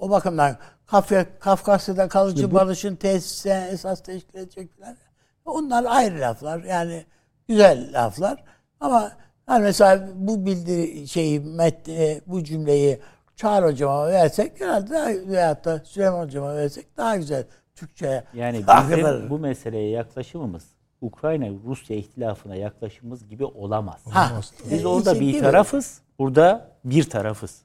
[0.00, 4.96] o bakımdan Kafya, Kafkasya'da kalıcı barışın tesisine esas teşkil edecek falan.
[5.44, 6.64] Onlar ayrı laflar.
[6.64, 7.04] Yani
[7.48, 8.44] güzel laflar.
[8.80, 9.12] Ama
[9.46, 12.98] hani mesela bu bildiri şeyi metni, bu cümleyi
[13.36, 19.30] Çağrı hocama versek herhalde daha, veyahut da Süleyman hocama versek daha güzel Türkçe'ye Yani bizim
[19.30, 20.64] bu meseleye yaklaşımımız
[21.00, 24.00] Ukrayna-Rusya ihtilafına yaklaşımımız gibi olamaz.
[24.10, 24.40] Ha,
[24.70, 27.62] Biz e, orada işte bir tarafız, burada bir tarafız.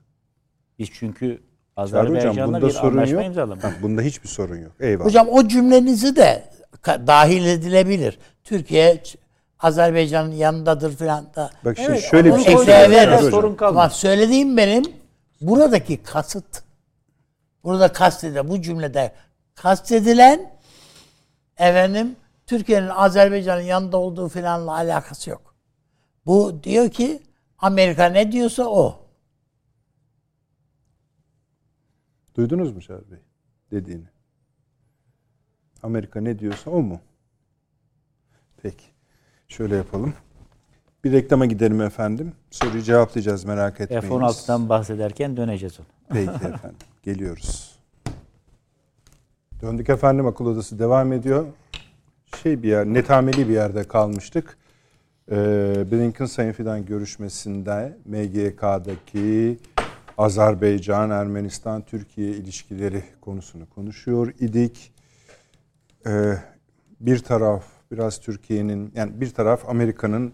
[0.80, 1.42] Biz çünkü
[1.78, 3.64] Azerbaycan'la bunda bir sorun anlaşma.
[3.64, 4.72] Ha, bunda hiçbir sorun yok.
[4.80, 5.06] Eyvallah.
[5.06, 6.44] Hocam o cümlenizi de
[6.86, 8.20] dahil edilebilir.
[8.44, 9.04] Türkiye
[9.60, 11.52] Azerbaycan'ın yanındadır filan da.
[11.66, 13.32] Bak şimdi şöyle bir şey söyleyeyim.
[13.32, 13.76] Sorun kalmaz.
[13.84, 14.84] Ama söylediğim benim
[15.42, 16.64] buradaki kasıt
[17.64, 19.14] burada kastedilen bu cümlede
[19.56, 20.52] kastedilen
[21.58, 22.16] efendim
[22.48, 25.56] Türkiye'nin Azerbaycan'ın yanında olduğu filanla alakası yok.
[26.26, 27.22] Bu diyor ki
[27.58, 29.00] Amerika ne diyorsa o.
[32.36, 33.20] Duydunuz mu Çağrı Bey
[33.72, 34.08] dediğini?
[35.84, 37.02] Amerika ne diyorsa o mu?
[38.58, 38.86] Peki.
[39.50, 40.14] Şöyle yapalım.
[41.04, 42.34] Bir reklama gidelim efendim.
[42.52, 44.02] Soruyu cevaplayacağız merak etmeyin.
[44.02, 45.88] F-16'dan bahsederken döneceğiz ona.
[46.10, 46.78] Peki efendim.
[47.04, 47.80] Geliyoruz.
[49.62, 51.46] Döndük efendim akıl odası devam ediyor.
[52.42, 54.58] Şey bir yer, netameli bir yerde kalmıştık.
[55.32, 55.36] Ee,
[55.92, 59.58] Blinken Sayın Fidan görüşmesinde MGK'daki
[60.18, 64.92] Azerbaycan, Ermenistan, Türkiye ilişkileri konusunu konuşuyor idik.
[66.08, 66.34] Ee,
[67.00, 70.34] bir taraf biraz Türkiye'nin yani bir taraf Amerika'nın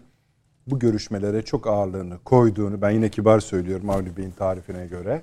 [0.66, 5.22] bu görüşmelere çok ağırlığını koyduğunu ben yine kibar söylüyorum Avni Bey'in tarifine göre.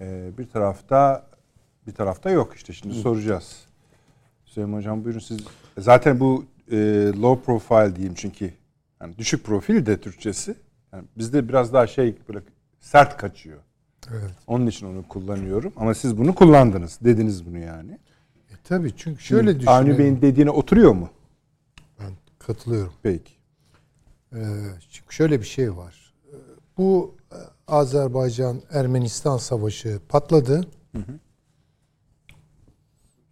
[0.00, 1.26] Ee, bir tarafta
[1.86, 3.56] bir tarafta yok işte şimdi soracağız.
[4.44, 5.38] Süleyman Hocam buyurun siz.
[5.78, 6.76] Zaten bu e,
[7.22, 8.50] low profile diyeyim çünkü
[9.00, 10.54] yani düşük profil de Türkçesi.
[10.92, 12.40] Yani bizde biraz daha şey böyle
[12.80, 13.58] sert kaçıyor.
[14.10, 14.30] Evet.
[14.46, 15.72] Onun için onu kullanıyorum.
[15.76, 16.98] Ama siz bunu kullandınız.
[17.00, 17.92] Dediniz bunu yani.
[18.50, 19.98] E, tabii çünkü şöyle Şimdi Avni.
[19.98, 21.10] Bey'in dediğine oturuyor mu?
[22.46, 22.92] Katılıyorum.
[23.02, 23.32] Peki.
[24.34, 24.38] Ee,
[24.90, 26.14] çünkü şöyle bir şey var.
[26.32, 26.36] Ee,
[26.78, 27.36] Bu e,
[27.68, 30.68] Azerbaycan-Ermenistan savaşı patladı.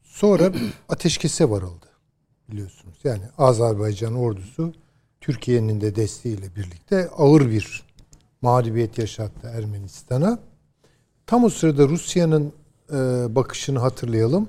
[0.02, 0.52] Sonra
[0.88, 1.86] ateşkese varıldı
[2.50, 2.98] biliyorsunuz.
[3.04, 4.72] Yani Azerbaycan ordusu
[5.20, 7.82] Türkiye'nin de desteğiyle birlikte ağır bir
[8.42, 10.38] mağlubiyet yaşattı Ermenistan'a.
[11.26, 12.52] Tam o sırada Rusya'nın
[12.90, 12.96] e,
[13.34, 14.48] bakışını hatırlayalım.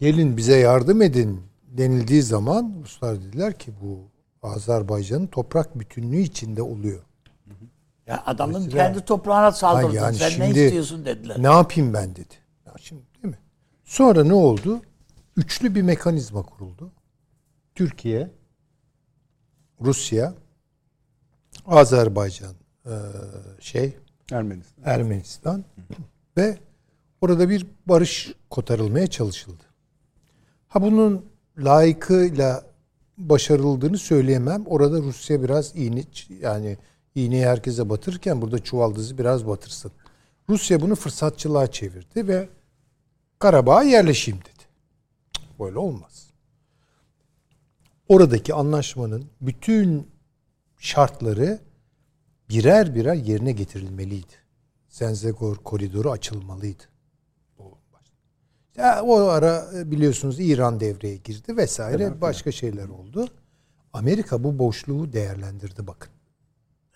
[0.00, 3.98] Gelin bize yardım edin denildiği zaman Ruslar dediler ki bu
[4.42, 7.02] Azerbaycan'ın toprak bütünlüğü içinde oluyor.
[8.06, 9.94] Ya adamın Mesela- kendi toprağına saldırdın.
[9.94, 11.42] Yani Sen ne şimdi- istiyorsun dediler.
[11.42, 12.34] Ne yapayım ben dedi.
[12.66, 13.38] Ya şimdi değil mi?
[13.84, 14.80] Sonra ne oldu?
[15.36, 16.92] Üçlü bir mekanizma kuruldu.
[17.74, 18.30] Türkiye,
[19.80, 20.34] Rusya,
[21.66, 22.54] Azerbaycan,
[22.86, 22.92] eee,
[23.60, 23.96] şey,
[24.32, 24.82] Ermenistan.
[24.84, 25.64] Ermenistan
[26.36, 26.58] ve
[27.20, 29.64] orada bir barış kotarılmaya çalışıldı.
[30.68, 31.26] Ha bunun
[31.58, 32.64] layıkıyla
[33.18, 34.66] başarıldığını söyleyemem.
[34.66, 36.04] Orada Rusya biraz iğne
[36.40, 36.76] yani
[37.14, 39.92] iğneyi herkese batırırken burada çuvaldızı biraz batırsın.
[40.48, 42.48] Rusya bunu fırsatçılığa çevirdi ve
[43.38, 44.64] Karabağ'a yerleşeyim dedi.
[45.60, 46.30] Böyle olmaz.
[48.08, 50.06] Oradaki anlaşmanın bütün
[50.78, 51.58] şartları
[52.50, 54.32] birer birer yerine getirilmeliydi.
[54.88, 56.82] Zenzegor koridoru açılmalıydı.
[58.78, 63.28] Ya, o ara e, biliyorsunuz İran devreye girdi vesaire başka şeyler oldu.
[63.92, 66.12] Amerika bu boşluğu değerlendirdi bakın.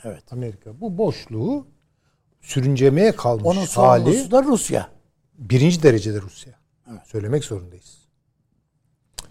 [0.05, 0.33] Evet.
[0.33, 1.67] Amerika bu boşluğu
[2.41, 4.89] sürüncemeye kalmış Onun hali da Rusya.
[5.39, 6.53] birinci derecede Rusya.
[7.05, 7.99] Söylemek zorundayız.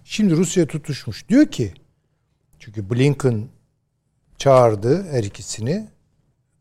[0.03, 1.29] Şimdi Rusya tutuşmuş.
[1.29, 1.73] Diyor ki
[2.59, 3.47] çünkü Blinken
[4.37, 5.89] çağırdı her ikisini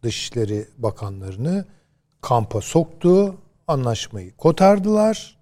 [0.02, 1.64] Dışişleri Bakanlarını
[2.20, 3.36] kampa soktu.
[3.68, 5.39] Anlaşmayı kotardılar.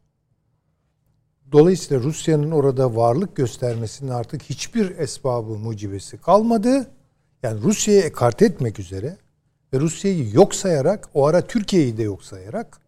[1.52, 6.86] Dolayısıyla Rusya'nın orada varlık göstermesinin artık hiçbir esbabı mucibesi kalmadı.
[7.42, 9.16] Yani Rusya'yı ekart etmek üzere
[9.72, 12.78] ve Rusya'yı yok sayarak o ara Türkiye'yi de yok sayarak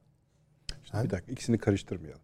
[0.90, 2.22] Şimdi bir dakika ikisini karıştırmayalım.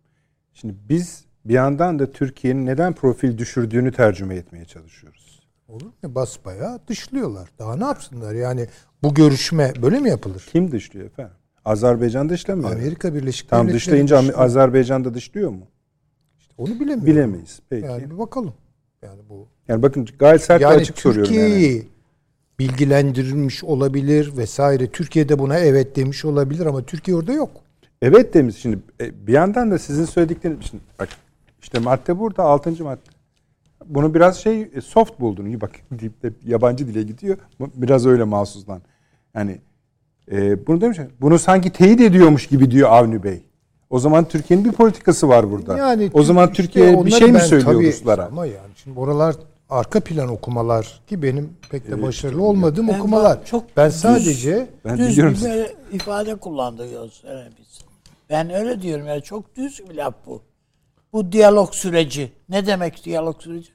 [0.55, 5.43] Şimdi biz bir yandan da Türkiye'nin neden profil düşürdüğünü tercüme etmeye çalışıyoruz.
[5.69, 5.93] Olur mu?
[6.05, 7.49] Basbayağı dışlıyorlar.
[7.59, 8.35] Daha ne yapsınlar?
[8.35, 8.69] Yani
[9.03, 10.49] bu görüşme böyle mi yapılır?
[10.53, 11.35] Kim dışlıyor efendim?
[11.65, 12.73] Azerbaycan dışlamıyor.
[12.73, 14.39] Amerika Birleşik Tam Devletleri dışlayınca dışlıyor.
[14.41, 15.67] Azerbaycan da dışlıyor mu?
[16.59, 17.07] Onu bilemiyorum.
[17.07, 17.61] Bilemeyiz.
[17.71, 17.87] Peki.
[17.87, 18.55] Yani Yani, bir bakalım.
[19.03, 21.49] Yani bu bakın gayet sert yani açık soruyorum yani.
[21.49, 21.89] Türkiye'yi
[22.59, 24.87] bilgilendirilmiş olabilir vesaire.
[24.87, 27.51] Türkiye'de buna evet demiş olabilir ama Türkiye orada yok.
[28.03, 31.09] Evet demiş şimdi e, bir yandan da sizin söyledikleriniz şimdi bak
[31.63, 32.85] işte madde burada 6.
[32.85, 33.01] madde.
[33.87, 35.61] Bunu biraz şey e, soft buldun.
[35.61, 37.39] Bak deyip de yabancı dile gidiyor.
[37.61, 38.83] Biraz öyle mahsuslan.
[39.35, 39.59] Yani
[40.33, 40.99] e, bunu demiş.
[41.21, 43.46] Bunu sanki teyit ediyormuş gibi diyor Avni Bey.
[43.91, 45.77] O zaman Türkiye'nin bir politikası var burada.
[45.79, 48.25] Yani o zaman işte Türkiye bir şey mi söylüyor tabii- Ruslara?
[48.27, 49.37] Ama yani şimdi oralar
[49.71, 53.45] arka plan okumalar ki benim pek de başarılı olmadığım Ben okumalar.
[53.47, 57.79] çok ben düz- sadece Ben düz biliyorum bir ifade kullanıyoruz yani biz.
[58.31, 60.43] Ben öyle diyorum yani çok düz bir laf bu.
[61.13, 62.33] Bu diyalog süreci.
[62.49, 63.69] Ne demek diyalog süreci?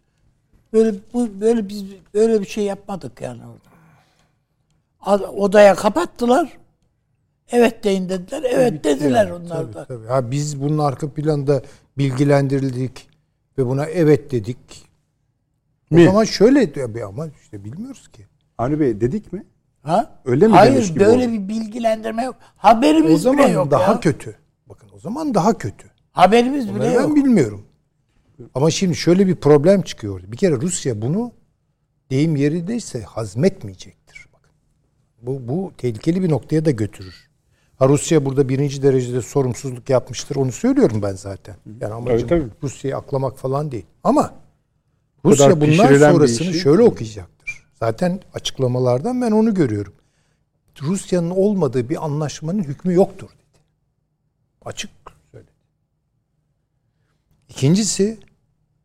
[0.73, 1.83] Böyle bu böyle biz
[2.13, 3.71] böyle bir şey yapmadık yani orada.
[5.01, 6.57] Ad- Odaya kapattılar.
[7.51, 8.43] Evet deyin dediler.
[8.51, 9.85] Evet dediler Yani, onlar tabii, da.
[9.85, 10.07] tabii.
[10.07, 11.61] Ha, biz bunun arka planda
[11.97, 13.09] bilgilendirildik
[13.57, 14.57] ve buna evet dedik.
[15.91, 16.05] O Mi?
[16.05, 18.25] zaman şöyle tabii ama işte bilmiyoruz ki.
[18.57, 19.43] Avni Bey dedik mi?
[19.83, 20.21] Ha?
[20.25, 21.33] Öyle mi demiş Hayır gibi böyle oldu?
[21.33, 22.35] bir bilgilendirme yok.
[22.57, 23.99] Haberimiz O zaman bile yok daha ya.
[23.99, 24.35] kötü.
[24.67, 25.87] Bakın o zaman daha kötü.
[26.11, 27.03] Haberimiz bile Bunları yok.
[27.09, 27.65] ben bilmiyorum.
[28.55, 30.21] Ama şimdi şöyle bir problem çıkıyor.
[30.27, 31.31] Bir kere Rusya bunu
[32.11, 34.27] deyim yerindeyse hazmetmeyecektir.
[34.33, 34.51] Bakın.
[35.21, 37.29] Bu, bu tehlikeli bir noktaya da götürür.
[37.81, 40.35] Ha Rusya burada birinci derecede sorumsuzluk yapmıştır.
[40.35, 41.55] Onu söylüyorum ben zaten.
[41.81, 42.47] Yani amacım tabii.
[42.63, 43.85] Rusya'yı aklamak falan değil.
[44.03, 44.33] Ama
[45.25, 47.67] Rusya bundan sonrasını işi- şöyle okuyacaktır.
[47.79, 49.93] Zaten açıklamalardan ben onu görüyorum.
[50.81, 53.59] Rusya'nın olmadığı bir anlaşmanın hükmü yoktur dedi.
[54.65, 54.91] Açık
[55.31, 55.51] söyledi.
[57.49, 58.19] İkincisi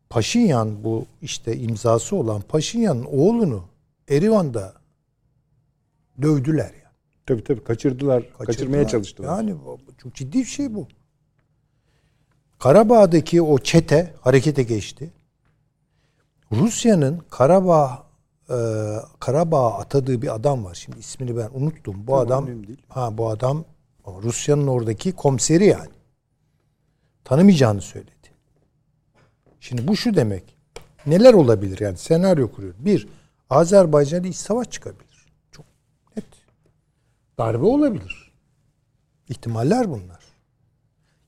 [0.09, 3.63] Paşinyan bu işte imzası olan Paşinyan'ın oğlunu
[4.09, 4.73] Erivan'da
[6.21, 6.86] dövdüler ya.
[7.27, 8.23] Tabii tabii kaçırdılar.
[8.37, 9.37] Kaçırmaya çalıştılar.
[9.37, 9.55] Yani
[9.97, 10.87] çok ciddi bir şey bu.
[12.59, 15.13] Karabağ'daki o çete harekete geçti.
[16.51, 18.07] Rusya'nın Karabağ
[18.49, 18.55] e,
[19.19, 20.75] Karabağ'a atadığı bir adam var.
[20.75, 21.95] Şimdi ismini ben unuttum.
[22.07, 22.81] Bu Tamam, adam değil.
[22.89, 23.65] ha bu adam
[24.07, 25.89] Rusya'nın oradaki komiseri yani.
[27.23, 28.11] Tanımayacağını söyledi.
[29.59, 30.57] Şimdi bu şu demek.
[31.05, 32.73] Neler olabilir yani senaryo kuruyor.
[32.79, 33.07] Bir,
[33.49, 35.06] Azerbaycan'da iç savaş çıkabilir.
[37.39, 38.31] Darbe olabilir.
[39.29, 40.17] İhtimaller bunlar.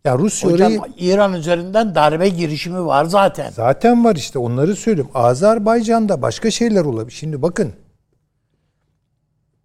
[0.05, 3.51] Ya Rusya Hocam orayı İran üzerinden darbe girişimi var zaten.
[3.51, 5.11] zaten var işte onları söylüyorum.
[5.13, 7.15] Azerbaycan'da başka şeyler olabilir.
[7.15, 7.73] Şimdi bakın.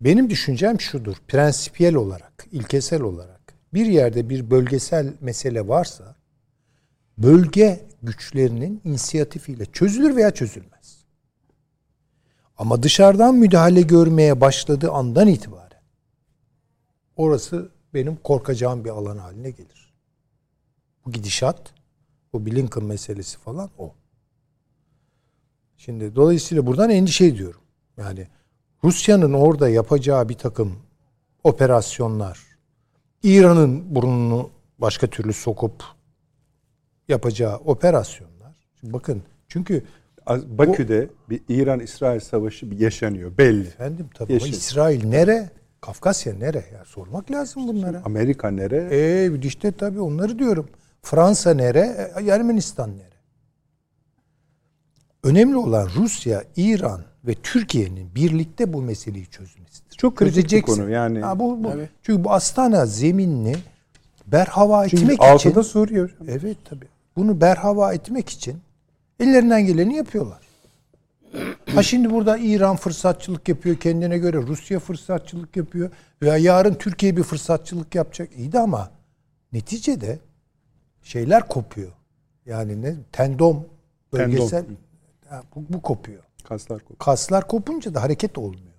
[0.00, 1.16] Benim düşüncem şudur.
[1.28, 3.40] Prensipiyel olarak, ilkesel olarak
[3.74, 6.16] bir yerde bir bölgesel mesele varsa
[7.18, 11.04] bölge güçlerinin inisiyatifiyle çözülür veya çözülmez.
[12.58, 15.63] Ama dışarıdan müdahale görmeye başladığı andan itibaren
[17.16, 19.92] orası benim korkacağım bir alan haline gelir.
[21.06, 21.74] Bu gidişat,
[22.32, 23.92] bu Blinken meselesi falan o.
[25.76, 27.60] Şimdi dolayısıyla buradan endişe ediyorum.
[27.96, 28.26] Yani
[28.84, 30.76] Rusya'nın orada yapacağı bir takım
[31.44, 32.40] operasyonlar,
[33.22, 35.84] İran'ın burnunu başka türlü sokup
[37.08, 38.54] yapacağı operasyonlar.
[38.80, 39.84] Şimdi bakın çünkü
[40.28, 43.66] Bakü'de bir İran-İsrail savaşı yaşanıyor belli.
[43.66, 44.52] efendim tabii ama Yeşil.
[44.52, 45.50] İsrail nere?
[45.84, 46.64] Kafkasya nere?
[46.72, 48.02] Ya sormak lazım bunlara.
[48.04, 48.88] Amerika nere?
[48.90, 50.68] E işte tabii onları diyorum.
[51.02, 52.10] Fransa nere?
[52.20, 53.14] E, Ermenistan nere?
[55.22, 59.96] Önemli olan Rusya, İran ve Türkiye'nin birlikte bu meseleyi çözmesidir.
[59.96, 61.20] Çok kritik bir konu yani.
[61.20, 61.72] Ha, bu, bu.
[62.02, 63.56] Çünkü bu Astana zeminini
[64.26, 66.28] berhava etmek Çünkü için altıda Suriye hocam.
[66.28, 66.88] Evet tabii.
[67.16, 68.56] Bunu berhava etmek için
[69.20, 70.43] ellerinden geleni yapıyorlar.
[71.74, 74.36] Ha şimdi burada İran fırsatçılık yapıyor kendine göre.
[74.36, 75.90] Rusya fırsatçılık yapıyor.
[76.22, 78.28] Veya yarın Türkiye bir fırsatçılık yapacak.
[78.36, 78.90] İyi de ama
[79.52, 80.18] neticede
[81.02, 81.92] şeyler kopuyor.
[82.46, 82.94] Yani ne?
[83.12, 83.66] Tendom
[84.12, 84.64] bölgesel
[85.28, 86.22] Ha, bu, bu kopuyor.
[86.44, 86.98] Kaslar kopuyor.
[86.98, 88.74] Kaslar kopunca da hareket olmuyor.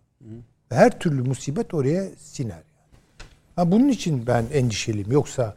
[0.70, 2.50] Her türlü musibet oraya siner.
[2.50, 2.64] Yani.
[3.56, 5.12] Ha, bunun için ben endişeliyim.
[5.12, 5.56] Yoksa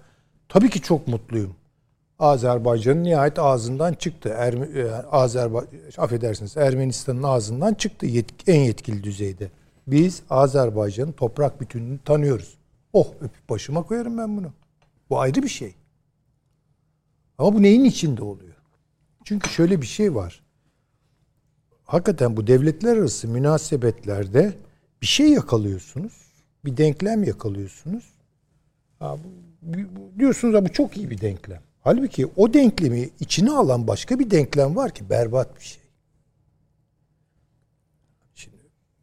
[0.49, 1.55] tabii ki çok mutluyum.
[2.19, 4.35] Azerbaycan'ın nihayet ağzından çıktı.
[4.39, 5.64] Erme, e, Azerba
[5.99, 9.51] affedersiniz Ermenistan'ın ağzından çıktı yetk- en yetkili düzeyde.
[9.87, 12.59] Biz Azerbaycan'ın toprak bütünlüğünü tanıyoruz.
[12.93, 14.53] Oh öpüp başıma koyarım ben bunu.
[15.11, 15.75] Bu ayrı bir şey.
[17.39, 18.55] Ama bu neyin içinde oluyor?
[19.25, 20.43] Çünkü şöyle bir şey var
[21.85, 24.53] hakikaten bu devletler arası münasebetlerde
[25.03, 26.12] bir şey yakalıyorsunuz.
[26.64, 28.05] Bir denklem yakalıyorsunuz.
[28.99, 29.16] Ha,
[29.62, 31.62] bu, bu- diyorsunuz ya bu çok iyi bir denklem.
[31.81, 35.83] Halbuki o denklemi içine alan başka bir denklem var ki berbat bir şey.
[38.35, 38.57] Şimdi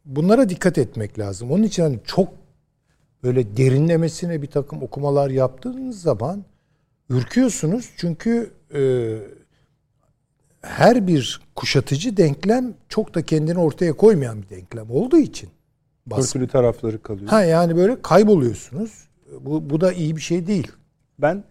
[0.06, 1.52] bunlara dikkat etmek lazım.
[1.52, 2.34] Onun için hani çok
[3.24, 6.46] böyle derinlemesine bir takım okumalar yaptığınız zaman
[7.10, 7.90] ürküyorsunuz.
[7.98, 8.82] Çünkü e,
[10.62, 15.50] her bir kuşatıcı denklem çok da kendini ortaya koymayan bir denklem olduğu için.
[16.06, 16.36] Bas.
[16.36, 17.30] Örtülü tarafları kalıyor.
[17.30, 19.08] Ha yani böyle kayboluyorsunuz.
[19.40, 20.72] Bu, bu da iyi bir şey değil.
[21.20, 21.44] Ben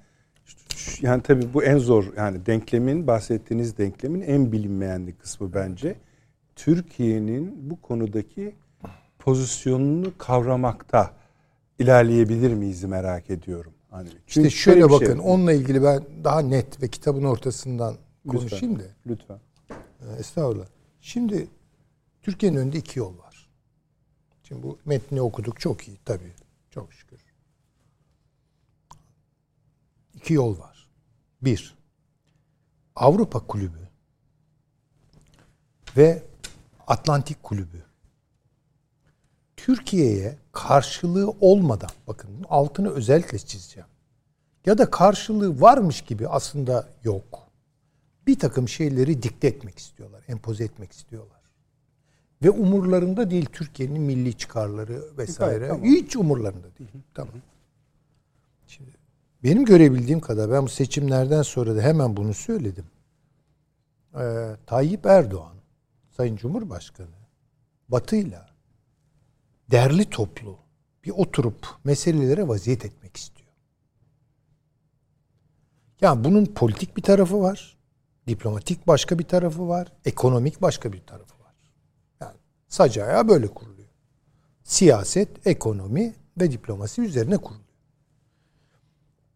[1.00, 5.96] yani tabii bu en zor yani denklemin bahsettiğiniz denklemin en bilinmeyenli kısmı bence.
[6.56, 8.54] Türkiye'nin bu konudaki
[9.18, 11.14] pozisyonunu kavramakta
[11.78, 13.72] ilerleyebilir miyiz merak ediyorum.
[13.90, 17.94] Hani İşte şöyle bir bakın şey- onunla ilgili ben daha net ve kitabın ortasından
[18.26, 18.38] Lütfen.
[18.38, 18.82] konuşayım da.
[19.06, 19.38] Lütfen.
[19.70, 19.74] Ee,
[20.18, 20.66] Estağfurullah.
[21.00, 21.48] Şimdi
[22.22, 23.48] Türkiye'nin önünde iki yol var.
[24.42, 26.32] Şimdi bu metni okuduk çok iyi tabii.
[26.70, 27.03] Çok şükür.
[30.24, 30.88] İki yol var.
[31.42, 31.74] Bir,
[32.96, 33.88] Avrupa Kulübü
[35.96, 36.22] ve
[36.86, 37.84] Atlantik Kulübü
[39.56, 43.88] Türkiye'ye karşılığı olmadan bakın altını özellikle çizeceğim.
[44.66, 47.48] Ya da karşılığı varmış gibi aslında yok.
[48.26, 51.40] Bir takım şeyleri dikte etmek istiyorlar, empoze etmek istiyorlar.
[52.42, 55.68] Ve umurlarında değil Türkiye'nin milli çıkarları vesaire.
[55.68, 55.84] tamam.
[55.84, 56.90] Hiç umurlarında değil.
[57.14, 57.34] Tamam.
[59.44, 62.84] Benim görebildiğim kadar ben bu seçimlerden sonra da hemen bunu söyledim.
[64.18, 65.56] Ee, Tayyip Erdoğan,
[66.16, 67.16] Sayın Cumhurbaşkanı,
[67.88, 68.48] Batı'yla
[69.70, 70.58] derli toplu
[71.04, 73.50] bir oturup meselelere vaziyet etmek istiyor.
[76.00, 77.76] Yani bunun politik bir tarafı var,
[78.28, 81.54] diplomatik başka bir tarafı var, ekonomik başka bir tarafı var.
[82.20, 82.36] Yani
[82.68, 83.88] sac ayağı böyle kuruluyor.
[84.62, 87.63] Siyaset, ekonomi ve diplomasi üzerine kuruluyor.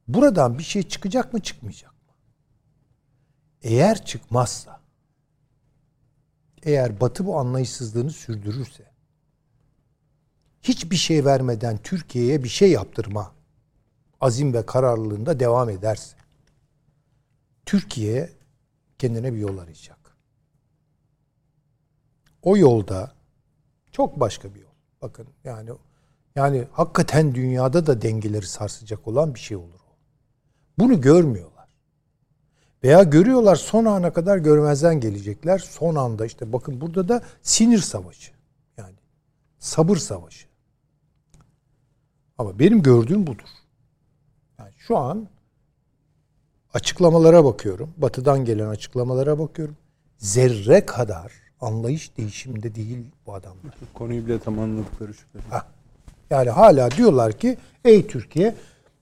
[0.08, 2.14] Buradan bir şey çıkacak mı çıkmayacak mı?
[3.62, 4.80] Eğer çıkmazsa,
[6.62, 8.92] eğer Batı bu anlayışsızlığını sürdürürse,
[10.62, 13.32] hiçbir şey vermeden Türkiye'ye bir şey yaptırma
[14.20, 16.16] azim ve kararlılığında devam ederse,
[17.66, 18.32] Türkiye
[18.98, 20.16] kendine bir yol arayacak.
[22.42, 23.14] O yolda
[23.92, 24.68] çok başka bir yol.
[25.02, 25.70] Bakın yani
[26.36, 29.77] yani hakikaten dünyada da dengeleri sarsacak olan bir şey olur.
[30.78, 31.68] Bunu görmüyorlar.
[32.84, 35.58] Veya görüyorlar son ana kadar görmezden gelecekler.
[35.58, 38.32] Son anda işte bakın burada da sinir savaşı.
[38.76, 38.94] Yani
[39.58, 40.46] sabır savaşı.
[42.38, 43.48] Ama benim gördüğüm budur.
[44.58, 45.28] Yani şu an
[46.74, 47.90] açıklamalara bakıyorum.
[47.96, 49.76] Batı'dan gelen açıklamalara bakıyorum.
[50.18, 53.74] Zerre kadar anlayış değişiminde değil bu adamlar.
[53.94, 55.42] Konuyu bile tam anladıkları şüpheli.
[55.50, 55.66] Ha.
[56.30, 58.54] Yani hala diyorlar ki ey Türkiye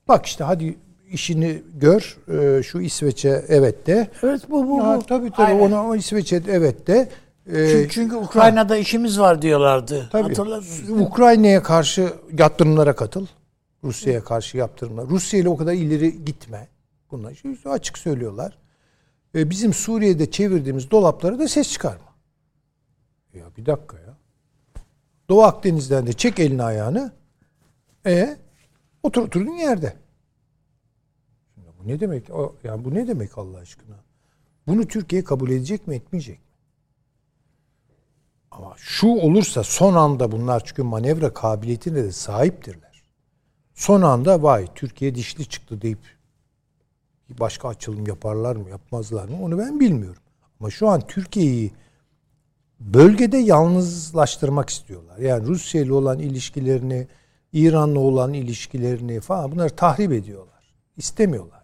[0.07, 0.77] bak işte hadi
[1.11, 4.07] işini gör Ee, şu İsveç'e evet de.
[4.23, 4.83] Evet bu bu.
[4.83, 5.05] Ha, bu.
[5.05, 5.59] tabii tabii Aynen.
[5.59, 7.09] ona o İsveç'e evet de.
[7.53, 10.09] Ee, Çünkü, çünkü Ukrayna'da işimiz var diyorlardı.
[10.11, 10.27] Tabii.
[10.27, 11.01] Hatırlarsınız.
[11.01, 13.25] Ukrayna'ya karşı yaptırımlara katıl.
[13.83, 15.07] Rusya'ya karşı yaptırımlar.
[15.07, 16.67] Rusya ile o kadar ileri gitme.
[17.11, 17.33] Bunlar
[17.65, 18.57] açık söylüyorlar.
[19.35, 22.07] Ee, bizim Suriye'de çevirdiğimiz dolaplara da ses çıkarma.
[23.33, 24.17] Ya bir dakika ya.
[25.29, 27.11] Doğu Akdeniz'den de çek elini ayağını.
[28.05, 28.37] E
[29.03, 29.93] otur oturduğun yerde.
[31.79, 32.29] Bu ne demek?
[32.29, 33.95] O, yani bu ne demek Allah aşkına?
[34.67, 36.45] Bunu Türkiye kabul edecek mi etmeyecek mi?
[38.51, 43.03] Ama şu olursa son anda bunlar çünkü manevra kabiliyetine de sahiptirler.
[43.75, 45.99] Son anda vay Türkiye dişli çıktı deyip
[47.29, 50.21] başka açılım yaparlar mı yapmazlar mı onu ben bilmiyorum.
[50.59, 51.71] Ama şu an Türkiye'yi
[52.79, 55.17] bölgede yalnızlaştırmak istiyorlar.
[55.17, 57.07] Yani Rusya ile olan ilişkilerini,
[57.53, 60.73] İran'la olan ilişkilerini falan bunları tahrip ediyorlar.
[60.97, 61.56] İstemiyorlar.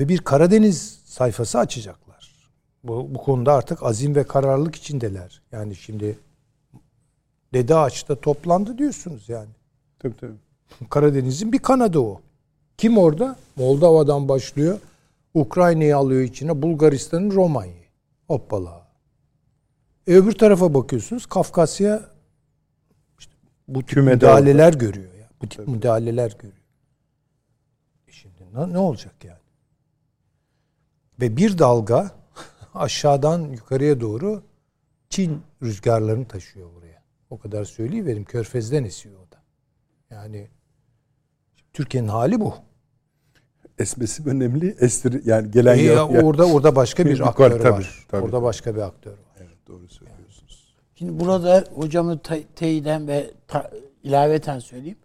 [0.00, 2.50] Ve bir Karadeniz sayfası açacaklar.
[2.84, 5.42] Bu, bu konuda artık azim ve kararlılık içindeler.
[5.52, 6.18] Yani şimdi
[7.54, 9.48] Dede Ağaç'ta toplandı diyorsunuz yani.
[9.98, 10.32] Tabii tabii.
[10.90, 12.20] Karadeniz'in bir kanadı o.
[12.78, 13.36] Kim orada?
[13.56, 14.78] Moldova'dan başlıyor.
[15.34, 16.62] Ukrayna'yı alıyor içine.
[16.62, 17.86] Bulgaristan'ın Romanya'yı.
[18.26, 18.86] Hoppala.
[20.06, 21.26] E öbür tarafa bakıyorsunuz.
[21.26, 22.02] Kafkasya
[23.18, 23.32] işte
[23.68, 25.14] bu tip Kümede müdahaleler görüyor.
[25.14, 25.28] Ya.
[25.42, 26.64] Bu tip müdahaleler görüyor.
[28.08, 29.39] E şimdi ne, ne olacak yani?
[31.20, 32.10] Ve bir dalga
[32.74, 34.42] aşağıdan yukarıya doğru
[35.10, 37.02] Çin rüzgarlarını taşıyor buraya.
[37.30, 38.24] O kadar söyleyiverim.
[38.24, 39.36] Körfez'den esiyor o da.
[40.10, 40.48] Yani
[41.72, 42.54] Türkiye'nin hali bu.
[43.78, 44.76] Esmesi önemli.
[44.80, 48.06] Estir yani gelen E, ya- orada orada başka bir aktör tabii, var.
[48.08, 48.24] tabii.
[48.24, 49.18] orada başka bir aktör var.
[49.38, 50.74] Evet doğru söylüyorsunuz.
[50.94, 53.70] Şimdi burada hocamı te- teyiden ve ta-
[54.02, 54.98] ilaveten söyleyeyim.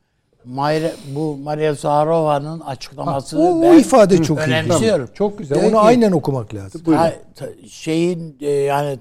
[0.46, 4.42] Mayre, bu Maria Zaharova'nın açıklamasını O, o ben ifade çok iyi.
[4.42, 5.10] önemsiyorum.
[5.14, 5.56] Çok güzel.
[5.56, 6.82] Diyor Onu ki, aynen okumak lazım.
[6.84, 9.00] ta- ta- şeyin e, yani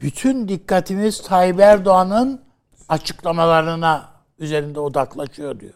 [0.00, 2.40] bütün dikkatimiz Tayyip Erdoğan'ın
[2.88, 4.04] açıklamalarına
[4.38, 5.72] üzerinde odaklaşıyor diyor.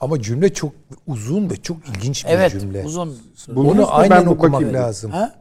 [0.00, 0.72] Ama cümle çok
[1.06, 2.84] uzun ve çok ilginç bir Evet, cümle.
[2.84, 3.18] uzun.
[3.48, 3.82] Buldunuz mu?
[3.84, 4.74] Onu aynen okumak bakayım.
[4.74, 5.10] lazım.
[5.10, 5.32] Ha?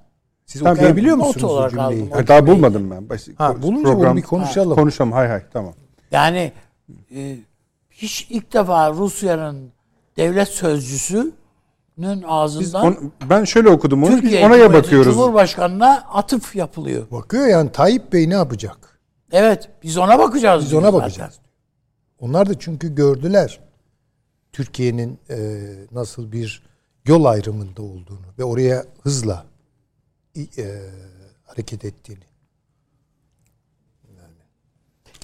[0.46, 1.88] Siz Tamam, okuyabiliyor ben musunuz o cümleyi?
[1.88, 2.12] aldım.
[2.12, 3.18] Ha, daha bulmadım ben.
[3.38, 4.76] Ha, bulunca bunu bir konuşalım.
[4.76, 5.12] Konuşalım.
[5.12, 5.74] Hay hay tamam.
[6.12, 6.52] Yani
[7.16, 7.36] e,
[8.02, 9.72] hiç ilk defa Rusya'nın
[10.18, 11.34] devlet sözcüsünün
[11.98, 14.12] Biz ağzından on- ben şöyle okudum onu.
[14.12, 15.14] Biz Türkiye onaya Cumhuriyeti bakıyoruz.
[15.14, 17.12] Cumhurbaşkanı'na atıf yapılıyor.
[17.12, 19.00] Bakıyor yani Tayyip Bey ne yapacak?
[19.32, 20.66] Evet biz ona bakacağız.
[20.66, 21.00] Biz ona zaten.
[21.00, 21.40] bakacağız.
[22.20, 23.60] Onlar da çünkü gördüler
[24.54, 25.38] Türkiye'nin e,
[25.92, 26.64] nasıl bir
[27.06, 29.46] yol ayrımında olduğunu ve oraya hızla
[30.38, 30.82] e,
[31.46, 32.30] hareket ettiğini.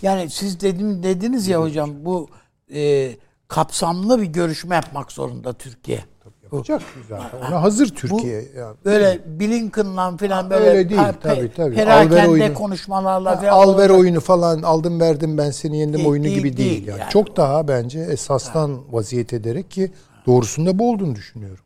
[0.01, 2.29] Yani siz dedim dediniz ya hocam bu
[2.73, 3.11] e,
[3.47, 6.03] kapsamlı bir görüşme yapmak zorunda Türkiye.
[6.43, 7.37] Yapacak zaten.
[7.47, 8.45] Ona hazır Türkiye.
[8.57, 8.73] ya.
[8.85, 11.75] Böyle Blinken'la falan böyle Öyle değil, pe- pe- tabii, tabii.
[11.75, 12.53] perakende Alver oyunu.
[12.53, 13.99] konuşmalarla falan Al ver olacak.
[13.99, 16.69] oyunu falan aldım verdim ben seni yendim Değil, oyunu değil, gibi değil.
[16.69, 16.99] değil yani.
[16.99, 17.09] yani.
[17.11, 19.91] Çok daha bence esastan vaziyet ederek ki
[20.25, 21.65] doğrusunda bu olduğunu düşünüyorum.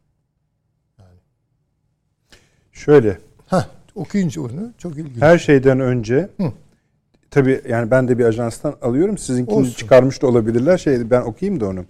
[2.72, 3.18] Şöyle
[3.50, 5.22] Heh, okuyunca onu çok ilginç.
[5.22, 6.52] her şeyden önce Hı.
[7.32, 9.18] Tabii yani ben de bir ajanstan alıyorum.
[9.18, 9.74] Sizinkini Olsun.
[9.74, 10.78] çıkarmış da olabilirler.
[10.78, 11.86] Şey ben okuyayım da onu.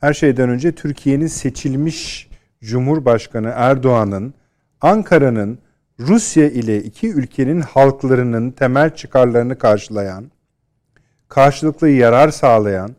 [0.00, 2.28] Her şeyden önce Türkiye'nin seçilmiş
[2.60, 4.34] Cumhurbaşkanı Erdoğan'ın
[4.80, 5.58] Ankara'nın
[6.00, 10.30] Rusya ile iki ülkenin halklarının temel çıkarlarını karşılayan,
[11.28, 12.90] karşılıklı yarar sağlayan,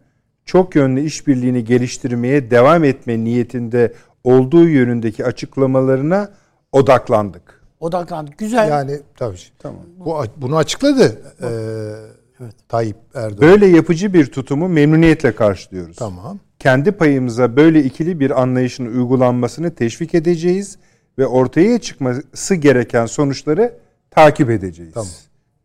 [0.45, 3.93] çok yönlü işbirliğini geliştirmeye devam etme niyetinde
[4.23, 6.29] olduğu yönündeki açıklamalarına
[6.71, 7.56] odaklandık.
[7.79, 8.31] Odaklandı.
[8.37, 8.69] Güzel.
[8.69, 9.37] Yani tabii.
[9.59, 9.81] Tamam.
[9.97, 11.21] Bu bunu açıkladı.
[11.41, 13.41] Ee, Tayyip Erdoğan.
[13.41, 15.95] Böyle yapıcı bir tutumu memnuniyetle karşılıyoruz.
[15.95, 16.39] Tamam.
[16.59, 20.77] Kendi payımıza böyle ikili bir anlayışın uygulanmasını teşvik edeceğiz
[21.17, 23.73] ve ortaya çıkması gereken sonuçları
[24.11, 24.93] takip edeceğiz.
[24.93, 25.09] Tamam.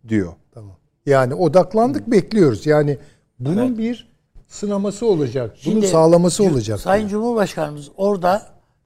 [0.09, 0.33] diyor.
[0.55, 0.77] Tamam.
[1.07, 2.67] Yani odaklandık bekliyoruz.
[2.67, 2.99] Yani
[3.39, 4.13] bunun bir
[4.49, 5.51] sınaması olacak.
[5.51, 6.81] Bunun Şimdi, sağlaması Cu- olacak.
[6.81, 8.43] Sayın Cumhurbaşkanımız orada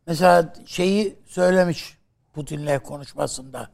[0.07, 1.96] mesela şeyi söylemiş
[2.37, 3.69] Putin'le konuşmasında.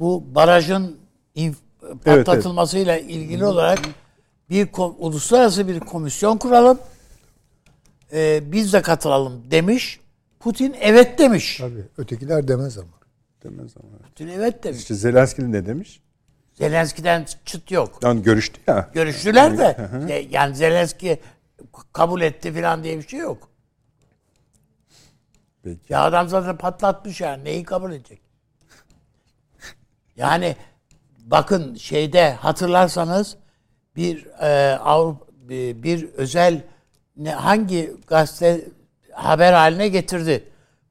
[0.00, 0.96] Bu barajın
[1.36, 2.04] inf- evet.
[2.04, 3.78] patlatılmasıyla ilgili olarak
[4.50, 6.78] bir ko- uluslararası bir komisyon kuralım.
[8.12, 10.00] Ee, biz de katılalım demiş.
[10.40, 11.56] Putin evet demiş.
[11.60, 11.84] Tabii.
[11.98, 12.88] Ötekiler demez ama.
[13.42, 13.98] Demez ama.
[13.98, 14.78] Putin evet demiş.
[14.80, 16.00] İşte Zelenski ne demiş?
[16.54, 17.98] Zelenski'den çıt yok.
[18.02, 18.90] Yani görüştü ya.
[18.94, 21.20] Görüştüler de e, yani Zelenski
[21.92, 23.49] kabul etti falan diye bir şey yok.
[25.62, 25.92] Peki.
[25.92, 27.44] Ya adam zaten patlatmış yani.
[27.44, 28.20] Neyi kabul edecek?
[30.16, 30.56] Yani
[31.18, 33.36] bakın şeyde hatırlarsanız
[33.96, 36.62] bir e, Avrupa bir, bir özel
[37.16, 38.68] ne, hangi gazete
[39.12, 40.44] haber haline getirdi.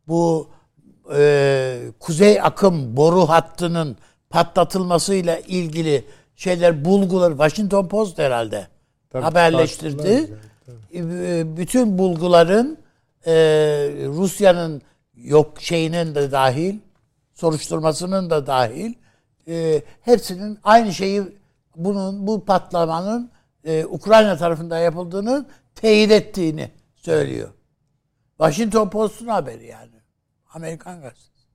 [0.08, 0.50] Bu
[1.16, 3.98] e, kuzey akım boru hattının
[4.30, 6.06] patlatılmasıyla ilgili
[6.36, 8.68] şeyler bulgular Washington Post herhalde
[9.14, 10.38] haberleştirdi.
[10.94, 12.78] E, bütün bulguların
[13.26, 13.34] e,
[14.06, 14.82] Rusya'nın
[15.16, 16.80] yok şeyinin de dahil
[17.34, 18.94] soruşturmasının da dahil
[19.48, 21.24] e, hepsinin aynı şeyi
[21.76, 23.32] bunun bu patlamanın
[23.64, 27.50] e, Ukrayna tarafından yapıldığını teyit ettiğini söylüyor.
[28.38, 30.00] Washington Post'un haberi yani.
[30.54, 31.46] Amerikan gazetesi.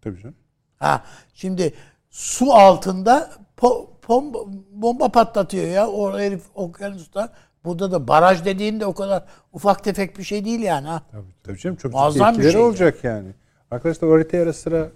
[0.00, 0.36] Tabii canım.
[0.78, 1.04] Ha
[1.34, 1.74] şimdi
[2.10, 7.32] su altında po, pom- bomba patlatıyor ya o herif okyanusta.
[7.66, 11.02] Burada da baraj dediğinde o kadar ufak tefek bir şey değil yani ha.
[11.10, 13.28] Tabii, tabii canım çok Muazzam ciddi bir şey olacak yani.
[13.70, 14.88] Arkadaşlar o haritayı ara sıra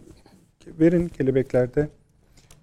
[0.67, 1.89] verin kelebeklerde.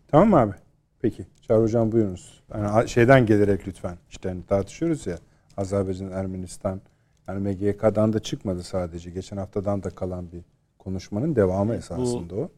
[0.08, 0.54] Tamam mı abi?
[1.02, 1.28] Peki.
[1.42, 2.44] Çağrı Hocam buyurunuz.
[2.54, 3.98] Yani şeyden gelerek lütfen.
[4.10, 5.18] İşte hani tartışıyoruz ya.
[5.58, 6.82] Azerbaycan, Ermenistan.
[7.28, 9.10] Yani MGK'dan da çıkmadı sadece.
[9.10, 10.42] Geçen haftadan da kalan bir
[10.80, 12.50] konuşmanın devamı esasında o.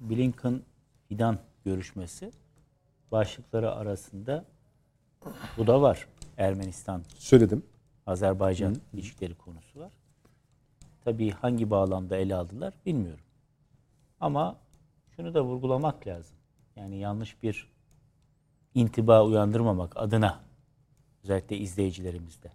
[0.00, 0.60] Blinken
[1.08, 2.30] Fidan görüşmesi
[3.12, 4.44] başlıkları arasında
[5.58, 6.08] bu da var.
[6.42, 7.62] Ermenistan Söyledim.
[8.06, 9.90] Azerbaycan ilişkileri konusu var.
[11.04, 13.24] Tabii hangi bağlamda ele aldılar bilmiyorum.
[14.20, 14.56] Ama
[15.16, 16.36] şunu da vurgulamak lazım.
[16.76, 17.72] Yani yanlış bir
[18.74, 20.40] intiba uyandırmamak adına
[21.24, 22.50] özellikle izleyicilerimizde.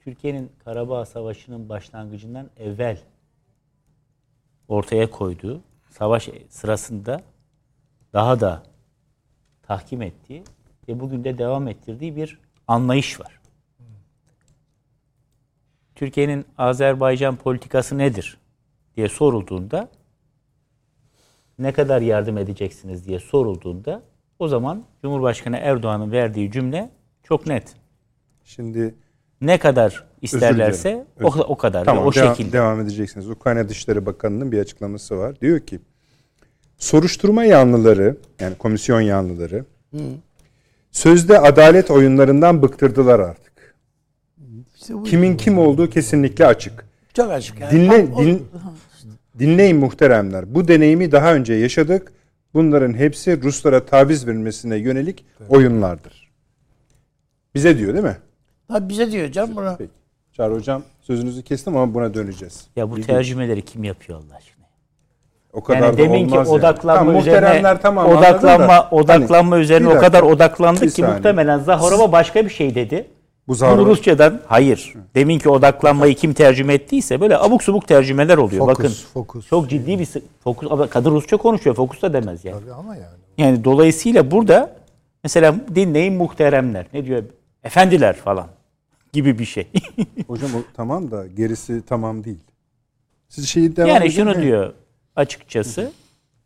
[0.00, 2.98] Türkiye'nin Karabağ Savaşı'nın başlangıcından evvel
[4.68, 5.60] ortaya koyduğu
[5.90, 7.22] savaş sırasında
[8.12, 8.62] daha da
[9.62, 10.44] tahkim ettiği
[10.88, 13.38] ve bugün de devam ettirdiği bir anlayış var.
[15.94, 18.38] Türkiye'nin Azerbaycan politikası nedir
[18.96, 19.88] diye sorulduğunda
[21.58, 24.02] ne kadar yardım edeceksiniz diye sorulduğunda
[24.38, 26.90] o zaman Cumhurbaşkanı Erdoğan'ın verdiği cümle
[27.22, 27.74] çok net.
[28.44, 28.94] Şimdi
[29.40, 32.52] Ne kadar isterlerse o, o kadar Tamam, o devam, şekilde.
[32.52, 33.30] devam edeceksiniz.
[33.30, 35.40] Ukrayna Dışişleri Bakanı'nın bir açıklaması var.
[35.40, 35.80] Diyor ki
[36.76, 39.64] soruşturma yanlıları yani komisyon yanlıları
[40.92, 43.74] sözde adalet oyunlarından bıktırdılar artık.
[44.76, 46.84] İşte Kimin kim olduğu kesinlikle açık.
[47.14, 47.72] çok açık yani.
[47.72, 48.46] Dinle, din,
[49.38, 50.54] dinleyin muhteremler.
[50.54, 52.12] Bu deneyimi daha önce yaşadık.
[52.54, 56.28] Bunların hepsi Ruslara taviz verilmesine yönelik oyunlardır.
[57.54, 58.16] Bize diyor değil mi?
[58.68, 59.74] Tabii bize diyor canım bunu.
[59.78, 59.90] Peki.
[60.32, 62.66] Çağrı Hocam sözünüzü kestim ama buna döneceğiz.
[62.76, 64.57] Ya bu tercümeleri kim yapıyor Allah aşkına?
[65.52, 66.48] O kadar Yani da demin ki yani.
[66.48, 68.88] odaklanma Tamam, üzerine muhteremler tamam, odaklanma da.
[68.90, 73.06] odaklanma Hani, üzerine o kadar odaklandık ki muhtemelen Zaharova başka bir şey dedi.
[73.48, 74.94] Bu Bunu Rusçadan hayır.
[75.14, 78.66] Deminki odaklanmayı kim tercüme ettiyse böyle abuk subuk tercümeler oluyor.
[78.66, 78.94] Fokus, Bakın.
[79.14, 79.48] fokus.
[79.48, 80.08] Çok ciddi bir
[80.44, 80.90] fokus.
[80.90, 81.76] Kadın Rusça konuşuyor.
[81.76, 82.60] Fokus da demez yani.
[82.60, 83.06] Tabii ama yani.
[83.38, 84.76] Yani dolayısıyla burada
[85.24, 86.86] mesela dinleyin muhteremler.
[86.94, 87.22] Ne diyor?
[87.64, 88.46] Efendiler falan
[89.12, 89.68] gibi bir şey.
[90.26, 92.38] Hocam o tamam da gerisi tamam değil.
[93.28, 94.42] Siz şeyi devam yani şunu mi?
[94.42, 94.72] diyor
[95.18, 95.92] açıkçası.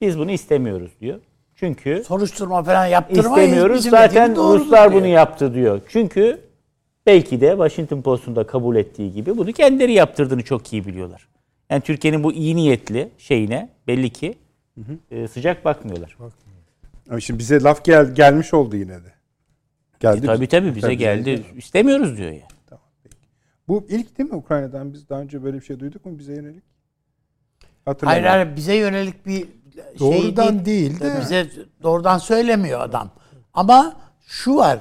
[0.01, 1.20] Biz bunu istemiyoruz diyor.
[1.55, 3.31] Çünkü Soruşturma falan yaptırmayın.
[3.31, 3.77] istemiyoruz.
[3.77, 5.03] bizim Zaten Ruslar diyor.
[5.03, 5.81] bunu yaptı diyor.
[5.89, 6.40] Çünkü
[7.07, 11.28] belki de Washington Post'un da kabul ettiği gibi bunu kendileri yaptırdığını çok iyi biliyorlar.
[11.70, 14.35] Yani Türkiye'nin bu iyi niyetli şeyine belli ki
[15.11, 16.16] e, sıcak bakmıyorlar.
[17.11, 19.12] Ama şimdi bize laf gel, gelmiş oldu yine de.
[20.01, 20.24] Geldi.
[20.24, 21.43] E, tabii tabii bize Tabii, geldi.
[21.57, 22.49] İstemiyoruz diyor ya.
[23.69, 24.93] Bu ilk değil mi Ukrayna'dan?
[24.93, 26.62] Biz daha önce böyle bir şey duyduk mu bize yönelik?
[27.85, 28.29] Hayır Hatırlamıyorum.
[28.31, 31.51] hayır bize yönelik bir şey Doğrudan değil de- Bize
[31.83, 33.11] doğrudan söylemiyor adam.
[33.55, 33.97] Ama
[34.27, 34.79] şu var.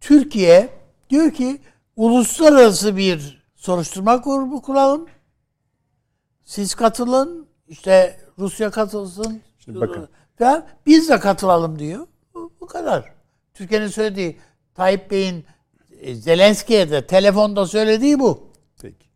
[0.00, 0.68] Türkiye
[1.10, 1.60] diyor ki
[1.96, 5.06] uluslararası bir soruşturma grubu kuralım.
[6.44, 7.48] Siz katılın.
[7.68, 9.42] işte Rusya katılsın.
[9.58, 10.08] Şimdi bakın.
[10.38, 10.66] Falan.
[10.86, 12.06] Biz de katılalım diyor.
[12.34, 13.12] Bu, bu kadar.
[13.54, 14.36] Türkiye'nin söylediği
[14.74, 15.44] Tayyip Bey'in
[16.00, 18.48] e, Zelenski'ye de telefonda söylediği bu.
[18.82, 19.06] Peki.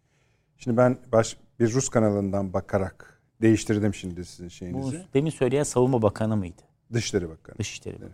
[0.58, 3.11] Şimdi ben baş, bir Rus kanalından bakarak
[3.42, 5.04] değiştirdim şimdi sizin Bu şeyinizi.
[5.14, 6.62] demin söyleyen savunma bakanı mıydı?
[6.92, 7.58] Dışişleri Bakanı.
[7.58, 8.12] Dışişleri Bakanı.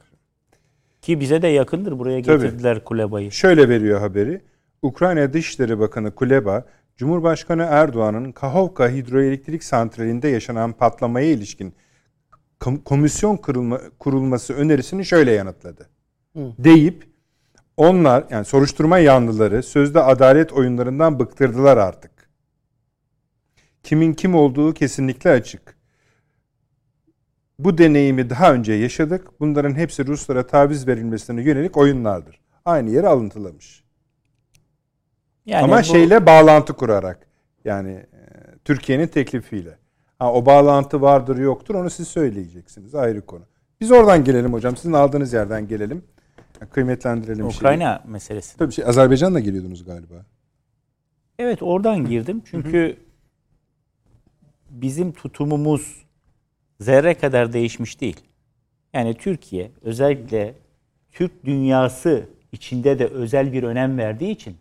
[1.02, 1.98] Ki bize de yakındır.
[1.98, 2.42] Buraya Tabii.
[2.42, 3.32] getirdiler Kuleba'yı.
[3.32, 4.40] Şöyle veriyor haberi.
[4.82, 6.64] Ukrayna Dışişleri Bakanı Kuleba,
[6.96, 11.74] Cumhurbaşkanı Erdoğan'ın Kahovka Hidroelektrik Santrali'nde yaşanan patlamaya ilişkin
[12.60, 15.88] kom- komisyon kurulma, kurulması önerisini şöyle yanıtladı.
[16.36, 17.04] Deyip
[17.76, 22.10] onlar yani soruşturma yanlıları sözde adalet oyunlarından bıktırdılar artık.
[23.88, 25.76] Kimin kim olduğu kesinlikle açık.
[27.58, 29.40] Bu deneyimi daha önce yaşadık.
[29.40, 32.40] Bunların hepsi Ruslara taviz verilmesine yönelik oyunlardır.
[32.64, 33.84] Aynı yeri alıntılamış.
[35.46, 37.26] Yani Ama bu- şeyle bağlantı kurarak.
[37.64, 38.20] Yani e,
[38.64, 39.78] Türkiye'nin teklifiyle.
[40.18, 42.94] Ha, o bağlantı vardır yoktur onu siz söyleyeceksiniz.
[42.94, 43.44] Ayrı konu.
[43.80, 44.76] Biz oradan gelelim hocam.
[44.76, 46.04] Sizin aldığınız yerden gelelim.
[46.70, 47.58] Kıymetlendirelim şeyi.
[47.58, 48.56] Ukrayna meselesi.
[48.58, 50.24] Tabii şey, Azerbaycan'da geliyordunuz galiba.
[51.38, 52.42] Evet oradan girdim.
[52.44, 53.07] Çünkü
[54.82, 56.02] bizim tutumumuz
[56.80, 58.20] zerre kadar değişmiş değil.
[58.92, 60.54] Yani Türkiye özellikle
[61.12, 64.56] Türk dünyası içinde de özel bir önem verdiği için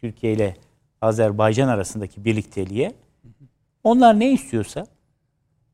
[0.00, 0.56] Türkiye ile
[1.00, 2.92] Azerbaycan arasındaki birlikteliğe
[3.84, 4.86] onlar ne istiyorsa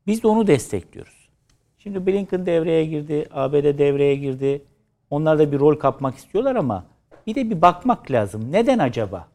[0.07, 1.29] biz de onu destekliyoruz.
[1.77, 4.61] Şimdi Blinken devreye girdi, ABD devreye girdi.
[5.09, 6.85] Onlar da bir rol kapmak istiyorlar ama
[7.27, 8.51] bir de bir bakmak lazım.
[8.51, 9.27] Neden acaba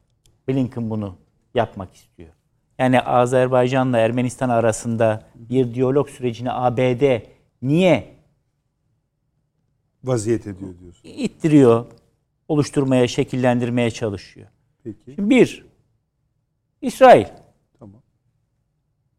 [0.49, 1.17] Blinken bunu
[1.55, 2.31] yapmak istiyor?
[2.83, 7.21] Yani Azerbaycan'la Ermenistan arasında bir diyalog sürecini ABD
[7.63, 8.15] niye
[10.05, 11.09] Vaziyet ediyor diyorsun.
[11.09, 11.87] ittiriyor,
[12.49, 14.49] oluşturmaya, şekillendirmeye çalışıyor?
[14.85, 15.15] Peki.
[15.15, 15.65] Şimdi bir,
[16.81, 17.27] İsrail,
[17.79, 18.03] Tamam.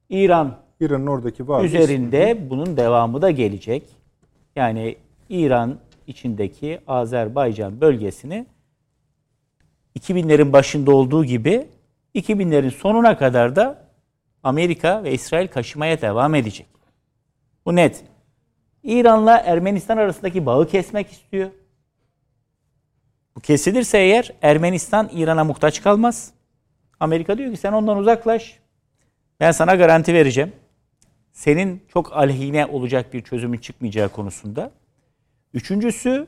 [0.10, 1.64] İran İran'ın oradaki var.
[1.64, 3.84] üzerinde bunun devamı da gelecek.
[4.56, 4.96] Yani
[5.30, 8.46] İran içindeki Azerbaycan bölgesini
[10.00, 11.68] 2000'lerin başında olduğu gibi
[12.16, 13.90] 2000'lerin sonuna kadar da
[14.44, 16.68] Amerika ve İsrail kaşımaya devam edecek.
[17.66, 18.04] Bu net.
[18.84, 21.50] İran'la Ermenistan arasındaki bağı kesmek istiyor.
[23.36, 26.32] Bu kesilirse eğer Ermenistan İran'a muhtaç kalmaz.
[27.00, 28.60] Amerika diyor ki sen ondan uzaklaş.
[29.40, 30.54] Ben sana garanti vereceğim.
[31.32, 34.72] Senin çok aleyhine olacak bir çözümün çıkmayacağı konusunda.
[35.54, 36.28] Üçüncüsü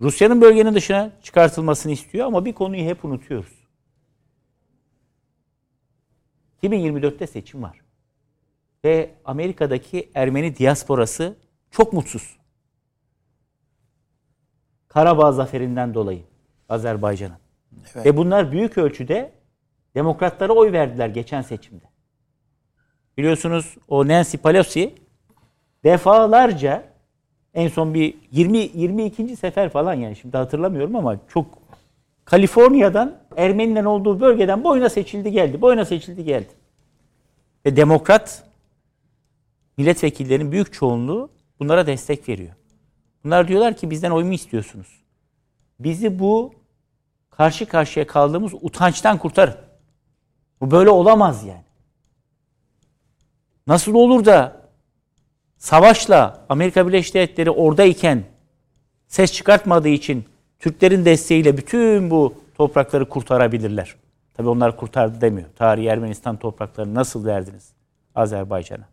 [0.00, 3.59] Rusya'nın bölgenin dışına çıkartılmasını istiyor ama bir konuyu hep unutuyoruz.
[6.62, 7.80] 2024'te seçim var.
[8.84, 11.36] Ve Amerika'daki Ermeni diasporası
[11.70, 12.36] çok mutsuz.
[14.88, 16.22] Karabağ zaferinden dolayı
[16.68, 17.38] Azerbaycan'ın.
[17.96, 19.32] Ve bunlar büyük ölçüde
[19.94, 21.84] demokratlara oy verdiler geçen seçimde.
[23.18, 24.94] Biliyorsunuz o Nancy Pelosi
[25.84, 26.84] defalarca
[27.54, 29.36] en son bir 20 22.
[29.36, 31.58] sefer falan yani şimdi hatırlamıyorum ama çok
[32.24, 35.60] Kaliforniya'dan Ermenilerin olduğu bölgeden boyuna seçildi geldi.
[35.60, 36.50] Boyuna seçildi geldi.
[37.66, 38.44] Ve demokrat
[39.76, 41.30] milletvekillerinin büyük çoğunluğu
[41.60, 42.52] bunlara destek veriyor.
[43.24, 45.00] Bunlar diyorlar ki bizden oy mu istiyorsunuz?
[45.80, 46.54] Bizi bu
[47.30, 49.56] karşı karşıya kaldığımız utançtan kurtarın.
[50.60, 51.64] Bu böyle olamaz yani.
[53.66, 54.60] Nasıl olur da
[55.58, 58.24] savaşla Amerika Birleşik Devletleri oradayken
[59.08, 60.24] ses çıkartmadığı için
[60.58, 63.94] Türklerin desteğiyle bütün bu toprakları kurtarabilirler.
[64.34, 65.48] Tabi onlar kurtardı demiyor.
[65.56, 67.72] Tarihi Ermenistan topraklarını nasıl verdiniz
[68.14, 68.88] Azerbaycan'a?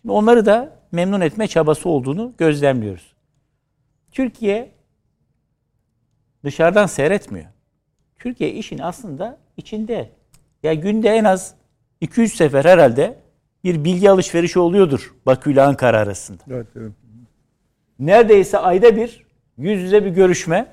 [0.00, 3.12] Şimdi onları da memnun etme çabası olduğunu gözlemliyoruz.
[4.12, 4.72] Türkiye
[6.44, 7.46] dışarıdan seyretmiyor.
[8.18, 10.10] Türkiye işin aslında içinde.
[10.62, 11.54] Ya günde en az
[12.02, 13.18] 2-3 sefer herhalde
[13.64, 16.42] bir bilgi alışverişi oluyordur Bakü ile Ankara arasında.
[16.50, 16.92] Evet, evet.
[17.98, 19.26] Neredeyse ayda bir
[19.58, 20.72] yüz yüze bir görüşme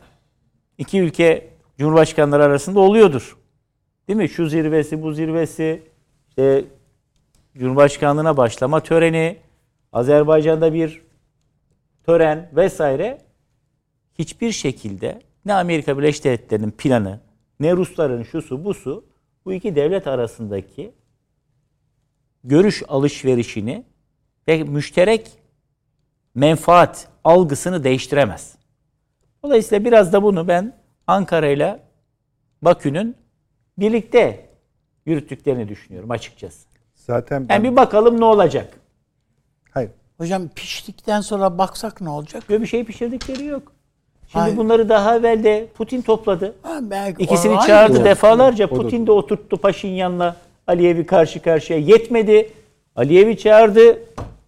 [0.77, 3.37] iki ülke cumhurbaşkanları arasında oluyordur.
[4.07, 4.29] Değil mi?
[4.29, 5.83] Şu zirvesi, bu zirvesi,
[6.29, 6.65] işte
[7.57, 9.37] Cumhurbaşkanlığına başlama töreni,
[9.93, 11.01] Azerbaycan'da bir
[12.05, 13.17] tören vesaire
[14.19, 17.19] hiçbir şekilde ne Amerika Birleşik Devletleri'nin planı,
[17.59, 19.05] ne Rusların şusu busu
[19.45, 20.91] bu iki devlet arasındaki
[22.43, 23.83] görüş alışverişini
[24.47, 25.31] ve müşterek
[26.35, 28.55] menfaat algısını değiştiremez.
[29.43, 30.78] Dolayısıyla biraz da bunu ben
[31.09, 31.79] Ankara ile
[32.61, 33.15] Bakü'nün
[33.77, 34.45] birlikte
[35.05, 36.67] yürüttüklerini düşünüyorum açıkçası.
[36.95, 38.73] Zaten ben, Yani bir bakalım ne olacak.
[39.71, 39.89] hayır.
[40.17, 42.43] Hocam piştikten sonra baksak ne olacak?
[42.49, 43.71] Böyle bir şey pişirdikleri yok.
[44.27, 44.57] Şimdi Hayır.
[44.57, 46.55] bunları daha evvel de Putin topladı.
[46.63, 48.05] Ha, belki İkisini o- çağırdı aynı.
[48.05, 48.67] defalarca.
[48.67, 50.35] O da Putin de oturttu Paşinyan'la
[50.67, 51.79] Aliyev'i karşı karşıya.
[51.79, 52.49] Yetmedi.
[52.95, 53.99] Aliyev'i çağırdı.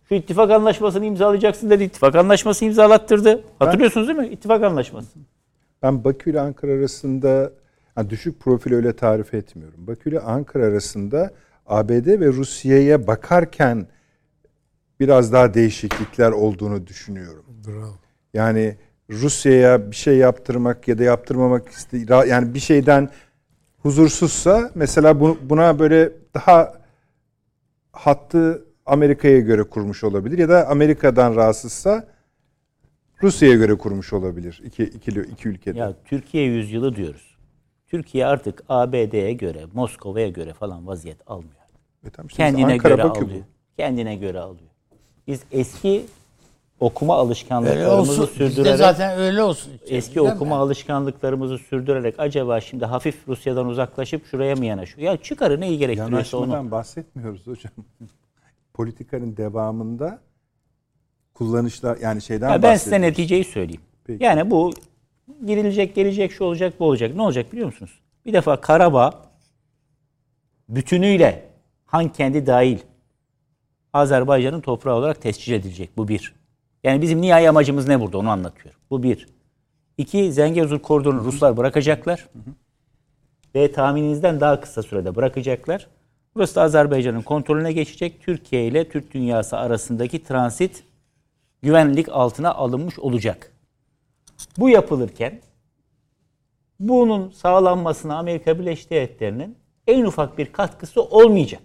[0.10, 1.84] Şu ittifak anlaşmasını imzalayacaksın dedi.
[1.84, 3.44] İttifak anlaşmasını imzalattırdı.
[3.60, 4.28] Hatırlıyorsunuz değil mi?
[4.28, 5.08] İttifak anlaşması.
[5.84, 7.52] Ben Bakü ile Ankara arasında
[7.96, 9.88] ha, düşük profil öyle tarif etmiyorum.
[9.88, 11.32] Bakü ile Ankara arasında
[11.66, 13.88] ABD ve Rusya'ya bakarken
[15.00, 17.46] biraz daha değişiklikler olduğunu düşünüyorum.
[17.68, 17.94] Bravo.
[18.34, 18.76] Yani
[19.10, 21.98] Rusya'ya bir şey yaptırmak ya da yaptırmamak iste
[22.28, 23.10] yani bir şeyden
[23.82, 26.74] huzursuzsa mesela bu- buna böyle daha
[27.92, 32.08] hattı Amerika'ya göre kurmuş olabilir ya da Amerika'dan rahatsızsa
[33.24, 35.80] Rusya'ya göre kurmuş olabilir iki, iki, iki ülkede.
[35.80, 37.36] Ya Türkiye yüzyılı diyoruz.
[37.88, 41.56] Türkiye artık ABD'ye göre, Moskova'ya göre falan vaziyet almıyor.
[42.06, 43.26] E tamam işte Kendine Ankara, göre Bakü bu.
[43.26, 43.44] alıyor.
[43.78, 44.70] Kendine göre alıyor.
[45.28, 46.06] Biz eski
[46.80, 48.34] okuma Öyle alışkanlıklarımızı olsun.
[48.34, 49.74] Sürdürerek zaten öyle olsun.
[49.88, 50.34] eski Değil mi?
[50.34, 55.12] okuma alışkanlıklarımızı sürdürerek acaba şimdi hafif Rusya'dan uzaklaşıp şuraya mı yanaşıyor?
[55.12, 56.44] Ya çıkarı neyi gerektiriyorsa onu.
[56.46, 57.74] Yanaşmadan bahsetmiyoruz hocam.
[58.74, 60.22] Politikanın devamında
[61.42, 63.82] kullanışlar yani şeyden Ya ben size neticeyi söyleyeyim.
[64.06, 64.24] Peki.
[64.24, 64.74] Yani bu
[65.46, 67.16] girilecek, gelecek, şu olacak, bu olacak.
[67.16, 68.00] Ne olacak biliyor musunuz?
[68.26, 69.12] Bir defa Karabağ
[70.70, 71.46] bütünüyle
[71.86, 72.80] Han kendi dahil
[73.94, 75.98] Azerbaycan'ın toprağı olarak tescil edilecek.
[75.98, 76.34] Bu bir.
[76.84, 78.80] Yani bizim nihai amacımız ne burada onu anlatıyorum.
[78.90, 79.28] Bu bir.
[79.98, 82.28] İki, Zengezur koridorunu Ruslar bırakacaklar.
[83.56, 85.88] Ve tahmininizden daha kısa sürede bırakacaklar.
[86.36, 88.22] Burası da Azerbaycan'ın kontrolüne geçecek.
[88.22, 90.84] Türkiye ile Türk dünyası arasındaki transit
[91.62, 93.52] güvenlik altına alınmış olacak.
[94.58, 95.42] Bu yapılırken
[96.80, 99.58] bunun sağlanmasına Amerika Birleşik Devletleri'nin
[99.88, 101.62] en ufak bir katkısı olmayacak.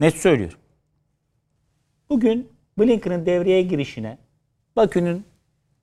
[0.00, 0.58] Net söylüyorum.
[2.08, 4.18] Bugün Blinken'ın devreye girişine
[4.76, 5.24] Bakü'nün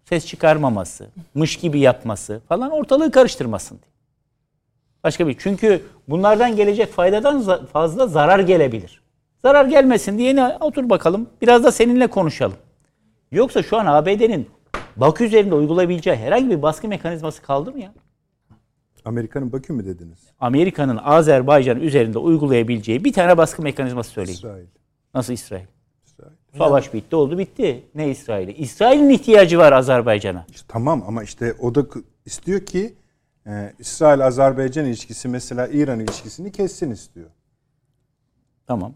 [0.05, 3.91] ses çıkarmaması, mış gibi yapması falan ortalığı karıştırmasın diye.
[5.03, 5.35] Başka bir.
[5.39, 9.01] Çünkü bunlardan gelecek faydadan fazla zarar gelebilir.
[9.41, 10.57] Zarar gelmesin diye ne?
[10.61, 11.30] Otur bakalım.
[11.41, 12.57] Biraz da seninle konuşalım.
[13.31, 14.49] Yoksa şu an ABD'nin
[14.95, 17.93] Bakü üzerinde uygulayabileceği herhangi bir baskı mekanizması kaldı mı ya?
[19.05, 20.19] Amerika'nın Bakü mü dediniz?
[20.39, 24.38] Amerika'nın Azerbaycan üzerinde uygulayabileceği bir tane baskı mekanizması söyleyin.
[24.38, 24.65] İsrail.
[25.14, 25.65] Nasıl İsrail?
[26.05, 26.31] İsrail.
[26.57, 27.84] Savaş bitti oldu bitti.
[27.95, 28.51] Ne İsrail'i?
[28.53, 30.45] İsrail'in ihtiyacı var Azerbaycan'a.
[30.49, 31.85] İşte tamam ama işte o da
[32.26, 32.95] istiyor ki
[33.47, 37.30] e, İsrail-Azerbaycan ilişkisi mesela İran ilişkisini kessin istiyor.
[38.68, 38.93] Tamam.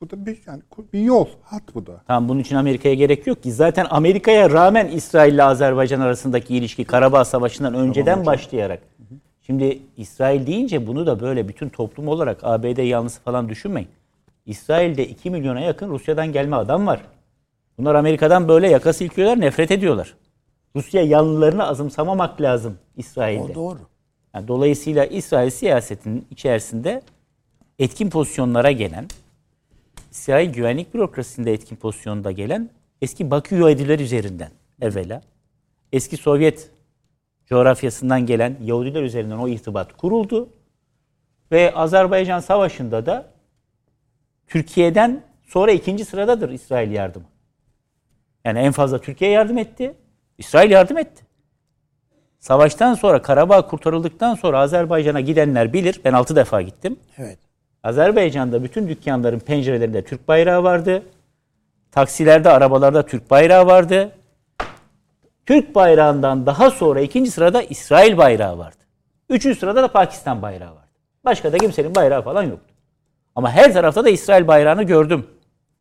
[0.00, 0.62] Bu da bir yani
[0.92, 2.02] bir yol, hat bu da.
[2.06, 3.52] Tamam bunun için Amerika'ya gerek yok ki.
[3.52, 8.82] Zaten Amerika'ya rağmen İsrail ile Azerbaycan arasındaki ilişki Karabağ Savaşı'ndan önceden başlayarak.
[9.42, 13.88] Şimdi İsrail deyince bunu da böyle bütün toplum olarak ABD yanlısı falan düşünmeyin.
[14.46, 17.00] İsrail'de 2 milyona yakın Rusya'dan gelme adam var.
[17.78, 20.14] Bunlar Amerika'dan böyle yaka silkiyorlar, nefret ediyorlar.
[20.76, 23.52] Rusya yanlılarını azımsamamak lazım İsrail'de.
[23.52, 23.78] O doğru.
[24.34, 27.02] Yani dolayısıyla İsrail siyasetinin içerisinde
[27.78, 29.04] etkin pozisyonlara gelen,
[30.16, 32.70] İsrail güvenlik bürokrasisinde etkin pozisyonda gelen
[33.02, 35.22] eski Bakü Yahudiler üzerinden evvela,
[35.92, 36.70] eski Sovyet
[37.46, 40.48] coğrafyasından gelen Yahudiler üzerinden o irtibat kuruldu.
[41.52, 43.30] Ve Azerbaycan Savaşı'nda da
[44.46, 47.26] Türkiye'den sonra ikinci sıradadır İsrail yardımı.
[48.44, 49.94] Yani en fazla Türkiye yardım etti,
[50.38, 51.24] İsrail yardım etti.
[52.38, 56.00] Savaştan sonra Karabağ kurtarıldıktan sonra Azerbaycan'a gidenler bilir.
[56.04, 56.96] Ben 6 defa gittim.
[57.18, 57.45] Evet.
[57.86, 61.02] Azerbaycan'da bütün dükkanların pencerelerinde Türk bayrağı vardı.
[61.92, 64.12] Taksilerde, arabalarda Türk bayrağı vardı.
[65.46, 68.76] Türk bayrağından daha sonra ikinci sırada İsrail bayrağı vardı.
[69.30, 70.90] Üçüncü sırada da Pakistan bayrağı vardı.
[71.24, 72.74] Başka da kimsenin bayrağı falan yoktu.
[73.34, 75.26] Ama her tarafta da İsrail bayrağını gördüm.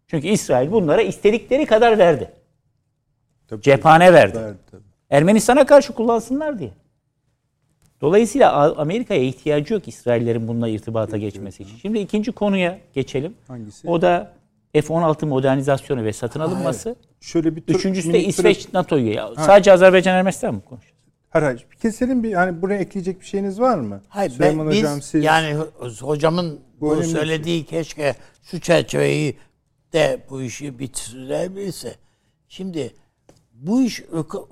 [0.08, 2.32] Çünkü İsrail bunlara istedikleri kadar verdi.
[3.48, 4.38] Tabii, Cephane verdi.
[4.38, 4.84] Verdi tabii.
[5.10, 6.72] Ermenistan'a karşı kullansınlar diye.
[8.02, 11.78] Dolayısıyla Amerika'ya ihtiyacı yok İsraillerin bununla irtibata geçmesi için.
[11.78, 13.34] Şimdi ikinci konuya geçelim.
[13.48, 13.90] Hangisi?
[13.90, 14.34] O da
[14.74, 16.96] F-16 modernizasyonu ve satın alınması.
[17.22, 19.14] Şöyle bir Üçüncüsü de İsveç NATO üye.
[19.14, 20.96] Ya Sadece Azerbaycan Ermenistan mı konuşuyoruz?
[21.30, 21.66] Hayır, hayır.
[21.82, 24.02] Keselim bir hani buraya ekleyecek bir şeyiniz var mı?
[24.10, 27.16] Hayır Süleyman ben, biz hocam siz yani ho- hocamın Bu bunu önemli bir şey.
[27.22, 29.38] söylediği keşke şu çerçeveyi
[29.94, 31.96] de bu işi bitirebilse.
[32.50, 32.94] Şimdi
[33.54, 34.04] bu iş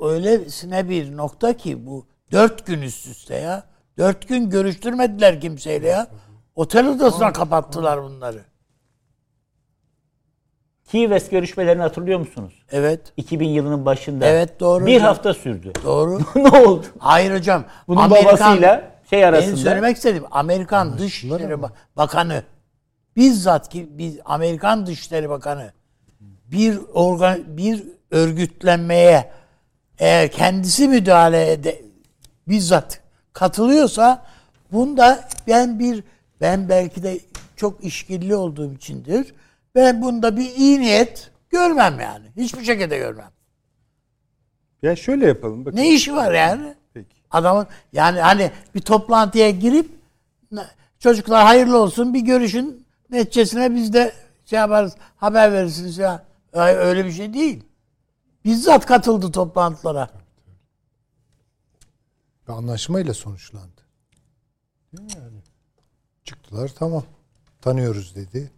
[0.01, 3.63] öylesine bir nokta ki bu dört gün üst üste ya.
[3.97, 6.07] Dört gün görüştürmediler kimseyle ya.
[6.55, 8.41] Otel odasına kapattılar bunları.
[10.91, 12.53] West görüşmelerini hatırlıyor musunuz?
[12.71, 13.01] Evet.
[13.17, 14.25] 2000 yılının başında.
[14.25, 15.07] Evet, doğru Bir hocam.
[15.07, 15.71] hafta sürdü.
[15.83, 16.19] Doğru.
[16.35, 16.85] ne oldu?
[16.99, 17.63] Hayır hocam.
[17.87, 19.57] Bunun babasıyla şey Benim arasında.
[19.57, 20.23] söylemek istedim.
[20.31, 22.43] Amerikan Dışişleri Ba- Bakanı
[23.15, 25.73] bizzat ki biz Amerikan Dışişleri Bakanı
[26.45, 29.31] bir organ bir örgütlenmeye
[29.99, 31.81] eğer kendisi müdahale ede,
[32.47, 33.01] bizzat
[33.33, 34.25] katılıyorsa
[34.71, 36.03] bunda ben bir
[36.41, 37.19] ben belki de
[37.55, 39.33] çok işkilli olduğum içindir.
[39.75, 42.25] Ben bunda bir iyi niyet görmem yani.
[42.37, 43.29] Hiçbir şekilde görmem.
[44.83, 45.65] ya şöyle yapalım.
[45.65, 45.77] Bakın.
[45.77, 46.73] Ne işi var yani?
[46.93, 47.15] Peki.
[47.31, 49.89] Adamın yani hani bir toplantıya girip
[50.51, 50.67] "Ne-
[50.99, 54.13] çocuklar hayırlı olsun bir görüşün neticesine biz de
[54.45, 56.23] şey yaparız haber verirsiniz ya.
[56.53, 57.63] Öyle bir şey değil.
[58.45, 60.09] Bizzat katıldı toplantılara.
[62.47, 63.81] Bir anlaşmayla sonuçlandı.
[64.93, 65.37] Değil mi yani?
[66.23, 67.03] Çıktılar tamam.
[67.61, 68.51] Tanıyoruz dedi.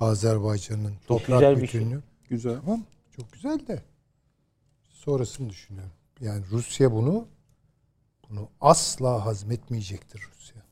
[0.00, 1.86] Azerbaycan'ın toprak güzel bir şey.
[2.28, 2.60] Güzel.
[2.60, 2.84] Tamam.
[3.16, 3.82] Çok güzel de
[4.88, 5.92] sonrasını düşünüyorum.
[6.20, 7.28] Yani Rusya bunu
[8.28, 10.62] bunu asla hazmetmeyecektir Rusya.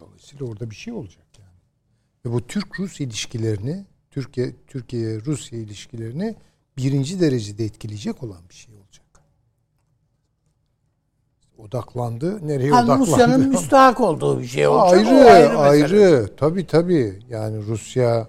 [0.00, 1.58] Dolayısıyla orada bir şey olacak yani.
[2.24, 6.36] Ve bu Türk-Rus ilişkilerini, Türkiye Türkiye Rusya ilişkilerini
[6.76, 8.71] birinci derecede etkileyecek olan bir şey.
[11.66, 12.48] Odaklandı.
[12.48, 13.10] Nereye Hani odaklandı?
[13.10, 15.06] Rusya'nın müstahak olduğu bir şey olacak.
[15.06, 16.36] Ayrı, o ayrı, mesele.
[16.36, 17.22] Tabii tabii.
[17.28, 18.28] Yani Rusya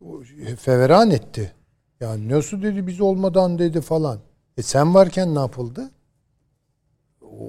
[0.00, 0.22] o
[0.58, 1.52] feveran etti.
[2.00, 4.18] Yani nasıl dedi biz olmadan dedi falan.
[4.56, 5.90] E sen varken ne yapıldı?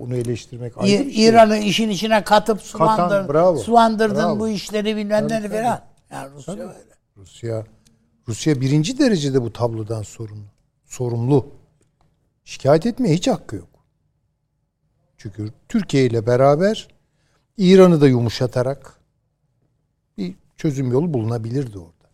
[0.01, 1.25] Onu eleştirmek ayrı İ- bir şey.
[1.27, 3.57] İran'ı işin içine katıp sulandırdın, bravo.
[3.57, 4.39] sulandırdın Bravo.
[4.39, 5.81] bu işleri bilmem ne falan.
[6.11, 6.63] Yani Rusya Tabii.
[6.63, 6.91] öyle.
[7.17, 7.65] Rusya
[8.27, 10.45] Rusya birinci derecede bu tablodan sorumlu.
[10.85, 11.45] Sorumlu.
[12.43, 13.70] Şikayet etmeye hiç hakkı yok.
[15.21, 16.87] Çünkü Türkiye ile beraber
[17.57, 18.93] İran'ı da yumuşatarak
[20.17, 22.09] bir çözüm yolu bulunabilirdi orada.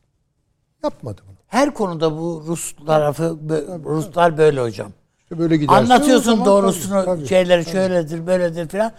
[0.84, 1.36] Yapmadı bunu.
[1.48, 3.38] Her konuda bu Rus tarafı
[3.86, 4.92] Ruslar böyle hocam.
[5.20, 7.28] İşte böyle giderse Anlatıyorsun zaman doğrusunu tabii, tabii.
[7.28, 8.92] şeyleri şöyledir böyledir filan.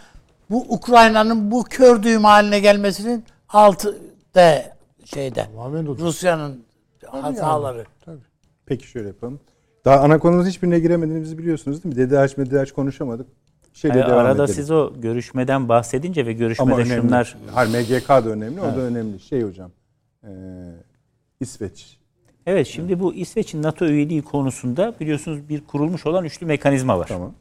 [0.50, 3.98] Bu Ukrayna'nın bu kör düğüm haline gelmesinin altı
[4.34, 4.72] de
[5.04, 5.48] şeyde.
[5.98, 6.64] Rusya'nın
[7.06, 7.86] hataları.
[8.04, 8.22] Tabii.
[8.66, 9.40] Peki şöyle yapalım.
[9.84, 12.10] Daha ana konumuz hiçbirine giremediğimizi biliyorsunuz değil mi?
[12.10, 13.26] DDH MDH konuşamadık.
[13.72, 14.54] Şeyle Hayır, devam arada edelim.
[14.54, 16.88] siz o görüşmeden bahsedince ve Ama görüşmede önemli.
[17.02, 18.60] şunlar Hayır MGK da önemli.
[18.60, 19.20] O da önemli.
[19.20, 19.70] Şey hocam.
[20.24, 20.30] E,
[21.40, 21.98] İsveç.
[22.46, 27.06] Evet şimdi bu İsveç'in NATO üyeliği konusunda biliyorsunuz bir kurulmuş olan üçlü mekanizma var.
[27.06, 27.34] Tamam.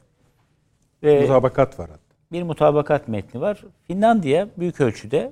[1.04, 2.02] Ve Mutabakat var hatta.
[2.32, 3.64] bir mutabakat metni var.
[3.88, 5.32] Finlandiya büyük ölçüde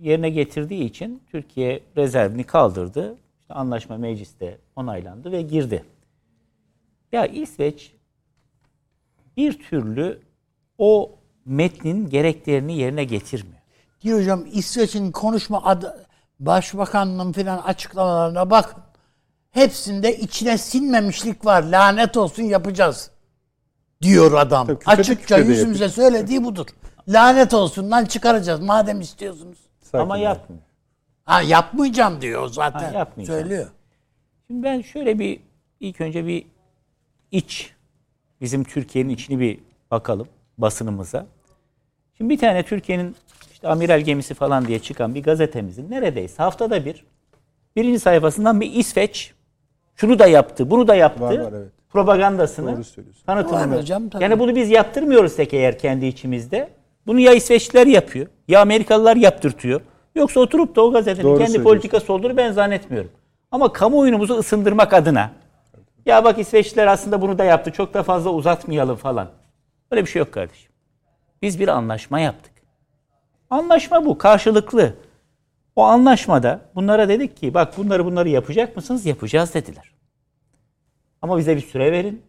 [0.00, 3.16] yerine getirdiği için Türkiye rezervini kaldırdı.
[3.40, 5.84] İşte anlaşma mecliste onaylandı ve girdi.
[7.12, 7.92] Ya İsveç
[9.36, 10.22] bir türlü
[10.78, 13.56] o metnin gereklerini yerine getirmiyor.
[14.02, 16.06] Diyor hocam İsveç'in konuşma adı,
[16.40, 18.82] başbakanının filan açıklamalarına bakın.
[19.50, 21.62] Hepsinde içine sinmemişlik var.
[21.62, 23.10] Lanet olsun yapacağız.
[24.02, 24.66] Diyor adam.
[24.66, 26.10] Tabii küfede Açıkça küfede yüzümüze yapıyor.
[26.10, 26.66] söylediği budur.
[27.08, 29.58] Lanet olsun lan çıkaracağız madem istiyorsunuz.
[29.82, 30.62] Sakin Ama yapmıyor.
[31.24, 32.92] Ha yapmayacağım diyor zaten.
[32.92, 33.40] Ha, yapmayacağım.
[33.40, 33.66] Söylüyor.
[34.46, 35.40] Şimdi ben şöyle bir
[35.80, 36.46] ilk önce bir
[37.30, 37.75] iç
[38.40, 39.58] bizim Türkiye'nin içini bir
[39.90, 41.26] bakalım basınımıza.
[42.16, 43.16] Şimdi bir tane Türkiye'nin
[43.52, 47.04] işte amiral gemisi falan diye çıkan bir gazetemizin neredeyse haftada bir
[47.76, 49.34] birinci sayfasından bir İsveç
[49.96, 51.20] şunu da yaptı, bunu da yaptı.
[51.24, 51.72] Var, var, evet.
[51.88, 52.82] Propagandasını
[53.26, 53.76] tanıtımını.
[53.76, 54.22] Hocam, tabii.
[54.22, 56.68] yani bunu biz yaptırmıyorsak eğer kendi içimizde
[57.06, 59.80] bunu ya İsveçliler yapıyor ya Amerikalılar yaptırtıyor.
[60.14, 63.10] Yoksa oturup da o gazetenin Doğru kendi politikası olduğunu ben zannetmiyorum.
[63.50, 65.30] Ama kamuoyumuzu ısındırmak adına
[66.06, 69.30] ya bak İsveçliler aslında bunu da yaptı çok da fazla uzatmayalım falan.
[69.90, 70.72] Öyle bir şey yok kardeşim.
[71.42, 72.52] Biz bir anlaşma yaptık.
[73.50, 74.94] Anlaşma bu karşılıklı.
[75.76, 79.06] O anlaşmada bunlara dedik ki bak bunları bunları yapacak mısınız?
[79.06, 79.92] Yapacağız dediler.
[81.22, 82.22] Ama bize bir süre verin.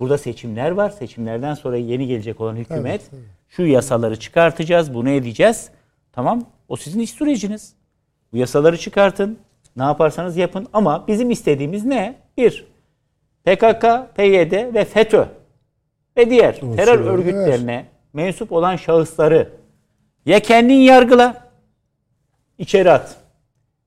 [0.00, 0.90] Burada seçimler var.
[0.90, 3.10] Seçimlerden sonra yeni gelecek olan hükümet
[3.48, 5.70] şu yasaları çıkartacağız, bunu edeceğiz.
[6.12, 7.74] Tamam o sizin iş süreciniz.
[8.32, 9.38] Bu yasaları çıkartın.
[9.76, 10.66] Ne yaparsanız yapın.
[10.72, 12.18] Ama bizim istediğimiz ne?
[12.36, 12.66] Bir,
[13.48, 13.84] PKK,
[14.16, 15.24] PYD ve FETÖ
[16.16, 19.48] ve diğer terör Unsurları örgütlerine mensup olan şahısları
[20.26, 21.50] ya kendin yargıla,
[22.58, 23.16] içeri at.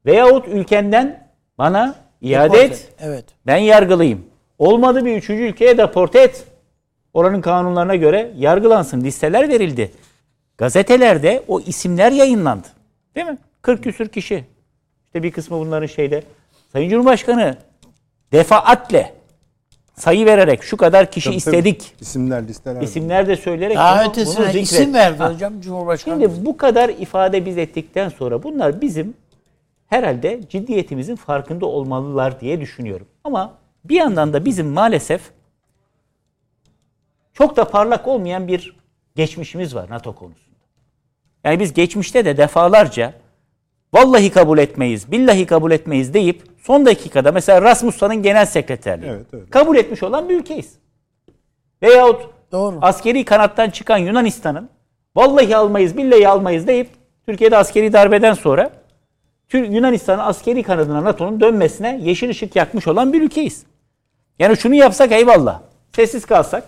[0.05, 1.27] Veyahut ülkenden
[1.57, 2.71] bana iade Deport et.
[2.71, 2.93] et.
[2.99, 3.25] Evet.
[3.45, 4.25] Ben yargılıyım.
[4.59, 6.45] Olmadı bir üçüncü ülkeye deporte et.
[7.13, 9.01] Oranın kanunlarına göre yargılansın.
[9.01, 9.91] Listeler verildi.
[10.57, 12.67] Gazetelerde o isimler yayınlandı.
[13.15, 13.38] Değil mi?
[13.61, 14.45] 40 küsür kişi.
[15.05, 16.23] İşte bir kısmı bunların şeyde.
[16.73, 17.57] Sayın Cumhurbaşkanı
[18.31, 19.20] defaatle
[20.01, 21.79] sayı vererek şu kadar kişi Tabii, istedik.
[21.79, 22.01] tabii.
[22.01, 22.81] İsimler, listeler.
[22.81, 25.33] İsimler de söyleyerek Daha bunu- ötesine bunu zikret- isim verdi Ha.
[25.33, 26.21] hocam Cumhurbaşkanı.
[26.23, 29.13] Şimdi bu kadar ifade biz ettikten sonra bunlar bizim
[29.87, 33.07] herhalde ciddiyetimizin farkında olmalılar diye düşünüyorum.
[33.23, 33.53] Ama
[33.85, 35.21] bir yandan da bizim maalesef
[37.33, 38.75] çok da parlak olmayan bir
[39.15, 40.57] geçmişimiz var NATO konusunda.
[41.43, 43.13] Yani biz geçmişte de defalarca
[43.93, 49.49] vallahi kabul etmeyiz, billahi kabul etmeyiz deyip son dakikada mesela Rasmussen'ın genel sekreterliği Evet, evet.
[49.49, 50.73] kabul etmiş olan bir ülkeyiz.
[51.81, 52.77] Veyahut Doğru.
[52.81, 54.69] askeri kanattan çıkan Yunanistan'ın
[55.15, 56.89] vallahi almayız, billahi almayız deyip
[57.25, 58.71] Türkiye'de askeri darbeden sonra
[59.53, 63.65] Yunanistan'ın askeri kanadına NATO'nun dönmesine yeşil ışık yakmış olan bir ülkeyiz.
[64.39, 65.61] Yani şunu yapsak eyvallah.
[65.95, 66.63] Sessiz kalsak,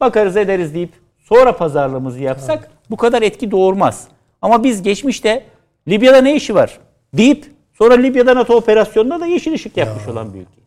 [0.00, 4.08] bakarız ederiz deyip sonra pazarlığımızı yapsak bu kadar etki doğurmaz.
[4.42, 5.44] Ama biz geçmişte
[5.88, 6.78] Libya'da ne işi var
[7.14, 10.62] deyip sonra Libya'da NATO operasyonunda da yeşil ışık yakmış olan bir ülkeyiz.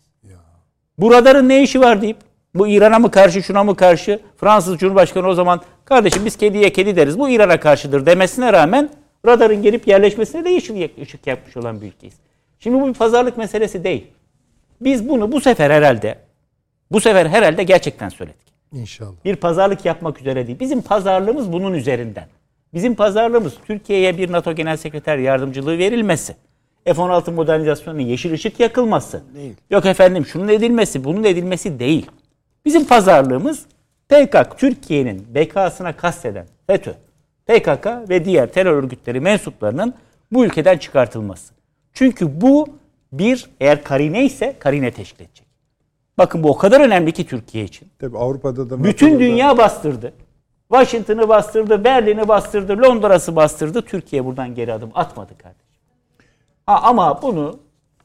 [0.97, 2.17] Bu radarın ne işi var deyip
[2.55, 6.95] bu İran'a mı karşı şuna mı karşı Fransız Cumhurbaşkanı o zaman kardeşim biz kediye kedi
[6.95, 8.89] deriz bu İran'a karşıdır demesine rağmen
[9.25, 12.15] radarın gelip yerleşmesine de yeşil ışık yakmış olan bir ülkeyiz.
[12.59, 14.07] Şimdi bu bir pazarlık meselesi değil.
[14.81, 16.17] Biz bunu bu sefer herhalde
[16.91, 19.11] bu sefer herhalde gerçekten söyledik İnşallah.
[19.25, 20.59] bir pazarlık yapmak üzere değil.
[20.59, 22.27] Bizim pazarlığımız bunun üzerinden.
[22.73, 26.35] Bizim pazarlığımız Türkiye'ye bir NATO Genel Sekreter yardımcılığı verilmesi.
[26.85, 29.23] F-16 modernizasyonunun yeşil ışık yakılması.
[29.35, 29.53] Değil.
[29.69, 32.11] Yok efendim şunun edilmesi, bunun edilmesi değil.
[32.65, 33.65] Bizim pazarlığımız
[34.09, 36.91] PKK, Türkiye'nin bekasına kasteden FETÖ,
[37.47, 39.93] PKK ve diğer terör örgütleri mensuplarının
[40.31, 41.53] bu ülkeden çıkartılması.
[41.93, 42.67] Çünkü bu
[43.11, 45.45] bir eğer karine ise karine teşkil edecek.
[46.17, 47.87] Bakın bu o kadar önemli ki Türkiye için.
[47.99, 50.13] Tabii Avrupa'da da Bütün da- dünya bastırdı.
[50.71, 53.81] Washington'ı bastırdı, Berlin'i bastırdı, Londra'sı bastırdı.
[53.81, 55.64] Türkiye buradan geri adım atmadı kardeşim.
[56.65, 57.59] Ha, ama bunu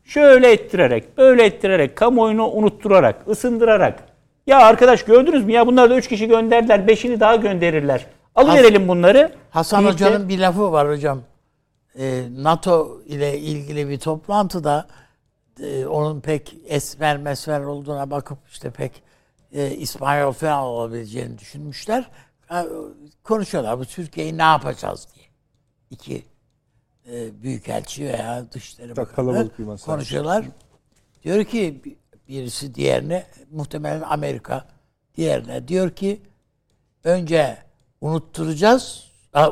[0.04, 4.02] şöyle ettirerek, böyle ettirerek, kamuoyunu unutturarak, ısındırarak.
[4.46, 8.06] Ya arkadaş gördünüz mü ya bunlar da 3 kişi gönderdiler, 5'ini daha gönderirler.
[8.34, 9.32] Alıverelim bunları.
[9.50, 11.20] Hasan deyip de- Hoca'nın bir lafı var hocam.
[11.98, 14.86] Ee, NATO ile ilgili bir toplantıda
[15.62, 19.02] e, onun pek esmer mesmer olduğuna bakıp işte pek
[19.52, 22.04] e, İspanyol falan olabileceğini düşünmüşler.
[23.24, 25.26] Konuşuyorlar bu Türkiye'yi ne yapacağız diye.
[25.90, 26.24] İki
[27.12, 29.92] e, büyükelçi veya dışişleri Çok bakanı kalabalık bir masa.
[29.92, 30.44] konuşuyorlar.
[31.24, 31.80] Diyor ki
[32.28, 34.64] birisi diğerine muhtemelen Amerika
[35.16, 36.20] diğerine diyor ki
[37.04, 37.56] önce
[38.00, 39.04] unutturacağız,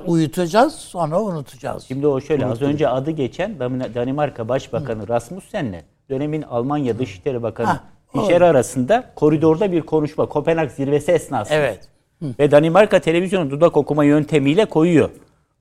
[0.06, 1.84] uyutacağız sonra unutacağız.
[1.84, 5.80] Şimdi o şöyle az önce adı geçen Dan- Danimarka Başbakanı Rasmussen'le
[6.10, 11.54] dönemin Almanya Dışişleri Bakanı Ha, Fischer arasında koridorda bir konuşma Kopenhag zirvesi esnasında.
[11.56, 11.88] Evet.
[12.22, 15.10] Ve Danimarka televizyonu dudak okuma yöntemiyle koyuyor.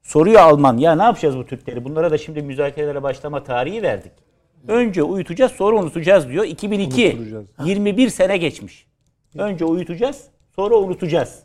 [0.08, 1.86] Soruyor Alman ya ne yapacağız bu Türkleri?
[1.86, 4.12] Bunlara da şimdi müzakerelere başlama tarihi verdik.
[4.68, 6.46] Önce uyutacağız sonra unutacağız diyor.
[6.46, 7.48] 2002 Unutturacağız.
[7.66, 8.88] 21 sene geçmiş.
[9.38, 11.44] Önce uyutacağız sonra unutacağız.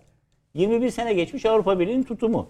[0.55, 2.49] 21 sene geçmiş Avrupa Birliği'nin tutumu.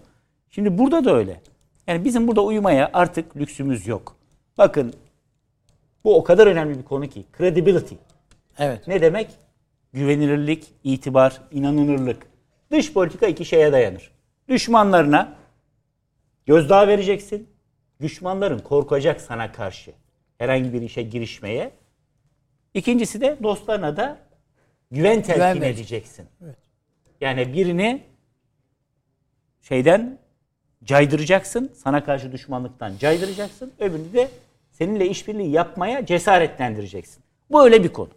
[0.49, 1.41] Şimdi burada da öyle.
[1.87, 4.15] Yani bizim burada uyumaya artık lüksümüz yok.
[4.57, 4.93] Bakın
[6.03, 7.95] bu o kadar önemli bir konu ki credibility.
[8.59, 8.87] Evet.
[8.87, 9.27] Ne demek?
[9.93, 12.27] Güvenilirlik, itibar, inanılırlık.
[12.71, 14.11] Dış politika iki şeye dayanır.
[14.49, 15.42] Düşmanlarına
[16.45, 17.49] gözdağı vereceksin.
[18.01, 19.91] Düşmanların korkacak sana karşı
[20.37, 21.71] herhangi bir işe girişmeye.
[22.73, 24.17] İkincisi de dostlarına da
[24.91, 26.25] güven telkin Güven edeceksin.
[27.21, 28.03] Yani birini
[29.61, 30.19] şeyden
[30.83, 33.71] caydıracaksın, sana karşı düşmanlıktan caydıracaksın.
[33.79, 34.29] Öbürünü de
[34.71, 37.23] seninle işbirliği yapmaya cesaretlendireceksin.
[37.51, 38.09] Bu öyle bir konu.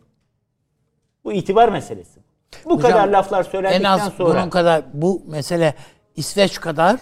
[1.24, 2.20] Bu itibar meselesi.
[2.64, 5.74] Bu Hocam, kadar laflar En söylendikten az sonra bunun kadar bu mesele
[6.16, 7.00] İsveç kadar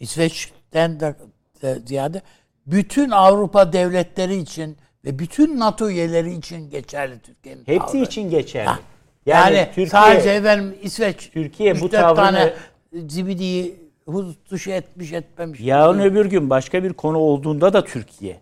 [0.00, 1.14] İsveç'ten de,
[1.62, 2.22] de ziyade
[2.66, 8.02] bütün Avrupa devletleri için ve bütün NATO üyeleri için geçerli Türkiye'nin hepsi tavrı.
[8.04, 8.66] için geçerli.
[8.68, 8.78] Ha.
[9.26, 12.54] Yani, Yani, Türkiye sadece efendim İsveç Türkiye bu tavrını- tane
[12.92, 15.60] zibidiyi huz dışı etmiş etmemiş.
[15.60, 18.40] yarın öbür gün başka bir konu olduğunda da Türkiye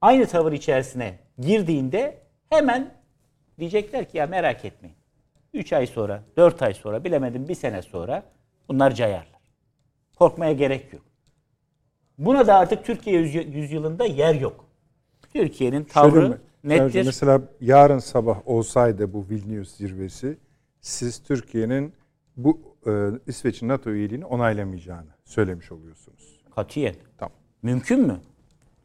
[0.00, 2.18] aynı tavır içerisine girdiğinde
[2.50, 2.94] hemen
[3.58, 4.96] diyecekler ki ya merak etmeyin.
[5.54, 8.22] 3 ay sonra, 4 ay sonra, bilemedim bir sene sonra
[8.68, 9.33] bunlar cayarlar.
[10.18, 11.02] Korkmaya gerek yok.
[12.18, 14.64] Buna da artık Türkiye yüzy- yüzyılında yer yok.
[15.32, 16.36] Türkiye'nin Şöyle tavrı mi?
[16.64, 16.78] nettir.
[16.90, 20.36] Sergio, Mesela yarın sabah olsaydı bu Vilnius zirvesi
[20.80, 21.92] siz Türkiye'nin
[22.36, 22.90] bu e,
[23.26, 26.40] İsveç'in NATO üyeliğini onaylamayacağını söylemiş oluyorsunuz.
[26.54, 26.94] Katiyen.
[27.18, 27.32] Tamam.
[27.62, 28.20] Mümkün mü?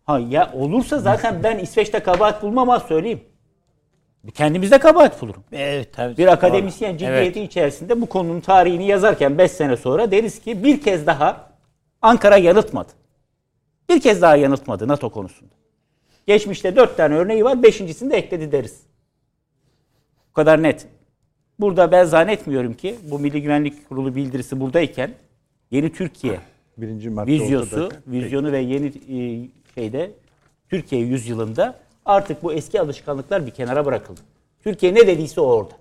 [0.05, 3.21] Ha ya olursa zaten ben İsveç'te kabahat bulmam söyleyeyim.
[4.33, 5.43] Kendimizde kabahat bulurum.
[5.51, 6.17] Evet tabii.
[6.17, 7.49] Bir akademisyen ciddiyeti Evet.
[7.49, 11.49] içerisinde bu konunun tarihini yazarken 5 sene sonra deriz ki bir kez daha
[12.01, 12.89] Ankara yanıltmadı.
[13.89, 15.53] Bir kez daha yanıltmadı NATO konusunda.
[16.27, 17.63] Geçmişte 4 tane örneği var.
[17.63, 18.83] Beşincisini de ekledi deriz.
[20.29, 20.87] Bu kadar net.
[21.59, 25.11] Burada ben zannetmiyorum ki bu Milli Güvenlik Kurulu bildirisi buradayken
[25.71, 26.39] yeni Türkiye
[26.77, 30.11] Birinci vizyosu, vizyonu ve yeni e, şeyde
[30.69, 34.21] Türkiye yüzyılında artık bu eski alışkanlıklar bir kenara bırakıldı.
[34.63, 35.73] Türkiye ne dediyse o orada.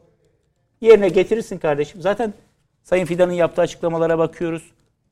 [0.80, 2.00] Yerine getirirsin kardeşim.
[2.02, 2.34] Zaten
[2.82, 4.62] Sayın Fidan'ın yaptığı açıklamalara bakıyoruz.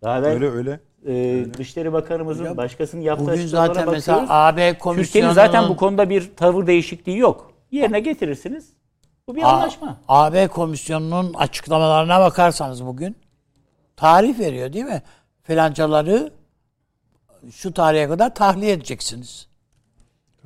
[0.02, 0.80] Daha evvel Öyle öyle.
[1.06, 4.06] e, Dışişleri Bakanımızın başkasının yaptığı Bugün açıklamalara zaten bakıyoruz.
[4.06, 7.52] mesela AB komisyonunun Türkiye'nin zaten bu konuda bir tavır değişikliği yok.
[7.70, 8.68] Yerine getirirsiniz.
[9.28, 9.96] Bu bir A- anlaşma.
[10.08, 13.16] AB komisyonunun açıklamalarına bakarsanız bugün
[13.96, 15.02] tarih veriyor değil mi?
[15.42, 16.32] Filancaları
[17.52, 19.46] şu tarihe kadar tahliye edeceksiniz.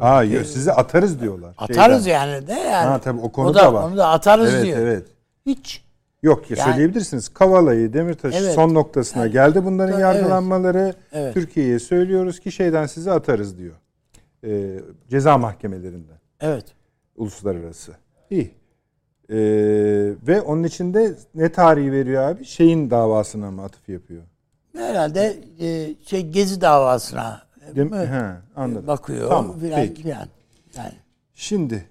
[0.00, 1.54] Aa, yo, sizi atarız diyorlar.
[1.58, 2.26] Atarız Şeyden.
[2.28, 2.88] yani de yani.
[2.88, 3.82] Ha, tabii o konu o da var.
[3.82, 4.78] Onu da atarız Evet diyor.
[4.78, 5.06] evet.
[5.46, 5.84] Hiç.
[6.22, 7.28] Yok ya Yani- söyleyebilirsiniz.
[7.28, 8.54] Kavala'yı, Demirtaş'ı Evet.
[8.54, 9.64] son noktasına geldi.
[9.64, 10.00] Bunların Evet.
[10.02, 11.34] yargılanmaları Evet.
[11.34, 13.74] Türkiye'ye söylüyoruz ki şeyden sizi atarız diyor.
[14.46, 16.18] Ee, ceza mahkemelerinden.
[16.40, 16.64] Evet.
[17.16, 17.92] Uluslararası.
[18.30, 18.50] İyi.
[19.30, 19.36] Ee,
[20.26, 22.44] ve onun içinde ne tarihi veriyor abi?
[22.44, 24.22] Şeyin davasına mı atıf yapıyor?
[24.76, 27.42] Herhalde e, şey Gezi davasına
[27.76, 28.86] Dem- He, anladım.
[28.86, 30.02] bakıyor Tamam, filan peki.
[30.02, 30.28] filan.
[30.76, 30.92] Yani
[31.34, 31.88] Şimdi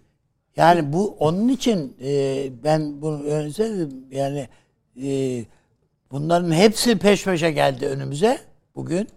[0.55, 4.05] Yani bu onun için e, ben bunu önce söyledim.
[4.11, 4.49] Yani
[5.03, 5.45] e,
[6.11, 8.39] bunların hepsi peş peşe geldi önümüze
[8.75, 9.07] bugün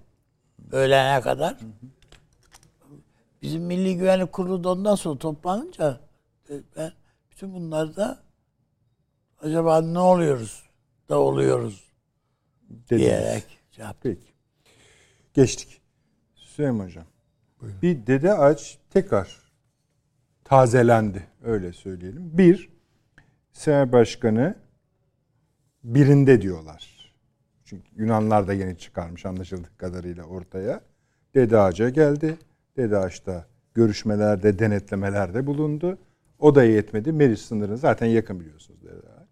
[0.73, 1.57] öğlene kadar.
[3.43, 6.01] Bizim Milli Güvenlik Kurulu da ondan sonra toplanınca
[6.51, 6.93] e, ben
[7.31, 8.19] bütün bunlarda
[9.43, 10.63] acaba ne oluyoruz
[11.09, 11.85] da oluyoruz
[12.71, 13.01] dediniz.
[13.01, 13.45] diyerek.
[14.03, 14.33] Peki.
[15.35, 15.82] Geçtik.
[16.63, 17.05] Süleyman Hocam.
[17.83, 19.53] Bir Dede Ağaç tekrar
[20.45, 21.27] tazelendi.
[21.45, 22.39] Öyle söyleyelim.
[22.39, 22.71] Bir,
[23.53, 24.55] Senat Başkanı
[25.85, 27.13] birinde diyorlar.
[27.65, 30.81] Çünkü Yunanlar da yeni çıkarmış anlaşıldığı kadarıyla ortaya.
[31.35, 32.39] Dede Ağaç'a geldi.
[32.77, 35.99] Dede Ağaç'ta görüşmelerde, denetlemelerde bulundu.
[36.39, 37.13] O da yetmedi.
[37.13, 39.29] Meriç sınırına zaten yakın biliyorsunuz Dede Ağaç.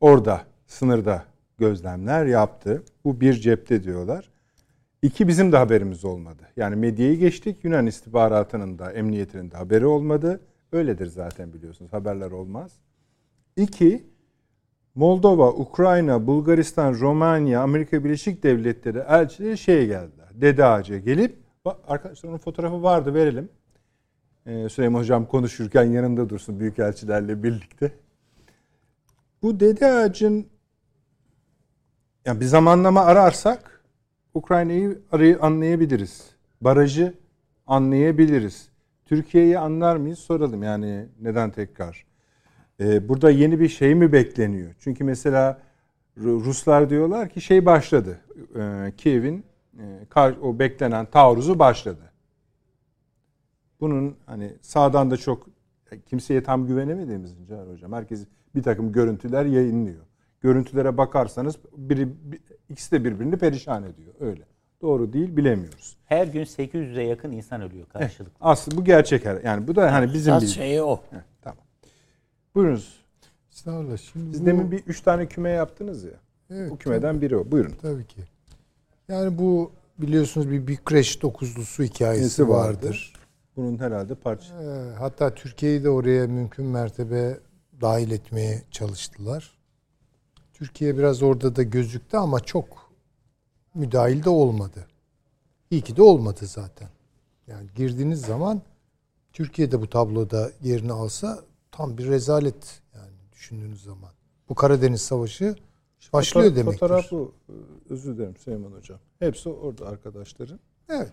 [0.00, 1.24] Orada sınırda
[1.58, 2.82] gözlemler yaptı.
[3.04, 4.35] Bu bir cepte diyorlar.
[5.02, 6.42] İki bizim de haberimiz olmadı.
[6.56, 7.64] Yani medyayı geçtik.
[7.64, 10.40] Yunan istihbaratının da emniyetinin de haberi olmadı.
[10.72, 11.92] Öyledir zaten biliyorsunuz.
[11.92, 12.72] Haberler olmaz.
[13.56, 14.06] İki,
[14.94, 20.28] Moldova, Ukrayna, Bulgaristan, Romanya, Amerika Birleşik Devletleri elçileri şeye geldiler.
[20.34, 21.38] Dede Ağaç'a gelip,
[21.88, 23.48] arkadaşlar onun fotoğrafı vardı verelim.
[24.46, 27.92] Ee, Süleyman Hocam konuşurken yanında dursun büyükelçilerle birlikte.
[29.42, 30.46] Bu Dede Ağaç'ın
[32.24, 33.75] yani bir zamanlama ararsak
[34.36, 36.30] Ukrayna'yı anlayabiliriz.
[36.60, 37.14] Barajı
[37.66, 38.68] anlayabiliriz.
[39.04, 42.06] Türkiye'yi anlar mıyız soralım yani neden tekrar.
[42.80, 44.74] Ee, burada yeni bir şey mi bekleniyor?
[44.78, 45.60] Çünkü mesela
[46.18, 48.20] Ru- Ruslar diyorlar ki şey başladı.
[48.56, 49.44] Ee, Kiev'in
[49.78, 52.12] e, o beklenen taarruzu başladı.
[53.80, 55.46] Bunun hani sağdan da çok
[56.06, 57.92] kimseye tam güvenemediğimiz Cahar Hocam.
[57.92, 60.05] Herkes bir takım görüntüler yayınlıyor.
[60.50, 64.14] Görüntülere bakarsanız biri, bir- ikisi de birbirini perişan ediyor.
[64.20, 64.42] Öyle.
[64.82, 65.96] Doğru değil bilemiyoruz.
[66.04, 68.34] Her gün 800'e yakın insan ölüyor karşılıklı.
[68.40, 69.24] Aslında bu gerçek.
[69.24, 70.48] her- Yani bu da hani bizim Esas bir...
[70.48, 71.00] şeyi o.
[71.10, 71.58] Heh, tamam.
[72.54, 73.00] Buyurunuz.
[73.52, 73.96] Estağfurullah.
[73.96, 76.10] Şimdi Siz bu- demin bir üç tane küme yaptınız ya.
[76.50, 77.50] Evet, Bu kümeden biri o.
[77.50, 77.74] Buyurun.
[77.82, 78.20] Tabii ki.
[79.08, 82.86] Yani bu biliyorsunuz bir Bükreş dokuzlusu hikayesi Nesi vardı?
[82.86, 83.12] vardır.
[83.56, 84.62] Bunun herhalde parça.
[84.62, 87.38] Ee, hatta Türkiye'yi de oraya mümkün mertebe
[87.80, 89.55] dahil etmeye çalıştılar.
[90.56, 92.90] Türkiye biraz orada da gözüktü ama çok
[93.74, 94.86] müdahil de olmadı.
[95.70, 96.88] İyi ki de olmadı zaten.
[97.46, 98.62] Yani girdiğiniz zaman
[99.32, 101.40] Türkiye'de bu tabloda yerini alsa
[101.72, 104.10] tam bir rezalet yani düşündüğünüz zaman.
[104.48, 105.56] Bu Karadeniz Savaşı
[106.12, 106.80] başlıyor Foto- demektir.
[106.80, 107.32] Fotoğraf bu.
[107.48, 107.52] Ee,
[107.92, 108.98] Özür dilerim Süleyman Hocam.
[109.18, 110.60] Hepsi orada arkadaşların.
[110.88, 111.12] Evet.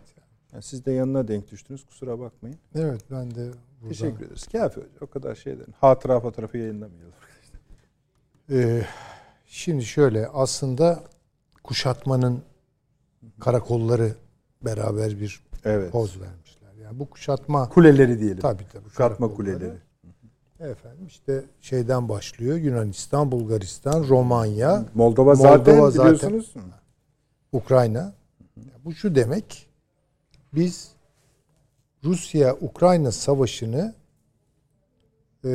[0.53, 1.85] Yani siz de yanına denk düştünüz.
[1.85, 2.57] Kusura bakmayın.
[2.75, 3.51] Evet ben de
[3.81, 3.89] burada.
[3.89, 4.47] Teşekkür ederiz.
[4.51, 4.91] Kafi hocam.
[5.01, 5.67] O kadar şey edin.
[5.81, 7.13] Hatıra fotoğrafı yayınlamayalım.
[8.51, 8.85] Ee,
[9.53, 11.03] şimdi şöyle aslında
[11.63, 12.41] kuşatmanın
[13.39, 14.15] karakolları
[14.61, 15.91] beraber bir Evet.
[15.91, 16.73] poz vermişler.
[16.83, 18.39] Yani bu kuşatma Kuleleri diyelim.
[18.39, 19.73] tabii tabii Kuşatma kuleleri.
[20.59, 22.57] Efendim işte şeyden başlıyor.
[22.57, 26.53] Yunanistan, Bulgaristan, Romanya, Moldova zaten Moldova zaten- biliyorsunuz.
[27.51, 28.13] Ukrayna.
[28.85, 29.67] Bu şu demek.
[30.53, 30.91] Biz
[32.03, 33.95] Rusya-Ukrayna savaşını
[35.45, 35.49] e,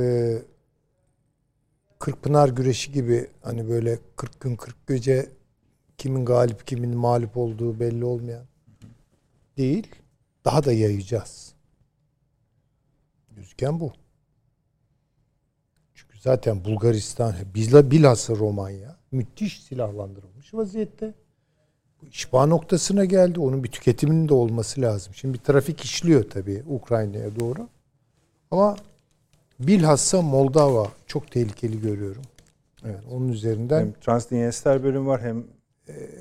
[1.98, 5.28] Kırkpınar güreşi gibi hani böyle 40 gün 40 gece
[5.98, 8.44] kimin galip kimin mağlup olduğu belli olmayan
[9.56, 9.86] değil.
[10.44, 11.52] Daha da yayacağız.
[13.36, 13.92] Gözüken bu.
[15.94, 21.14] Çünkü zaten Bulgaristan, bilha- bilhassa Romanya müthiş silahlandırılmış vaziyette.
[22.02, 23.40] Bu işbağ noktasına geldi.
[23.40, 25.14] Onun bir tüketiminin de olması lazım.
[25.14, 27.68] Şimdi bir trafik işliyor tabii Ukrayna'ya doğru.
[28.50, 28.76] Ama
[29.60, 32.22] bilhassa Moldova çok tehlikeli görüyorum.
[32.84, 35.44] Evet, onun üzerinden Hem Transdniester bölüm var hem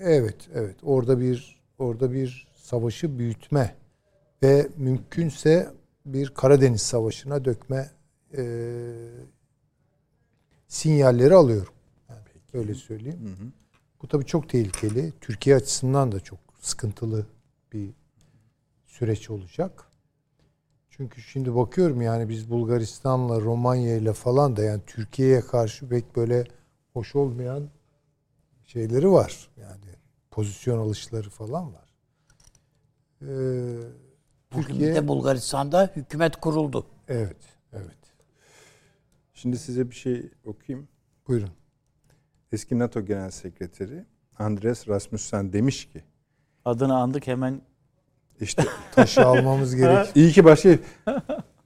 [0.01, 0.75] Evet, evet.
[0.83, 3.75] Orada bir orada bir savaşı büyütme
[4.43, 5.71] ve mümkünse
[6.05, 7.91] bir Karadeniz Savaşı'na dökme
[8.37, 8.43] e,
[10.67, 11.73] sinyalleri alıyorum.
[12.09, 12.19] Yani
[12.53, 13.53] öyle söyleyeyim.
[14.01, 15.13] Bu tabii çok tehlikeli.
[15.21, 17.25] Türkiye açısından da çok sıkıntılı
[17.73, 17.89] bir
[18.85, 19.86] süreç olacak.
[20.97, 26.43] Çünkü şimdi bakıyorum yani biz Bulgaristan'la Romanya ile falan da yani Türkiye'ye karşı pek böyle
[26.93, 27.69] hoş olmayan
[28.65, 29.49] şeyleri var.
[29.61, 29.95] Yani
[30.31, 31.89] pozisyon alışları falan var.
[33.21, 33.25] Ee,
[34.53, 36.85] Bugün Türkiye de Bulgaristan'da hükümet kuruldu.
[37.07, 37.37] evet
[37.73, 37.97] evet.
[39.33, 40.87] şimdi size bir şey okuyayım.
[41.27, 41.49] Buyurun.
[42.51, 44.05] Eski NATO Genel Sekreteri
[44.39, 46.03] Andres Rasmussen demiş ki
[46.65, 47.61] Adını andık hemen
[48.41, 50.07] işte Taşı almamız gerek.
[50.15, 50.69] iyi ki başka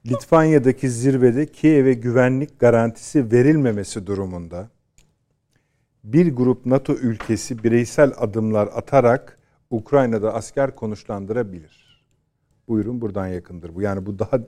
[0.06, 4.70] Litvanya'daki zirvede Kiev'e güvenlik garantisi verilmemesi durumunda
[6.04, 9.38] bir grup NATO ülkesi bireysel adımlar atarak
[9.70, 12.04] Ukrayna'da asker konuşlandırabilir.
[12.68, 13.82] Buyurun buradan yakındır bu.
[13.82, 14.40] Yani bu daha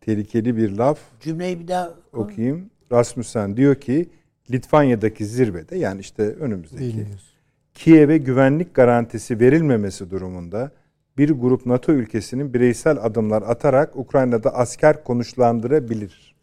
[0.00, 0.98] tehlikeli bir laf.
[1.20, 2.70] Cümleyi bir daha okuyayım.
[2.92, 4.08] Rasmussen diyor ki
[4.50, 7.36] Litvanya'daki zirvede yani işte önümüzdeki Bilmiyoruz.
[7.74, 10.70] Kiev'e güvenlik garantisi verilmemesi durumunda
[11.18, 16.34] bir grup NATO ülkesinin bireysel adımlar atarak Ukrayna'da asker konuşlandırabilir.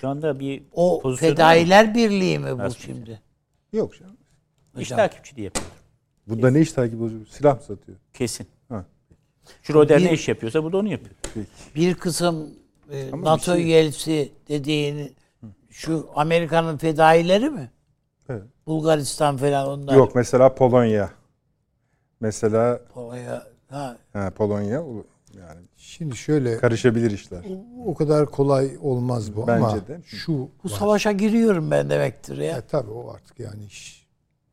[0.00, 2.80] şu anda bir o Fedailer Birliği mi bu Rasmussen.
[2.94, 3.20] şimdi?
[3.72, 4.16] Yok canım.
[4.78, 4.96] iş Hocam.
[4.96, 5.66] takipçiliği yapıyor.
[6.26, 7.26] Bunda ne iş takip oluyor?
[7.30, 7.98] Silah mı satıyor?
[8.14, 8.46] Kesin.
[8.68, 8.84] Ha.
[9.62, 11.14] Schroeder ne iş yapıyorsa bu da onu yapıyor.
[11.74, 12.50] Bir kısım
[12.92, 15.14] e, Ama NATO bir şey- üyesi dediğin
[15.70, 17.70] şu Amerika'nın fedaileri mi?
[18.28, 18.42] Evet.
[18.66, 19.94] Bulgaristan falan onlar.
[19.94, 21.10] Yok mesela Polonya.
[22.20, 23.49] Mesela Polonya.
[23.70, 24.82] Ha, ha, Polonya
[25.38, 27.44] yani Şimdi şöyle karışabilir işler.
[27.86, 30.00] o kadar kolay olmaz bu Bence ama de.
[30.04, 30.78] şu bu var.
[30.78, 32.44] savaşa giriyorum ben demektir ya.
[32.44, 34.06] Ya tabii o artık yani iş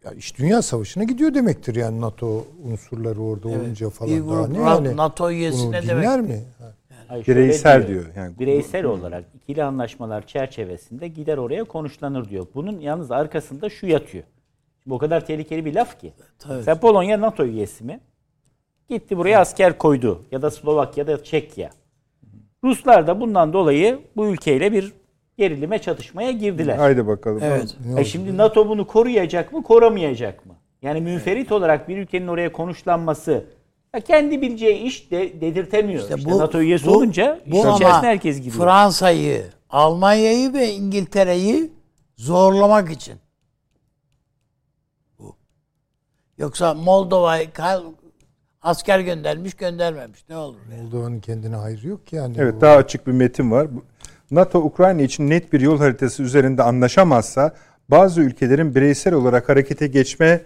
[0.06, 3.61] ya iş dünya savaşına gidiyor demektir yani NATO unsurları orada Evet.
[3.61, 6.30] olunca Bir falan daha grup ne Na- yani NATO üyesi bunu ne dinler demek?
[6.30, 6.44] mi?
[6.60, 6.73] Ha.
[7.07, 8.06] Hayır, Bireysel diyor.
[8.15, 12.48] Yani Bireysel olarak ikili anlaşmalar çerçevesinde gider oraya konuşlanır diyor.
[12.56, 14.23] Bunun yalnız arkasında şu yatıyor.
[14.84, 16.14] Şimdi o kadar tehlikeli bir laf ki.
[16.39, 16.64] Tabii.
[16.64, 17.99] Sen Polonya NATO üyesi mi?
[18.89, 20.22] Gitti buraya asker koydu.
[20.31, 21.69] Ya da Slovakya ya da Çekya.
[22.64, 24.93] Ruslar da bundan dolayı bu ülkeyle bir
[25.38, 26.77] gerilime çatışmaya girdiler.
[26.77, 27.39] Haydi bakalım.
[27.43, 27.77] Evet.
[27.97, 30.53] E şimdi NATO bunu koruyacak mı, korumayacak mı?
[30.81, 33.45] Yani münferit olarak bir ülkenin oraya konuşlanması
[33.95, 36.01] ya kendi bileceği iş de dedirtemiyor.
[36.03, 38.55] İşte İşte NATO üyesi olunca bu işin ama içerisine herkes giriyor.
[38.65, 41.72] Fransa'yı, Almanya'yı ve İngiltere'yi
[42.18, 43.15] zorlamak için.
[45.19, 45.35] Bu.
[46.38, 47.84] Yoksa Moldova'yı kal-
[48.61, 50.84] asker göndermiş göndermemiş ne olur ya.
[50.84, 52.35] Moldova'nın kendine hayrı yok ki yani.
[52.39, 53.67] Evet Bu- daha açık bir metin var.
[54.31, 57.55] NATO Ukrayna için net bir yol haritası üzerinde anlaşamazsa
[57.89, 60.41] bazı ülkelerin bireysel olarak harekete geçme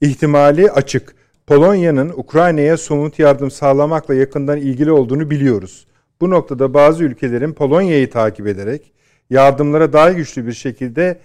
[0.00, 1.14] ihtimali açık.
[1.46, 5.86] Polonya'nın Ukrayna'ya somut yardım sağlamakla yakından ilgili olduğunu biliyoruz.
[6.20, 8.92] Bu noktada bazı ülkelerin Polonya'yı takip ederek
[9.30, 11.18] yardımlara daha güçlü bir şekilde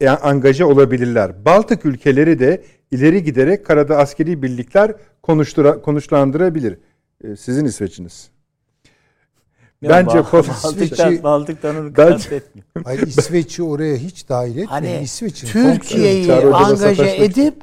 [0.00, 1.44] e, angaje olabilirler.
[1.44, 6.78] Baltık ülkeleri de ileri giderek karada askeri birlikler konuştura, konuşlandırabilir.
[7.24, 8.30] Ee, Sizin İsveç'iniz.
[9.82, 12.66] Ya Bence Baltık'tan, Baltık'tan onu kastetmiyor.
[12.84, 14.66] Hayır İsveç'i oraya hiç dahil etmeyin.
[14.66, 17.54] Hani İsveç'in Türkiye'yi angaje edip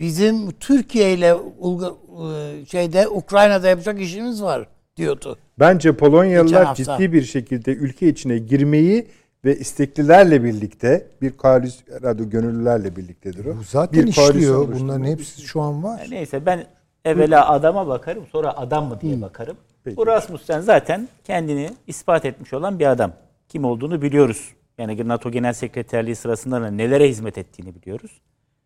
[0.00, 5.38] bizim Türkiye ile e, şeyde Ukrayna'da yapacak işimiz var diyordu.
[5.58, 9.06] Bence Polonyalılar ciddi bir şekilde ülke içine girmeyi
[9.44, 13.56] ve isteklilerle birlikte bir koalisyon herhalde gönüllülerle birliktedir o.
[13.58, 14.72] Bu zaten bir işliyor.
[14.72, 16.06] Bunların hepsi şu an var.
[16.10, 16.66] Neyse ben
[17.06, 19.56] evvela adama bakarım sonra adam mı diye bakarım.
[19.84, 19.96] Peki.
[19.96, 23.12] Bu Rasmussen zaten kendini ispat etmiş olan bir adam.
[23.48, 24.52] Kim olduğunu biliyoruz.
[24.78, 28.20] Yani NATO Genel Sekreterliği sırasında da nelere hizmet ettiğini biliyoruz.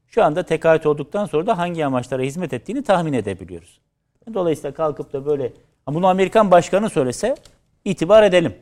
[0.07, 3.81] Şu anda tekaüt olduktan sonra da hangi amaçlara hizmet ettiğini tahmin edebiliyoruz.
[4.35, 5.53] Dolayısıyla kalkıp da böyle
[5.87, 7.35] Ha bunu Amerikan Başkanı söylese
[7.85, 8.55] itibar edelim.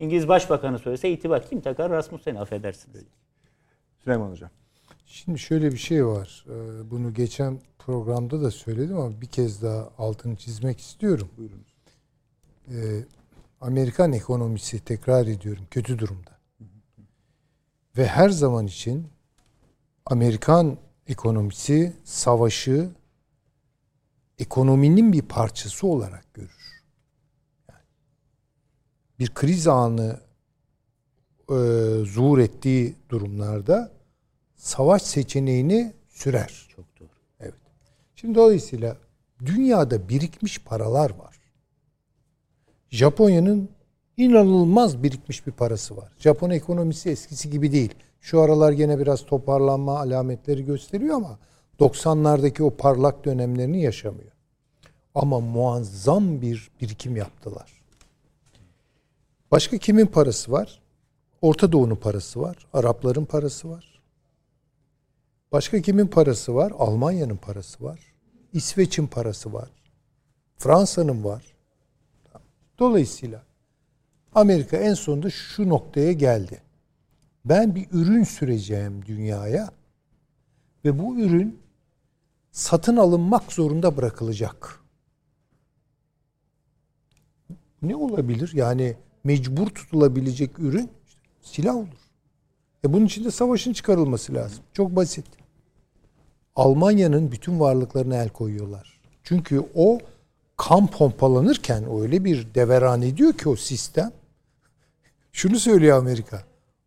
[0.00, 1.48] İngiliz Başbakanı söylese itibar.
[1.48, 1.90] Kim takar?
[1.90, 3.04] Rasmussen'i affedersiniz.
[4.04, 4.50] Süleyman Hocam.
[5.06, 6.44] Şimdi şöyle bir şey var.
[6.48, 11.28] Ee, Bunu geçen programda da söyledim ama bir kez daha altını çizmek istiyorum.
[11.36, 11.64] Buyurun.
[13.60, 16.30] Amerikan ekonomisi tekrar ediyorum kötü durumda.
[17.96, 19.06] Ve her zaman için
[20.06, 22.90] Amerikan ekonomisi savaşı
[24.38, 26.82] ekonominin bir parçası olarak görür.
[27.68, 27.84] Yani
[29.18, 30.20] bir kriz anı
[31.50, 31.54] e,
[32.04, 33.92] zuhur ettiği durumlarda
[34.56, 36.73] savaş seçeneğini sürer.
[38.24, 38.96] Şimdi dolayısıyla
[39.46, 41.36] dünyada birikmiş paralar var.
[42.90, 43.68] Japonya'nın
[44.16, 46.12] inanılmaz birikmiş bir parası var.
[46.18, 47.94] Japon ekonomisi eskisi gibi değil.
[48.20, 51.38] Şu aralar gene biraz toparlanma alametleri gösteriyor ama
[51.80, 54.32] 90'lardaki o parlak dönemlerini yaşamıyor.
[55.14, 57.82] Ama muazzam bir birikim yaptılar.
[59.50, 60.82] Başka kimin parası var?
[61.42, 62.56] Orta Doğu'nun parası var.
[62.72, 64.00] Arapların parası var.
[65.52, 66.72] Başka kimin parası var?
[66.78, 68.13] Almanya'nın parası var.
[68.54, 69.68] İsveç'in parası var.
[70.58, 71.44] Fransa'nın var.
[72.78, 73.42] Dolayısıyla
[74.34, 76.62] Amerika en sonunda şu noktaya geldi.
[77.44, 79.70] Ben bir ürün süreceğim dünyaya
[80.84, 81.58] ve bu ürün
[82.52, 84.80] satın alınmak zorunda bırakılacak.
[87.82, 88.50] Ne olabilir?
[88.54, 90.90] Yani mecbur tutulabilecek ürün
[91.42, 92.08] silah olur.
[92.84, 94.64] E bunun için de savaşın çıkarılması lazım.
[94.72, 95.43] Çok basit.
[96.56, 99.00] Almanya'nın bütün varlıklarına el koyuyorlar.
[99.22, 99.98] Çünkü o
[100.56, 104.12] kan pompalanırken öyle bir deveran ediyor ki o sistem.
[105.32, 106.42] Şunu söylüyor Amerika.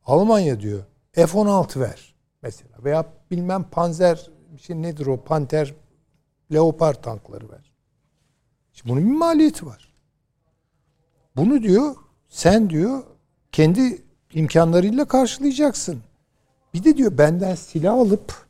[0.06, 5.74] Almanya diyor F-16 ver mesela veya bilmem Panzer bir şey nedir o Panter
[6.54, 7.72] Leopard tankları ver.
[8.74, 9.94] Şimdi bunun bir maliyeti var.
[11.36, 11.96] Bunu diyor
[12.30, 13.04] sen diyor
[13.52, 14.02] kendi
[14.34, 16.02] imkanlarıyla karşılayacaksın.
[16.74, 18.47] Bir de diyor benden silah alıp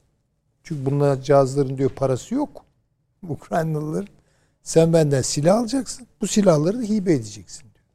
[0.67, 2.65] çünkü bunlar cihazların diyor parası yok.
[3.29, 4.07] Ukraynalıların.
[4.63, 6.07] Sen benden silah alacaksın.
[6.21, 7.85] Bu silahları da hibe edeceksin diyor.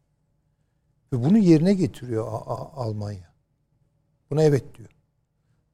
[1.12, 2.27] Ve bunu yerine getiriyor
[2.74, 3.32] Almanya.
[4.31, 4.89] Buna evet diyor.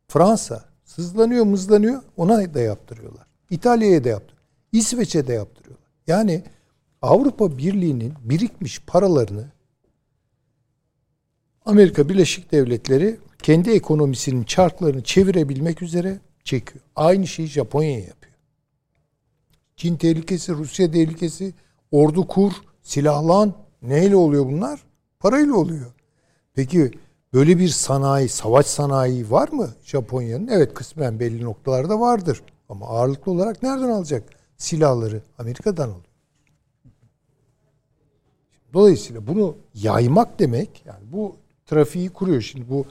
[0.09, 3.27] Fransa sızlanıyor mızlanıyor ona da yaptırıyorlar.
[3.51, 4.43] İtalya'ya da yaptırıyor.
[4.73, 5.89] İsveç'e de yaptırıyorlar.
[6.07, 6.45] Yani
[7.03, 9.45] Avrupa Birliği'nin birikmiş paralarını
[11.65, 16.85] Amerika Birleşik Devletleri kendi ekonomisinin çarklarını çevirebilmek üzere çekiyor.
[16.97, 18.35] Aynı şeyi Japonya yapıyor.
[19.77, 21.55] Çin tehlikesi, Rusya tehlikesi,
[21.91, 22.53] ordu kur,
[22.83, 23.55] silahlan.
[23.83, 24.81] Neyle oluyor bunlar?
[25.21, 25.93] Parayla oluyor.
[26.55, 26.91] Peki
[27.33, 30.49] böyle bir sanayi, savaş sanayi var mı Japonya'nın?
[30.49, 32.43] Evet kısmen belli noktalarda vardır.
[32.69, 34.23] Ama ağırlıklı olarak nereden alacak
[34.57, 35.23] silahları?
[35.39, 36.05] Amerika'dan alıyor.
[38.73, 42.43] Dolayısıyla bunu yaymak demek, yani bu trafiği kuruyor.
[42.43, 42.87] Şimdi bu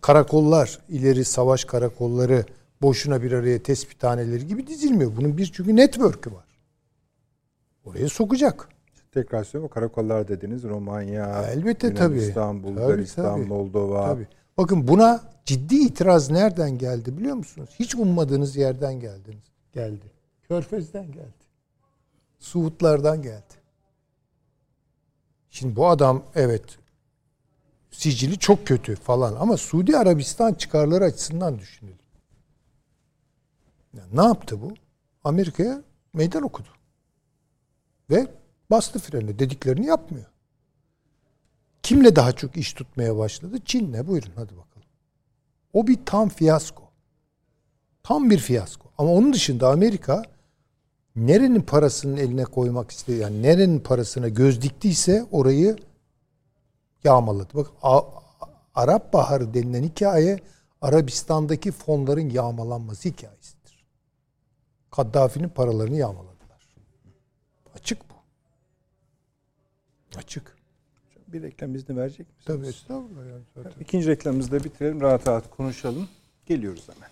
[0.00, 2.44] karakollar, ileri savaş karakolları
[2.82, 5.16] boşuna bir araya tespithaneleri gibi dizilmiyor.
[5.16, 6.44] Bunun bir çünkü network'ü var.
[7.84, 8.68] Oraya sokacak.
[9.12, 11.86] Tekrar söylüyorum karakollar dediniz Romanya, Elbette.
[11.86, 13.46] Yunanistan, Tabii, Bulgaristan, tabii.
[13.48, 14.06] Moldova.
[14.06, 14.26] Tabii.
[14.56, 17.70] Bakın buna ciddi itiraz nereden geldi biliyor musunuz?
[17.78, 19.44] Hiç ummadığınız yerden geldiniz.
[19.72, 20.06] Geldi.
[20.48, 21.42] Körfez'den geldi.
[22.38, 23.54] Suudlardan geldi.
[25.50, 26.64] Şimdi bu adam evet
[27.90, 32.01] sicili çok kötü falan ama Suudi Arabistan çıkarları açısından düşünelim.
[33.96, 34.74] Yani ne yaptı bu?
[35.24, 35.82] Amerika'ya
[36.12, 36.68] meydan okudu.
[38.10, 38.26] Ve
[38.70, 40.26] bastı freni dediklerini yapmıyor.
[41.82, 43.56] Kimle daha çok iş tutmaya başladı?
[43.64, 44.06] Çin'le.
[44.06, 44.88] Buyurun hadi bakalım.
[45.72, 46.82] O bir tam fiyasko.
[48.02, 48.88] Tam bir fiyasko.
[48.98, 50.22] Ama onun dışında Amerika
[51.16, 55.76] nerenin parasının eline koymak istedi, yani nerenin parasına göz diktiyse orayı
[57.04, 57.54] yağmaladı.
[57.54, 58.22] Bak A-
[58.74, 60.38] Arap Baharı denilen hikaye
[60.82, 63.61] Arabistan'daki fonların yağmalanması hikayesidir.
[64.92, 66.74] Kaddafi'nin paralarını yağmaladılar.
[67.74, 68.14] Açık bu.
[70.18, 70.56] Açık.
[71.28, 72.44] Bir reklam izni verecek misiniz?
[72.44, 73.80] Tabii estağfurullah yani zaten.
[73.80, 75.00] İkinci reklamımızı da bitirelim.
[75.00, 76.08] Rahat rahat konuşalım.
[76.46, 77.10] Geliyoruz hemen.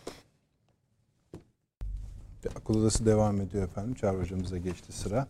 [2.44, 3.94] Bir Akıl odası devam ediyor efendim.
[3.94, 5.26] Çağrı hocamıza geçti sıra.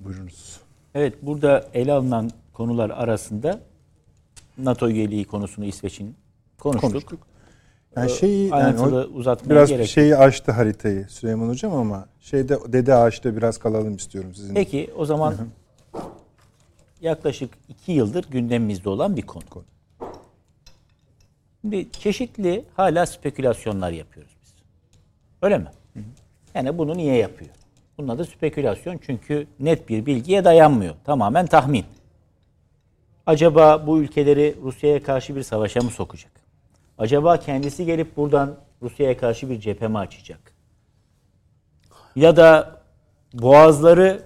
[0.00, 0.60] Buyurunuz.
[0.94, 3.60] Evet burada ele alınan konular arasında
[4.58, 6.16] NATO üyeliği konusunu İsveç'in
[6.58, 6.90] konuştuk.
[6.90, 7.31] Konuştuk.
[7.96, 9.88] Yani şeyi yani Ayrıntılı o- uzatmaya biraz gerek yok.
[9.88, 14.54] şeyi açtı haritayı Süleyman hocam ama şeyde Dede Ağaç'ta biraz kalalım istiyorum sizin.
[14.54, 15.34] Peki o zaman
[17.00, 19.42] yaklaşık iki yıldır gündemimizde olan bir konu.
[21.60, 24.52] Şimdi çeşitli hala spekülasyonlar yapıyoruz biz.
[25.42, 25.66] Öyle mi?
[26.54, 27.50] Yani bunu niye yapıyor?
[27.98, 30.94] Bunun adı spekülasyon çünkü net bir bilgiye dayanmıyor.
[31.04, 31.84] Tamamen tahmin.
[33.26, 36.32] Acaba bu ülkeleri Rusya'ya karşı bir savaşa mı sokacak?
[37.02, 40.52] Acaba kendisi gelip buradan Rusya'ya karşı bir cephe mi açacak?
[42.16, 42.80] Ya da
[43.32, 44.22] boğazları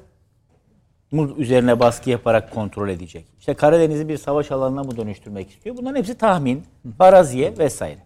[1.12, 3.26] mı üzerine baskı yaparak kontrol edecek?
[3.38, 5.76] İşte Karadeniz'i bir savaş alanına mı dönüştürmek istiyor?
[5.76, 6.64] Bunların hepsi tahmin,
[6.98, 7.98] faraziye vesaire.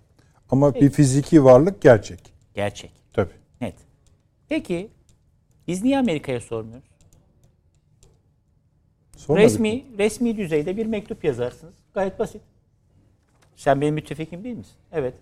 [0.50, 2.20] Ama bir fiziki varlık gerçek.
[2.54, 3.34] Gerçek, Tabii.
[3.60, 3.74] net.
[4.48, 4.90] Peki
[5.68, 6.88] biz niye Amerika'ya sormuyoruz?
[9.16, 9.66] Sormadık mı?
[9.66, 11.74] Resmi resmi düzeyde bir mektup yazarsınız.
[11.94, 12.42] Gayet basit.
[13.60, 14.74] Sen benim müttefikim değil misin?
[14.92, 15.14] Evet.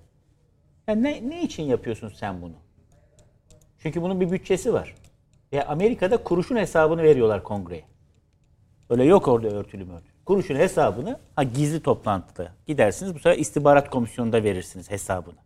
[0.87, 2.53] Ya ne, ne için yapıyorsun sen bunu?
[3.79, 4.95] Çünkü bunun bir bütçesi var.
[5.53, 7.85] Ya Amerika'da kuruşun hesabını veriyorlar kongreye.
[8.91, 10.13] Öyle yok orada örtülü mü örtülü.
[10.25, 13.15] Kuruşun hesabını ha gizli toplantıda gidersiniz.
[13.15, 15.39] Bu sefer istihbarat komisyonunda verirsiniz hesabını.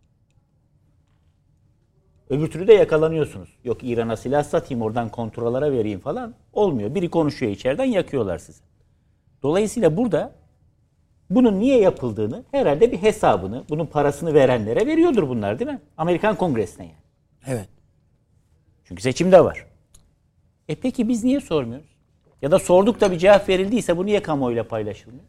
[2.29, 3.49] Öbür türlü de yakalanıyorsunuz.
[3.63, 6.35] Yok İran'a silah satayım oradan kontrollara vereyim falan.
[6.53, 6.95] Olmuyor.
[6.95, 8.63] Biri konuşuyor içeriden yakıyorlar sizi.
[9.43, 10.42] Dolayısıyla burada
[11.29, 15.81] bunun niye yapıldığını herhalde bir hesabını, bunun parasını verenlere veriyordur bunlar değil mi?
[15.97, 16.95] Amerikan Kongresi'ne yani.
[17.47, 17.69] Evet.
[18.83, 19.65] Çünkü seçimde var.
[20.69, 21.93] E peki biz niye sormuyoruz?
[22.41, 25.25] Ya da sorduk da bir cevap verildiyse bu niye kamuoyuyla paylaşılmıyor?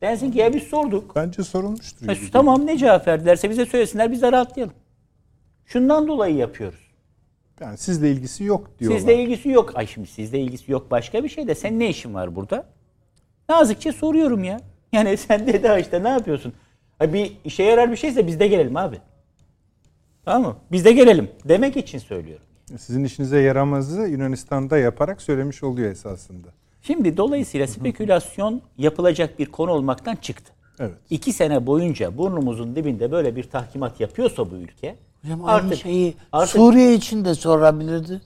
[0.00, 1.16] Densin ki ya biz sorduk.
[1.16, 2.06] Bence sorulmuştur.
[2.06, 4.74] Ha, tamam ne cevap verdilerse bize söylesinler biz de rahatlayalım.
[5.66, 6.80] Şundan dolayı yapıyoruz.
[7.60, 8.98] Yani sizle ilgisi yok diyorlar.
[8.98, 9.72] Sizle ilgisi yok.
[9.74, 12.66] Ay şimdi sizle ilgisi yok başka bir şey de sen ne işin var burada?
[13.48, 14.60] Nazikçe soruyorum ya.
[14.94, 16.52] Yani sen de daha işte ne yapıyorsun?
[16.98, 18.98] Ha, bir işe yarar bir şeyse biz de gelelim abi.
[20.24, 20.56] Tamam mı?
[20.72, 22.46] Biz de gelelim demek için söylüyorum.
[22.78, 26.48] Sizin işinize yaramazı Yunanistan'da yaparak söylemiş oluyor esasında.
[26.82, 30.52] Şimdi dolayısıyla spekülasyon yapılacak bir konu olmaktan çıktı.
[30.80, 30.94] Evet.
[31.10, 36.14] İki sene boyunca burnumuzun dibinde böyle bir tahkimat yapıyorsa bu ülke Hocam aynı artık, şeyi
[36.32, 38.20] artık Suriye için de sorabilirdi.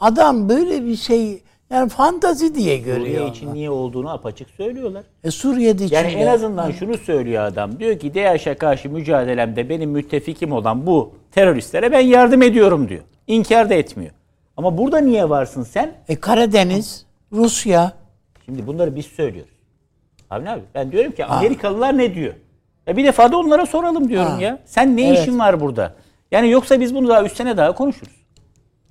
[0.00, 3.06] Adam böyle bir şey yani fantazi diye görüyor.
[3.18, 5.02] Suriye için niye olduğunu apaçık söylüyorlar.
[5.24, 7.78] E Suriye'de için Yani en azından şunu söylüyor adam.
[7.80, 13.02] Diyor ki DAEŞ'e karşı mücadelemde benim müttefikim olan bu teröristlere ben yardım ediyorum diyor.
[13.26, 14.10] İnkar da etmiyor.
[14.56, 15.92] Ama burada niye varsın sen?
[16.08, 17.92] E Karadeniz, Rusya.
[18.44, 19.52] Şimdi bunları biz söylüyoruz.
[20.30, 22.34] Abi abi ben diyorum ki Amerikalılar ne diyor?
[22.86, 24.40] Ya bir defa da onlara soralım diyorum Ha.
[24.42, 24.58] ya.
[24.64, 25.18] Sen ne Evet.
[25.18, 25.94] işin var burada?
[26.32, 28.12] Yani yoksa biz bunu daha üç sene daha konuşuruz.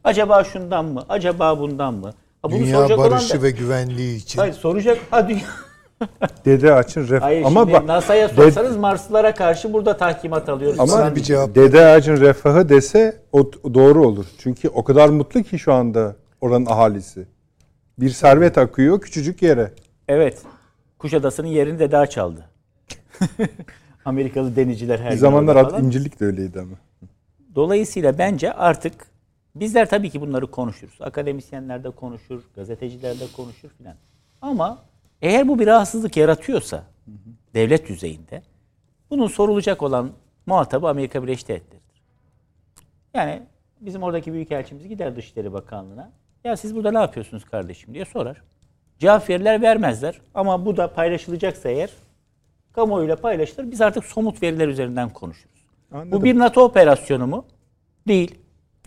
[0.04, 1.04] Acaba şundan mı?
[1.10, 2.14] Acaba bundan mı?
[2.42, 4.40] Ha, bunu Dünya soracak olan barışı da- ve güvenliği için.
[4.40, 4.98] Hayır soracak.
[5.12, 5.42] Ha dünya.
[6.46, 10.80] Dede açın ref Hayır ama bak NASA'ya Ded- sorsanız Marslılara karşı burada tahkimat alıyoruz.
[10.80, 14.26] ama bir cevap- dede ağacın refahı dese o doğru olur.
[14.38, 17.28] Çünkü o kadar mutlu ki şu anda oranın ahalisi.
[18.00, 19.72] Bir servet akıyor küçücük yere.
[20.08, 20.42] Evet.
[21.00, 22.46] Kuşadası'nın yerini de daha çaldı.
[24.06, 25.84] Amerikalı denizciler her Bir zamanlar at, falan.
[25.84, 26.76] incirlik de öyleydi ama.
[27.56, 28.94] Dolayısıyla bence artık
[29.60, 31.02] bizler tabii ki bunları konuşuruz.
[31.02, 33.96] Akademisyenler de konuşur, gazeteciler de konuşur filan.
[34.42, 34.80] Ama
[35.22, 36.84] eğer bu bir rahatsızlık yaratıyorsa
[37.54, 38.42] devlet düzeyinde
[39.10, 40.12] bunun sorulacak olan
[40.46, 42.02] muhatabı Amerika Birleşik Devletleri'dir.
[43.14, 43.42] Yani
[43.82, 46.12] bizim oradaki büyükelçimiz gider Dışişleri Bakanlığı'na.
[46.44, 48.42] Ya siz burada ne yapıyorsunuz kardeşim diye sorar.
[49.00, 50.22] Cevap verirler vermezler.
[50.34, 51.90] Ama bu da paylaşılacaksa eğer
[52.74, 53.72] kamuoyuyla paylaşılır.
[53.72, 55.66] Biz artık somut veriler üzerinden konuşuruz.
[55.92, 56.12] Anladım.
[56.12, 57.46] Bu bir NATO operasyonu mu?
[58.08, 58.36] Değil.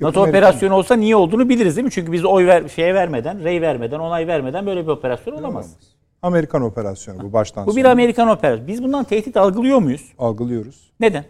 [0.00, 1.90] NATO operasyonu olsa niye olduğunu biliriz değil mi?
[1.90, 5.76] Çünkü biz oy ver, şeye vermeden, rey vermeden, onay vermeden böyle bir operasyon olamaz.
[6.22, 7.92] Amerikan operasyonu bu baştan Bu bir sona.
[7.92, 8.68] Amerikan operasyonu.
[8.68, 10.12] Biz bundan tehdit algılıyor muyuz?
[10.18, 10.92] algılıyoruz.
[11.00, 11.24] Neden?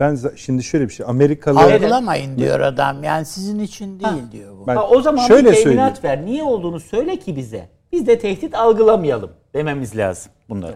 [0.00, 3.04] Ben şimdi şöyle bir şey Amerikalı Algılamayın diyor adam.
[3.04, 4.66] Yani sizin için değil diyor bu.
[4.66, 5.78] Ben Ha, o zaman şöyle bir söyleyeyim.
[5.78, 6.24] teminat ver.
[6.24, 7.68] Niye olduğunu söyle ki bize.
[7.92, 10.74] Biz de tehdit algılamayalım dememiz lazım bunları.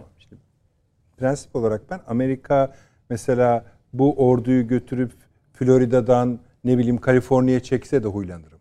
[1.19, 2.75] prensip olarak ben Amerika
[3.11, 5.13] mesela bu orduyu götürüp
[5.53, 8.59] Florida'dan ne bileyim Kaliforniya'ya çekse de huylanırım.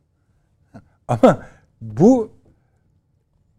[1.07, 1.45] Ama
[1.81, 2.31] bu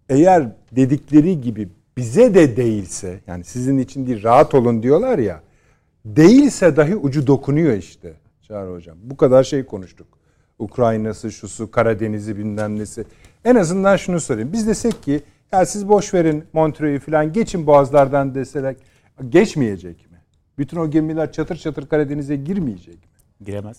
[0.08, 5.42] eğer dedikleri gibi bize de değilse yani sizin için değil rahat olun diyorlar ya
[6.04, 8.12] değilse dahi ucu dokunuyor işte
[8.42, 8.98] Çağrı Hocam.
[9.02, 10.06] Bu kadar şey konuştuk.
[10.58, 13.04] Ukrayna'sı, şusu, Karadeniz'i bilmem nesi.
[13.44, 14.52] En azından şunu söyleyeyim.
[14.52, 15.22] Biz desek ki
[15.52, 18.76] ya siz boş verin Montreux'u falan geçin boğazlardan deseler
[19.28, 20.18] geçmeyecek mi?
[20.58, 23.10] Bütün o gemiler çatır çatır Karadeniz'e girmeyecek mi?
[23.44, 23.78] Giremez.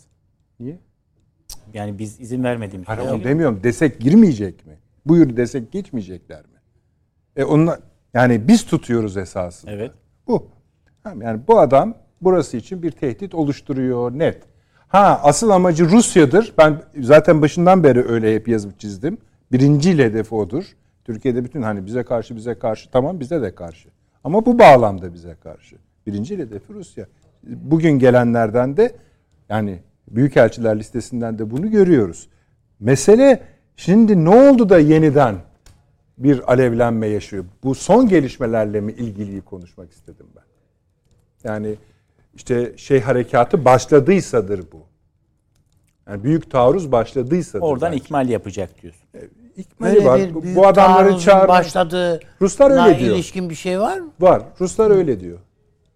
[0.62, 0.80] Niye?
[1.74, 3.60] Yani biz izin vermediğimiz Hayır onu demiyorum.
[3.64, 4.74] Desek girmeyecek mi?
[5.06, 6.60] Buyur desek geçmeyecekler mi?
[7.36, 7.80] E onunla,
[8.14, 9.72] yani biz tutuyoruz esasında.
[9.72, 9.92] Evet.
[10.28, 10.48] Bu.
[11.06, 14.44] Yani bu adam burası için bir tehdit oluşturuyor net.
[14.88, 16.54] Ha asıl amacı Rusya'dır.
[16.58, 19.18] Ben zaten başından beri öyle hep yazıp çizdim.
[19.52, 20.76] Birinci hedefi odur.
[21.04, 23.90] Türkiye'de bütün hani bize karşı bize karşı tamam bize de karşı.
[24.24, 25.76] Ama bu bağlamda bize karşı.
[26.08, 27.06] Birinci hedefi Rusya.
[27.44, 28.96] Bugün gelenlerden de
[29.50, 29.80] yani
[30.16, 32.28] büyükelçiler listesinden de bunu görüyoruz.
[32.80, 33.42] Mesele
[33.76, 35.36] şimdi ne oldu da yeniden
[36.18, 37.46] bir alevlenme yaşıyor?
[37.64, 40.44] Bu son gelişmelerle mi ilgili konuşmak istedim ben.
[41.50, 41.76] Yani
[42.36, 44.82] işte şey harekatı başladıysadır bu.
[46.08, 47.64] Yani büyük taarruz başladıysadır.
[47.66, 48.04] Oradan belki.
[48.06, 49.02] ikmal yapacak diyorsun.
[49.56, 50.20] İkmali Böyle var.
[50.20, 53.16] bir Bu- büyük bu adamları çağırmak başladığı Ruslar öyle diyor.
[53.16, 54.10] ilişkin bir şey var mı?
[54.20, 54.44] var.
[54.60, 55.40] Ruslar öyle diyor.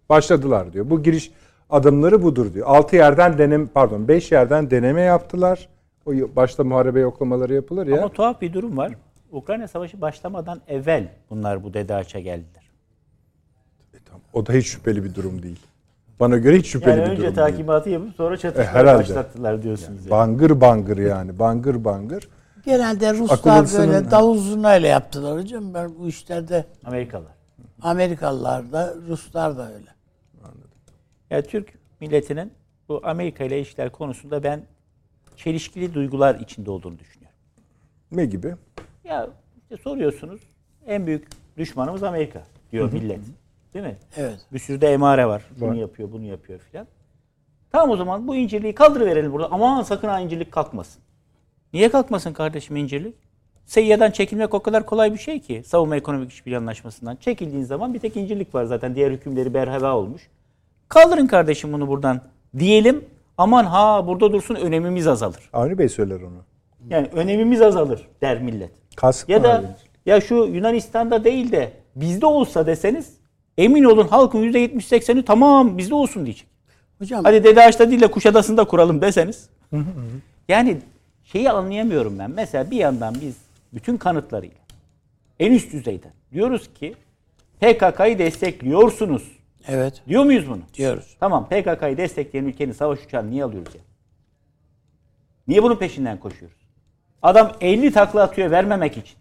[0.08, 0.90] Başladılar diyor.
[0.90, 1.30] Bu giriş
[1.70, 2.66] adımları budur diyor.
[2.68, 5.68] 6 yerden deneme pardon 5 yerden deneme yaptılar.
[6.06, 7.98] O başta muharebe yoklamaları yapılır ya.
[7.98, 8.92] Ama tuhaf bir durum var.
[9.32, 12.62] Ukrayna Savaşı başlamadan evvel bunlar bu Dedaç'a geldiler.
[14.32, 15.60] O da hiç şüpheli bir durum değil.
[16.20, 17.48] Bana göre hiç şüpheli Yani bir önce durum değil.
[17.48, 20.00] takibatı yapıp sonra çatışmayı E, başlattılar diyorsunuz.
[20.00, 20.10] yani.
[20.10, 21.38] Bangır bangır yani.
[21.38, 22.28] Bangır bangır.
[22.64, 25.74] Genelde Ruslar hırsının- böyle davul zurnayla yaptılar hocam.
[25.74, 27.32] Ben bu işlerde Amerikalılar.
[27.82, 29.95] Amerikalılar da Ruslar da öyle.
[31.30, 32.52] Ya Türk milletinin
[32.88, 34.62] bu Amerika ile ilişkiler konusunda ben
[35.36, 37.38] çelişkili duygular içinde olduğunu düşünüyorum.
[38.12, 38.54] Ne gibi?
[39.04, 39.28] Ya
[39.62, 40.40] işte soruyorsunuz
[40.86, 42.42] en büyük düşmanımız Amerika
[42.72, 43.20] diyor millet.
[43.74, 43.96] Değil mi?
[44.16, 44.40] Evet.
[44.52, 45.42] Bir sürü de emare var.
[45.60, 45.74] Bunu Var.
[45.74, 46.86] yapıyor, bunu yapıyor filan.
[47.72, 49.52] Tamam o zaman bu incirliği kaldırıverelim burada.
[49.52, 51.02] Aman sakın ha incirlik kalkmasın.
[51.72, 53.14] Niye kalkmasın kardeşim incirlik?
[53.64, 55.62] Seyya'dan çekilmek o kadar kolay bir şey ki.
[55.66, 57.16] Savunma Ekonomik İşbirliği Anlaşması'ndan.
[57.16, 58.94] Çekildiğin zaman bir tek incirlik var zaten.
[58.94, 60.28] Diğer hükümleri berhava olmuş.
[60.88, 62.20] Kaldırın kardeşim bunu buradan
[62.58, 63.04] diyelim.
[63.38, 65.50] Aman ha burada dursun önemimiz azalır.
[65.52, 66.44] Avni Bey söyler onu.
[66.88, 68.70] Yani önemimiz azalır der millet.
[68.96, 69.66] Kask Ya da abi?
[70.06, 73.12] ya şu Yunanistan'da değil de bizde olsa deseniz
[73.58, 76.46] emin olun halkın %70-80'i tamam bizde olsun diyecek.
[76.98, 79.48] Hocam Hadi Dede Ağaç'ta değil de Kuşadası'nda kuralım deseniz.
[80.48, 80.78] yani
[81.24, 82.30] şeyi anlayamıyorum ben.
[82.30, 83.36] Mesela bir yandan biz
[83.74, 84.56] bütün kanıtlarıyla
[85.40, 86.94] en üst düzeyden diyoruz ki
[87.60, 89.35] PKK'yı destekliyorsunuz.
[89.68, 90.62] Evet Diyor muyuz bunu?
[90.74, 91.16] diyoruz.
[91.20, 93.80] Tamam PKK'yı destekleyen ülkenin savaş uçağını niye alıyoruz ya?
[95.48, 96.58] Niye bunun peşinden koşuyoruz?
[97.22, 99.16] Adam 50 takla atıyor vermemek için.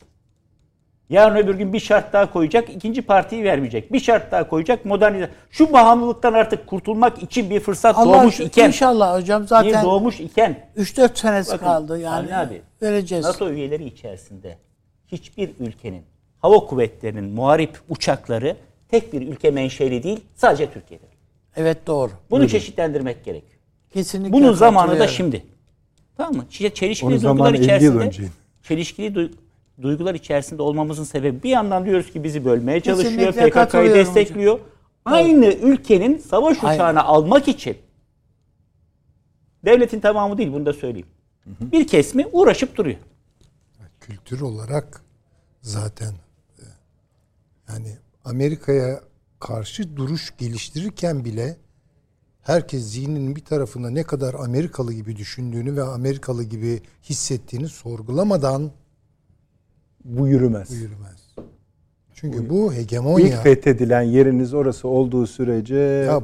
[1.10, 3.94] Yarın öbür gün bir şart daha koyacak, ikinci partiyi vermeyecek.
[3.94, 5.30] Bir şart daha koyacak, modernize.
[5.52, 10.68] Şu bağımlılıktan artık kurtulmak için bir fırsat Allah doğmuş iken, inşallah hocam zaten doğmuş iken
[10.78, 12.36] 3-4 senesi Bakın, kaldı yani.
[12.36, 13.26] Avni abi, vereceğiz.
[13.26, 14.58] NATO üyeleri içerisinde
[15.08, 16.04] hiçbir ülkenin
[16.40, 18.58] hava kuvvetlerinin muharip uçakları
[18.90, 21.06] tek bir ülke menşeli değil, sadece Türkiye'de.
[21.56, 22.12] Evet doğru.
[22.32, 23.60] Bunu çeşitlendirmek gerekiyor.
[23.94, 24.34] Kesinlikle.
[24.34, 25.44] Bunun zamanı da şimdi.
[26.18, 26.46] Tamam mı?
[26.52, 28.24] İşte çelişkili Onun duygular zamanı 50 yıl içerisinde önce.
[28.64, 29.32] çelişkili duy-
[29.82, 34.60] duygular içerisinde olmamızın sebebi bir yandan diyoruz ki bizi bölmeye çalışıyor, Kesinlikle PKK'yı destekliyor.
[35.06, 36.76] Aynı ülkenin savaş Aynen.
[36.76, 37.78] uçağını almak için
[39.66, 41.08] devletin tamamı değil bunu da söyleyeyim.
[41.46, 42.98] Bir kesimi uğraşıp duruyor.
[44.00, 45.02] kültür olarak
[45.62, 46.14] zaten
[46.60, 46.64] e,
[47.70, 49.02] yani Amerika'ya
[49.40, 51.58] karşı duruş geliştirirken bile
[52.42, 58.72] herkes zihninin bir tarafında ne kadar Amerikalı gibi düşündüğünü ve Amerikalı gibi hissettiğini sorgulamadan
[60.04, 60.72] Bu yürümez.
[60.72, 61.26] yürümez.
[62.14, 66.22] Çünkü bu hegemonya İlk fethedilen yeriniz orası olduğu sürece ya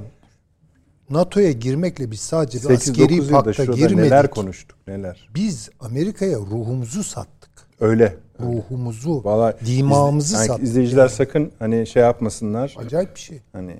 [1.10, 3.98] NATO'ya girmekle biz sadece bir 8-9 askeri pakta girmedik.
[3.98, 5.30] neler konuştuk neler.
[5.36, 7.52] Biz Amerika'ya ruhumuzu sattık.
[7.80, 8.18] Öyle.
[8.42, 10.64] Ruhumuzu, Vallahi dimağımızı izle- sattık.
[10.64, 12.76] izleyiciler sakın hani şey yapmasınlar.
[12.80, 13.42] Acayip bir şey.
[13.52, 13.78] Hani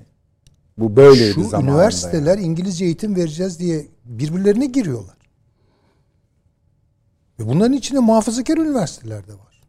[0.78, 1.70] bu böyleydi Şu zamanında.
[1.72, 2.46] üniversiteler yani.
[2.46, 5.16] İngilizce eğitim vereceğiz diye birbirlerine giriyorlar.
[7.38, 9.62] Ve bunların içinde muhafazakar üniversiteler de var.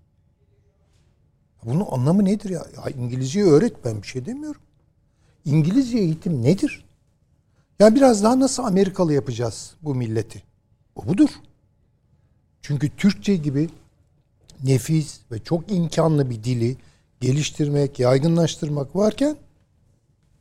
[1.65, 2.65] Bunun anlamı nedir ya?
[2.77, 4.61] ya İngilizceyi öğret ben bir şey demiyorum.
[5.45, 6.85] İngilizce eğitim nedir?
[7.79, 10.43] Ya biraz daha nasıl Amerikalı yapacağız bu milleti?
[10.95, 11.29] O budur.
[12.61, 13.69] Çünkü Türkçe gibi
[14.63, 16.77] nefis ve çok imkanlı bir dili
[17.21, 19.37] geliştirmek, yaygınlaştırmak varken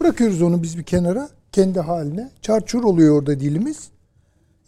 [0.02, 1.28] Bırakıyoruz onu biz bir kenara.
[1.52, 2.30] Kendi haline.
[2.42, 3.90] Çarçur oluyor orada dilimiz.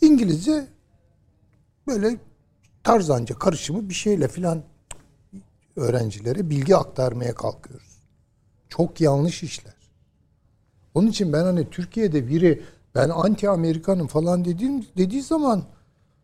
[0.01, 0.67] İngilizce
[1.87, 2.17] böyle
[2.83, 4.63] tarzanca karışımı bir şeyle filan
[5.77, 7.99] öğrencilere bilgi aktarmaya kalkıyoruz.
[8.69, 9.75] Çok yanlış işler.
[10.95, 12.63] Onun için ben hani Türkiye'de biri
[12.95, 15.65] ben anti Amerikanım falan dediğim dediği zaman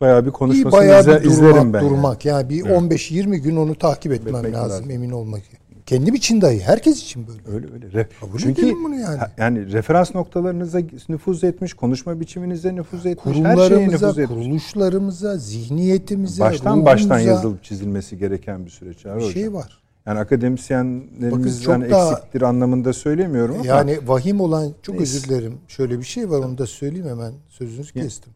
[0.01, 1.79] Bayağı bir bir konuşmasını bayağı izle- bir durmak, izlerim ben.
[1.81, 1.91] yani.
[1.91, 2.25] durmak.
[2.25, 4.91] Yani, bir 15-20 gün onu takip etmem Beklemek lazım, lazım.
[4.91, 5.41] emin olmak.
[5.87, 7.57] Kendim için dahi herkes için böyle.
[7.57, 7.87] Öyle öyle.
[7.87, 9.19] Re- Kabul Çünkü bunu yani.
[9.39, 14.39] yani referans noktalarınıza nüfuz etmiş, konuşma biçiminize nüfuz etmiş, her şeye kurumlarımıza, nüfuz etmiş.
[14.39, 19.05] kuruluşlarımıza, zihniyetimize, Baştan baştan ruhumuza yazılıp çizilmesi gereken bir süreç.
[19.05, 19.31] bir hocam.
[19.31, 19.81] şey var.
[20.07, 25.17] Yani akademisyenlerimizden Bakın çok daha- eksiktir anlamında söylemiyorum ama Yani vahim olan çok Neyse.
[25.17, 25.55] özür dilerim.
[25.69, 28.33] Şöyle bir şey var onu da söyleyeyim hemen sözünüzü kestim.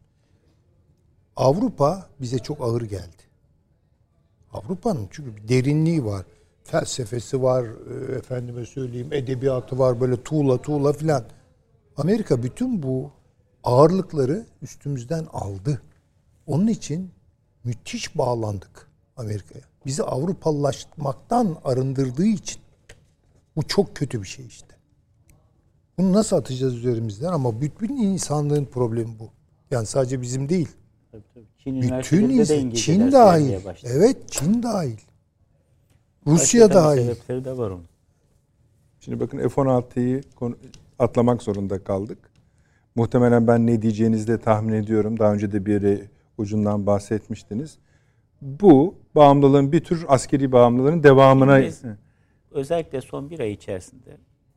[1.37, 3.23] Avrupa bize çok ağır geldi.
[4.53, 6.27] Avrupa'nın çünkü bir derinliği var.
[6.65, 11.25] Felsefesi var, e, efendime söyleyeyim edebiyatı var böyle tuğla tuğla filan.
[11.97, 13.11] Amerika bütün bu
[13.65, 15.83] ağırlıkları üstümüzden aldı.
[16.47, 17.11] Onun için
[17.65, 19.65] müthiş bağlandık Amerika'ya.
[19.87, 22.63] Bizi Avrupalılaşmaktan arındırdığı için
[23.57, 24.75] bu çok kötü bir şey işte.
[25.99, 29.31] Bunu nasıl atacağız üzerimizden ama bütün insanlığın problemi bu.
[29.71, 30.69] Yani sadece bizim değil.
[31.15, 31.45] Tabii, tabii.
[31.59, 33.55] Çin Bütün de insan, İngilizce Çin dahil.
[33.85, 34.97] Evet Çin dahil.
[36.27, 37.03] Rusya dahil.
[37.03, 37.85] Sebepleri de var onun.
[39.01, 40.57] Şimdi bakın F-16'yı konu-
[40.99, 42.19] atlamak zorunda kaldık.
[42.95, 45.19] Muhtemelen ben ne diyeceğinizi de tahmin ediyorum.
[45.19, 46.01] Daha önce de bir yere
[46.39, 47.79] ucundan bahsetmiştiniz.
[48.43, 51.83] Bu bağımlılığın bir tür askeri bağımlılığın devamına Biz-
[52.51, 54.17] özellikle son bir ay içerisinde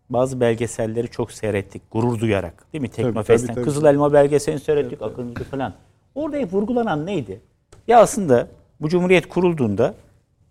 [0.09, 2.73] bazı belgeselleri çok seyrettik gurur duyarak.
[2.73, 2.89] Değil mi?
[2.89, 3.55] Teknofest'ten.
[3.63, 5.01] Kızıl Elma belgeselini seyrettik.
[5.01, 5.73] Akıncı falan.
[6.17, 7.41] Orada hep vurgulanan neydi?
[7.87, 8.47] Ya aslında
[8.81, 9.93] bu cumhuriyet kurulduğunda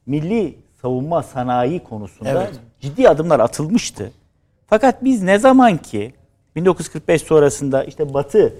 [0.06, 2.60] milli savunma sanayi konusunda Evet.
[2.80, 4.12] ciddi adımlar atılmıştı.
[4.66, 6.12] Fakat biz ne zaman ki
[6.56, 8.54] 1945 sonrasında işte Batı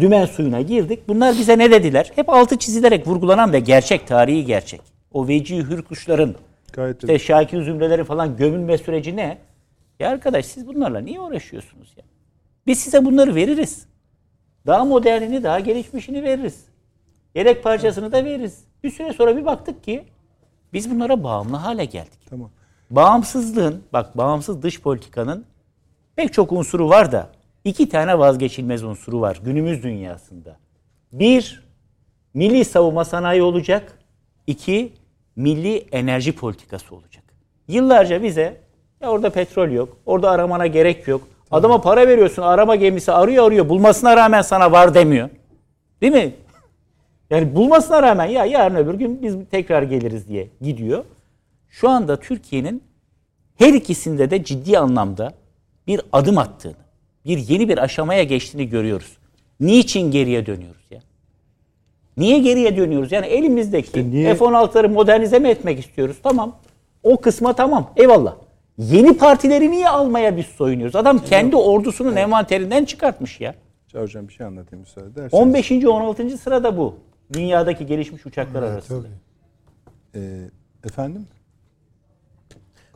[0.00, 1.08] dümen suyuna girdik.
[1.08, 2.12] Bunlar bize ne dediler?
[2.14, 4.80] Hep altı çizilerek vurgulanan ve gerçek, tarihi gerçek.
[5.12, 6.34] O veci hürkuşların,
[6.72, 9.38] Gayet işte Şakir zümreleri falan gömülme süreci ne?
[10.00, 12.04] Ya arkadaş siz bunlarla niye uğraşıyorsunuz ya?
[12.66, 13.91] Biz size bunları veririz.
[14.66, 16.64] Daha modernini, daha gelişmişini veririz.
[17.34, 18.64] Yedek parçasını da veririz.
[18.84, 20.04] Bir süre sonra bir baktık ki
[20.72, 22.20] biz bunlara bağımlı hale geldik.
[22.30, 22.50] Tamam.
[22.90, 25.44] Bağımsızlığın, bak bağımsız dış politikanın
[26.16, 27.28] pek çok unsuru var da
[27.64, 30.56] iki tane vazgeçilmez unsuru var günümüz dünyasında.
[31.12, 31.64] Bir,
[32.34, 33.98] milli savunma sanayi olacak.
[34.46, 34.92] İki,
[35.36, 37.24] milli enerji politikası olacak.
[37.68, 38.60] Yıllarca bize
[39.00, 41.28] ya orada petrol yok, orada aramana gerek yok.
[41.52, 45.28] Adama para veriyorsun, arama gemisi arıyor arıyor, bulmasına rağmen sana var demiyor.
[46.00, 46.34] Değil mi?
[47.30, 51.04] Yani bulmasına rağmen ya yarın öbür gün biz tekrar geliriz diye gidiyor.
[51.68, 52.82] Şu anda Türkiye'nin
[53.58, 55.32] her ikisinde de ciddi anlamda
[55.86, 56.74] bir adım attığını,
[57.26, 59.16] bir yeni bir aşamaya geçtiğini görüyoruz.
[59.60, 61.00] Niçin geriye dönüyoruz ya?
[62.16, 63.12] Niye geriye dönüyoruz?
[63.12, 66.16] Yani elimizdeki İşte niye- F-16'ları modernize mi etmek istiyoruz?
[66.22, 66.56] Tamam.
[67.02, 67.90] O kısma tamam.
[67.96, 68.34] Eyvallah.
[68.90, 70.96] Yeni partileri niye almaya biz soyunuyoruz?
[70.96, 73.54] Adam kendi ordusunun envanterinden çıkartmış ya.
[73.94, 75.34] Hocam bir şey anlatayım müsaade ederseniz.
[75.34, 75.72] 15.
[75.72, 76.38] 16.
[76.38, 76.96] sırada bu.
[77.32, 78.98] Dünyadaki gelişmiş uçaklar arasında.
[79.02, 79.12] Tabii.
[80.24, 80.50] Ee,
[80.84, 81.26] efendim?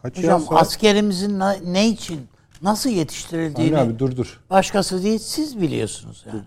[0.03, 0.61] Kaç Hocam sonra?
[0.61, 2.21] askerimizin na- ne için
[2.63, 4.41] nasıl yetiştirildiğini Avni abi dur dur.
[4.51, 6.41] başkası değil siz biliyorsunuz yani.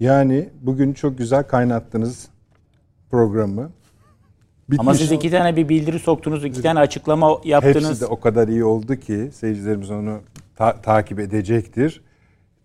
[0.00, 2.28] Yani bugün çok güzel kaynattınız
[3.10, 3.70] programı.
[4.70, 4.80] Bitmiş.
[4.80, 7.88] Ama siz iki tane bir bildiri soktunuz, iki tane açıklama yaptınız.
[7.88, 10.18] Hepsi de o kadar iyi oldu ki seyircilerimiz onu
[10.56, 12.02] ta- takip edecektir.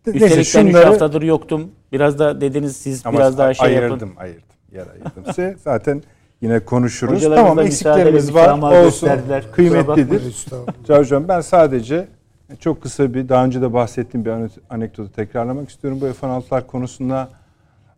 [0.08, 1.72] Üstelik ben üç şunları- haftadır yoktum.
[1.92, 4.12] Biraz da dediniz siz Ama biraz daha şey ayırdım, yapın.
[4.18, 4.42] ayırdım.
[4.72, 5.56] Yer ayırdım size.
[5.64, 6.04] Zaten
[6.42, 7.24] yine konuşuruz.
[7.24, 8.84] Tamam eksiklerimiz var.
[8.86, 9.10] Olsun.
[9.52, 10.46] Kıymetlidir.
[10.88, 12.08] Hocam ben sadece
[12.60, 16.00] çok kısa bir daha önce de bahsettiğim bir ane- anekdotu tekrarlamak istiyorum.
[16.02, 17.30] Bu F-16'lar konusunda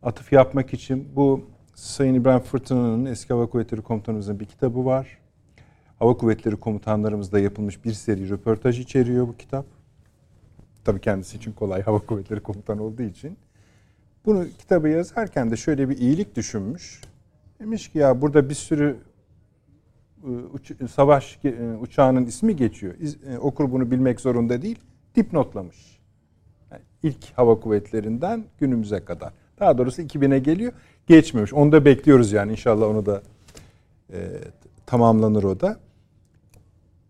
[0.04, 1.42] atıf yapmak için bu
[1.78, 5.18] Sayın İbrahim Fırtına'nın eski Hava Kuvvetleri Komutanımızın bir kitabı var.
[6.00, 9.66] Hava Kuvvetleri Komutanlarımızda yapılmış bir seri röportaj içeriyor bu kitap.
[10.84, 13.38] Tabii kendisi için kolay Hava Kuvvetleri Komutanı olduğu için.
[14.26, 17.02] Bunu kitabı yazarken de şöyle bir iyilik düşünmüş.
[17.60, 18.98] Demiş ki ya burada bir sürü
[20.24, 22.94] e, uç- savaş e, uçağının ismi geçiyor.
[23.28, 24.80] E, Okur bunu bilmek zorunda değil.
[25.16, 26.00] Dipnotlamış.
[26.72, 29.34] Yani ilk hava kuvvetlerinden günümüze kadar.
[29.60, 30.74] Daha doğrusu 2000'e geliyor.
[31.08, 31.54] Geçmemiş.
[31.54, 32.52] Onu da bekliyoruz yani.
[32.52, 33.22] İnşallah onu da
[34.14, 34.18] e,
[34.86, 35.78] tamamlanır o da.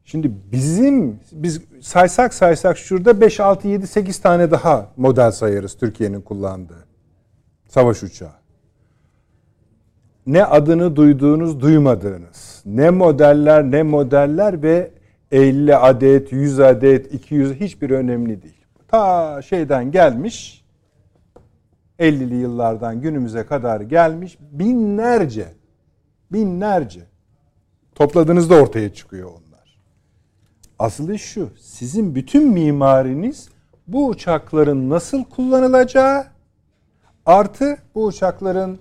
[0.06, 6.22] Şimdi bizim biz saysak saysak şurada 5 6 7 8 tane daha model sayarız Türkiye'nin
[6.22, 6.86] kullandığı
[7.68, 8.34] savaş uçağı
[10.28, 14.92] ne adını duyduğunuz duymadığınız ne modeller ne modeller ve
[15.32, 18.66] 50 adet 100 adet 200 hiçbir önemli değil.
[18.88, 20.66] Ta şeyden gelmiş
[22.00, 25.48] 50'li yıllardan günümüze kadar gelmiş binlerce
[26.32, 27.02] binlerce
[27.96, 29.78] topladığınızda ortaya çıkıyor onlar.
[30.80, 33.50] Aslı şu sizin bütün mimariniz
[33.88, 36.26] bu uçakların nasıl kullanılacağı
[37.28, 38.80] Artı bu uçakların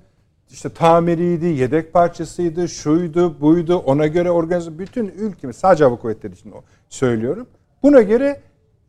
[0.50, 3.76] işte tamiriydi, yedek parçasıydı, şuydu, buydu.
[3.76, 6.54] Ona göre organize bütün ülke sadece hava kuvvetleri için
[6.88, 7.46] söylüyorum.
[7.82, 8.40] Buna göre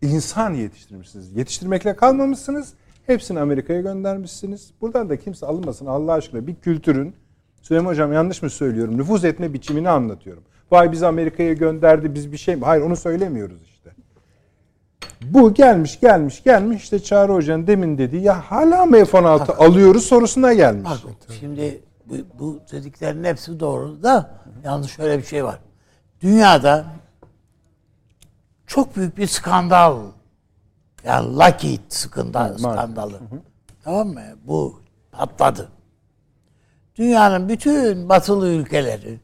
[0.01, 1.35] insan yetiştirmişsiniz.
[1.35, 2.73] Yetiştirmekle kalmamışsınız.
[3.07, 4.71] Hepsini Amerika'ya göndermişsiniz.
[4.81, 7.15] Buradan da kimse alınmasın Allah aşkına bir kültürün
[7.61, 8.97] Süleyman Hocam yanlış mı söylüyorum?
[8.97, 10.43] Nüfuz etme biçimini anlatıyorum.
[10.71, 12.65] Vay bizi Amerika'ya gönderdi biz bir şey mi?
[12.65, 13.89] Hayır onu söylemiyoruz işte.
[15.21, 20.53] Bu gelmiş gelmiş gelmiş işte Çağrı Hoca'nın demin dediği ya hala mı F-16 alıyoruz sorusuna
[20.53, 20.89] gelmiş.
[20.89, 24.31] Bak şimdi bu, bu dediklerin hepsi doğru da
[24.63, 25.59] yalnız şöyle bir şey var.
[26.21, 26.85] Dünyada
[28.67, 29.97] çok büyük bir skandal
[31.03, 33.19] yani Lockheed skandal, skandalı.
[33.83, 34.21] Tamam mı?
[34.45, 35.69] Bu patladı.
[36.95, 39.19] Dünyanın bütün batılı ülkeleri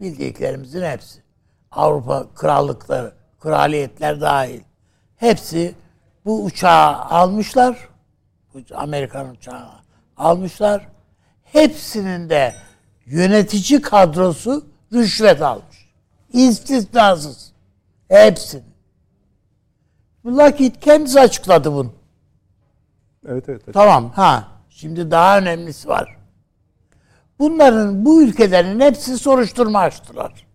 [0.00, 1.22] bildiklerimizin hepsi
[1.70, 4.60] Avrupa krallıkları, kraliyetler dahil
[5.16, 5.74] hepsi
[6.24, 7.88] bu uçağı almışlar.
[8.74, 9.68] Amerikan uçağı
[10.16, 10.88] almışlar.
[11.44, 12.54] Hepsinin de
[13.06, 15.90] yönetici kadrosu rüşvet almış.
[16.32, 17.52] İstisnasız.
[18.08, 18.69] Hepsinin.
[20.26, 21.92] Lockheed kendisi açıkladı bunu.
[23.28, 23.62] Evet evet.
[23.64, 23.74] evet.
[23.74, 24.48] Tamam ha.
[24.68, 26.16] Şimdi daha önemlisi var.
[27.38, 30.46] Bunların bu ülkelerin hepsi soruşturma açtılar.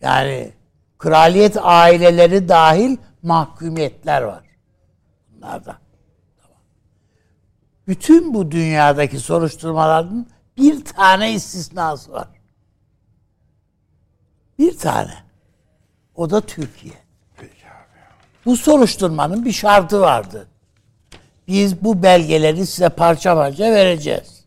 [0.00, 0.52] Yani
[0.98, 4.44] kraliyet aileleri dahil mahkumiyetler var.
[5.28, 5.78] Bunlarda.
[6.42, 6.60] Tamam.
[7.88, 10.26] Bütün bu dünyadaki soruşturmaların
[10.56, 12.28] bir tane istisnası var.
[14.58, 15.14] Bir tane.
[16.14, 17.05] O da Türkiye.
[18.46, 20.46] Bu soruşturmanın bir şartı vardı.
[21.48, 24.44] Biz bu belgeleri size parça parça vereceğiz.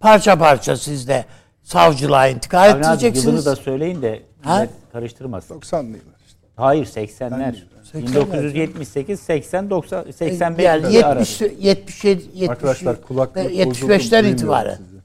[0.00, 1.24] Parça parça siz de
[1.62, 3.24] savcılığa intikal Avni abi ettireceksiniz.
[3.26, 4.66] yılını da söyleyin de Ha?
[4.92, 5.54] karıştırmasın.
[5.60, 6.38] 90'lı yıllar işte.
[6.56, 7.54] Hayır 80'ler.
[7.92, 8.06] 80'ler.
[8.06, 11.44] 1978, 80, 90, 85 yani arası.
[11.44, 14.76] 70 77 70 Arkadaşlar kulaklık bozuldu, 75'ten duymuyorum itibaren.
[14.76, 14.96] sizi.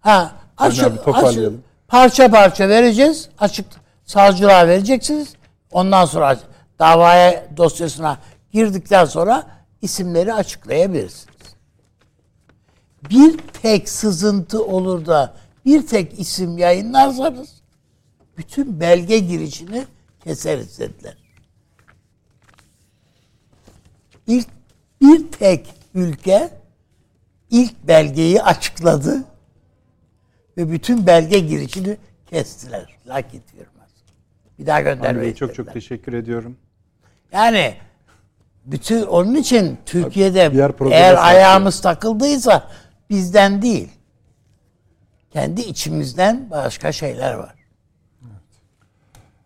[0.00, 1.52] Ha, açık, açık-
[1.88, 3.28] parça parça vereceğiz.
[3.38, 3.66] Açık
[4.04, 5.34] savcılığa vereceksiniz.
[5.72, 6.36] Ondan sonra
[6.78, 8.18] davaya dosyasına
[8.52, 9.46] girdikten sonra
[9.82, 11.34] isimleri açıklayabilirsiniz.
[13.10, 15.34] Bir tek sızıntı olur da
[15.64, 17.62] bir tek isim yayınlarsanız
[18.38, 19.84] bütün belge girişini
[20.24, 21.16] keseriz dediler.
[24.26, 24.48] İlk
[25.00, 26.50] bir tek ülke
[27.50, 29.24] ilk belgeyi açıkladı
[30.56, 31.96] ve bütün belge girişini
[32.26, 32.96] kestiler.
[33.06, 33.94] Lakit firması.
[34.58, 36.56] Bir daha göndermeyin çok çok teşekkür ediyorum.
[37.34, 37.74] Yani
[38.64, 40.52] bütün onun için Türkiye'de
[40.90, 42.70] eğer ayağımız takıldıysa
[43.10, 43.88] bizden değil.
[45.30, 47.54] Kendi içimizden başka şeyler var.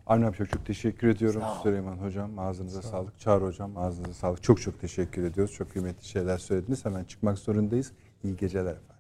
[0.07, 1.43] Avni abi çok çok teşekkür ediyorum.
[1.63, 3.21] Süleyman Hocam ağzınıza sağlık.
[3.21, 4.43] Çağrı Hocam ağzınıza sağlık.
[4.43, 5.55] Çok çok teşekkür ediyoruz.
[5.55, 6.85] Çok kıymetli şeyler söylediniz.
[6.85, 7.93] Hemen çıkmak zorundayız.
[8.25, 8.99] İyi geceler efendim.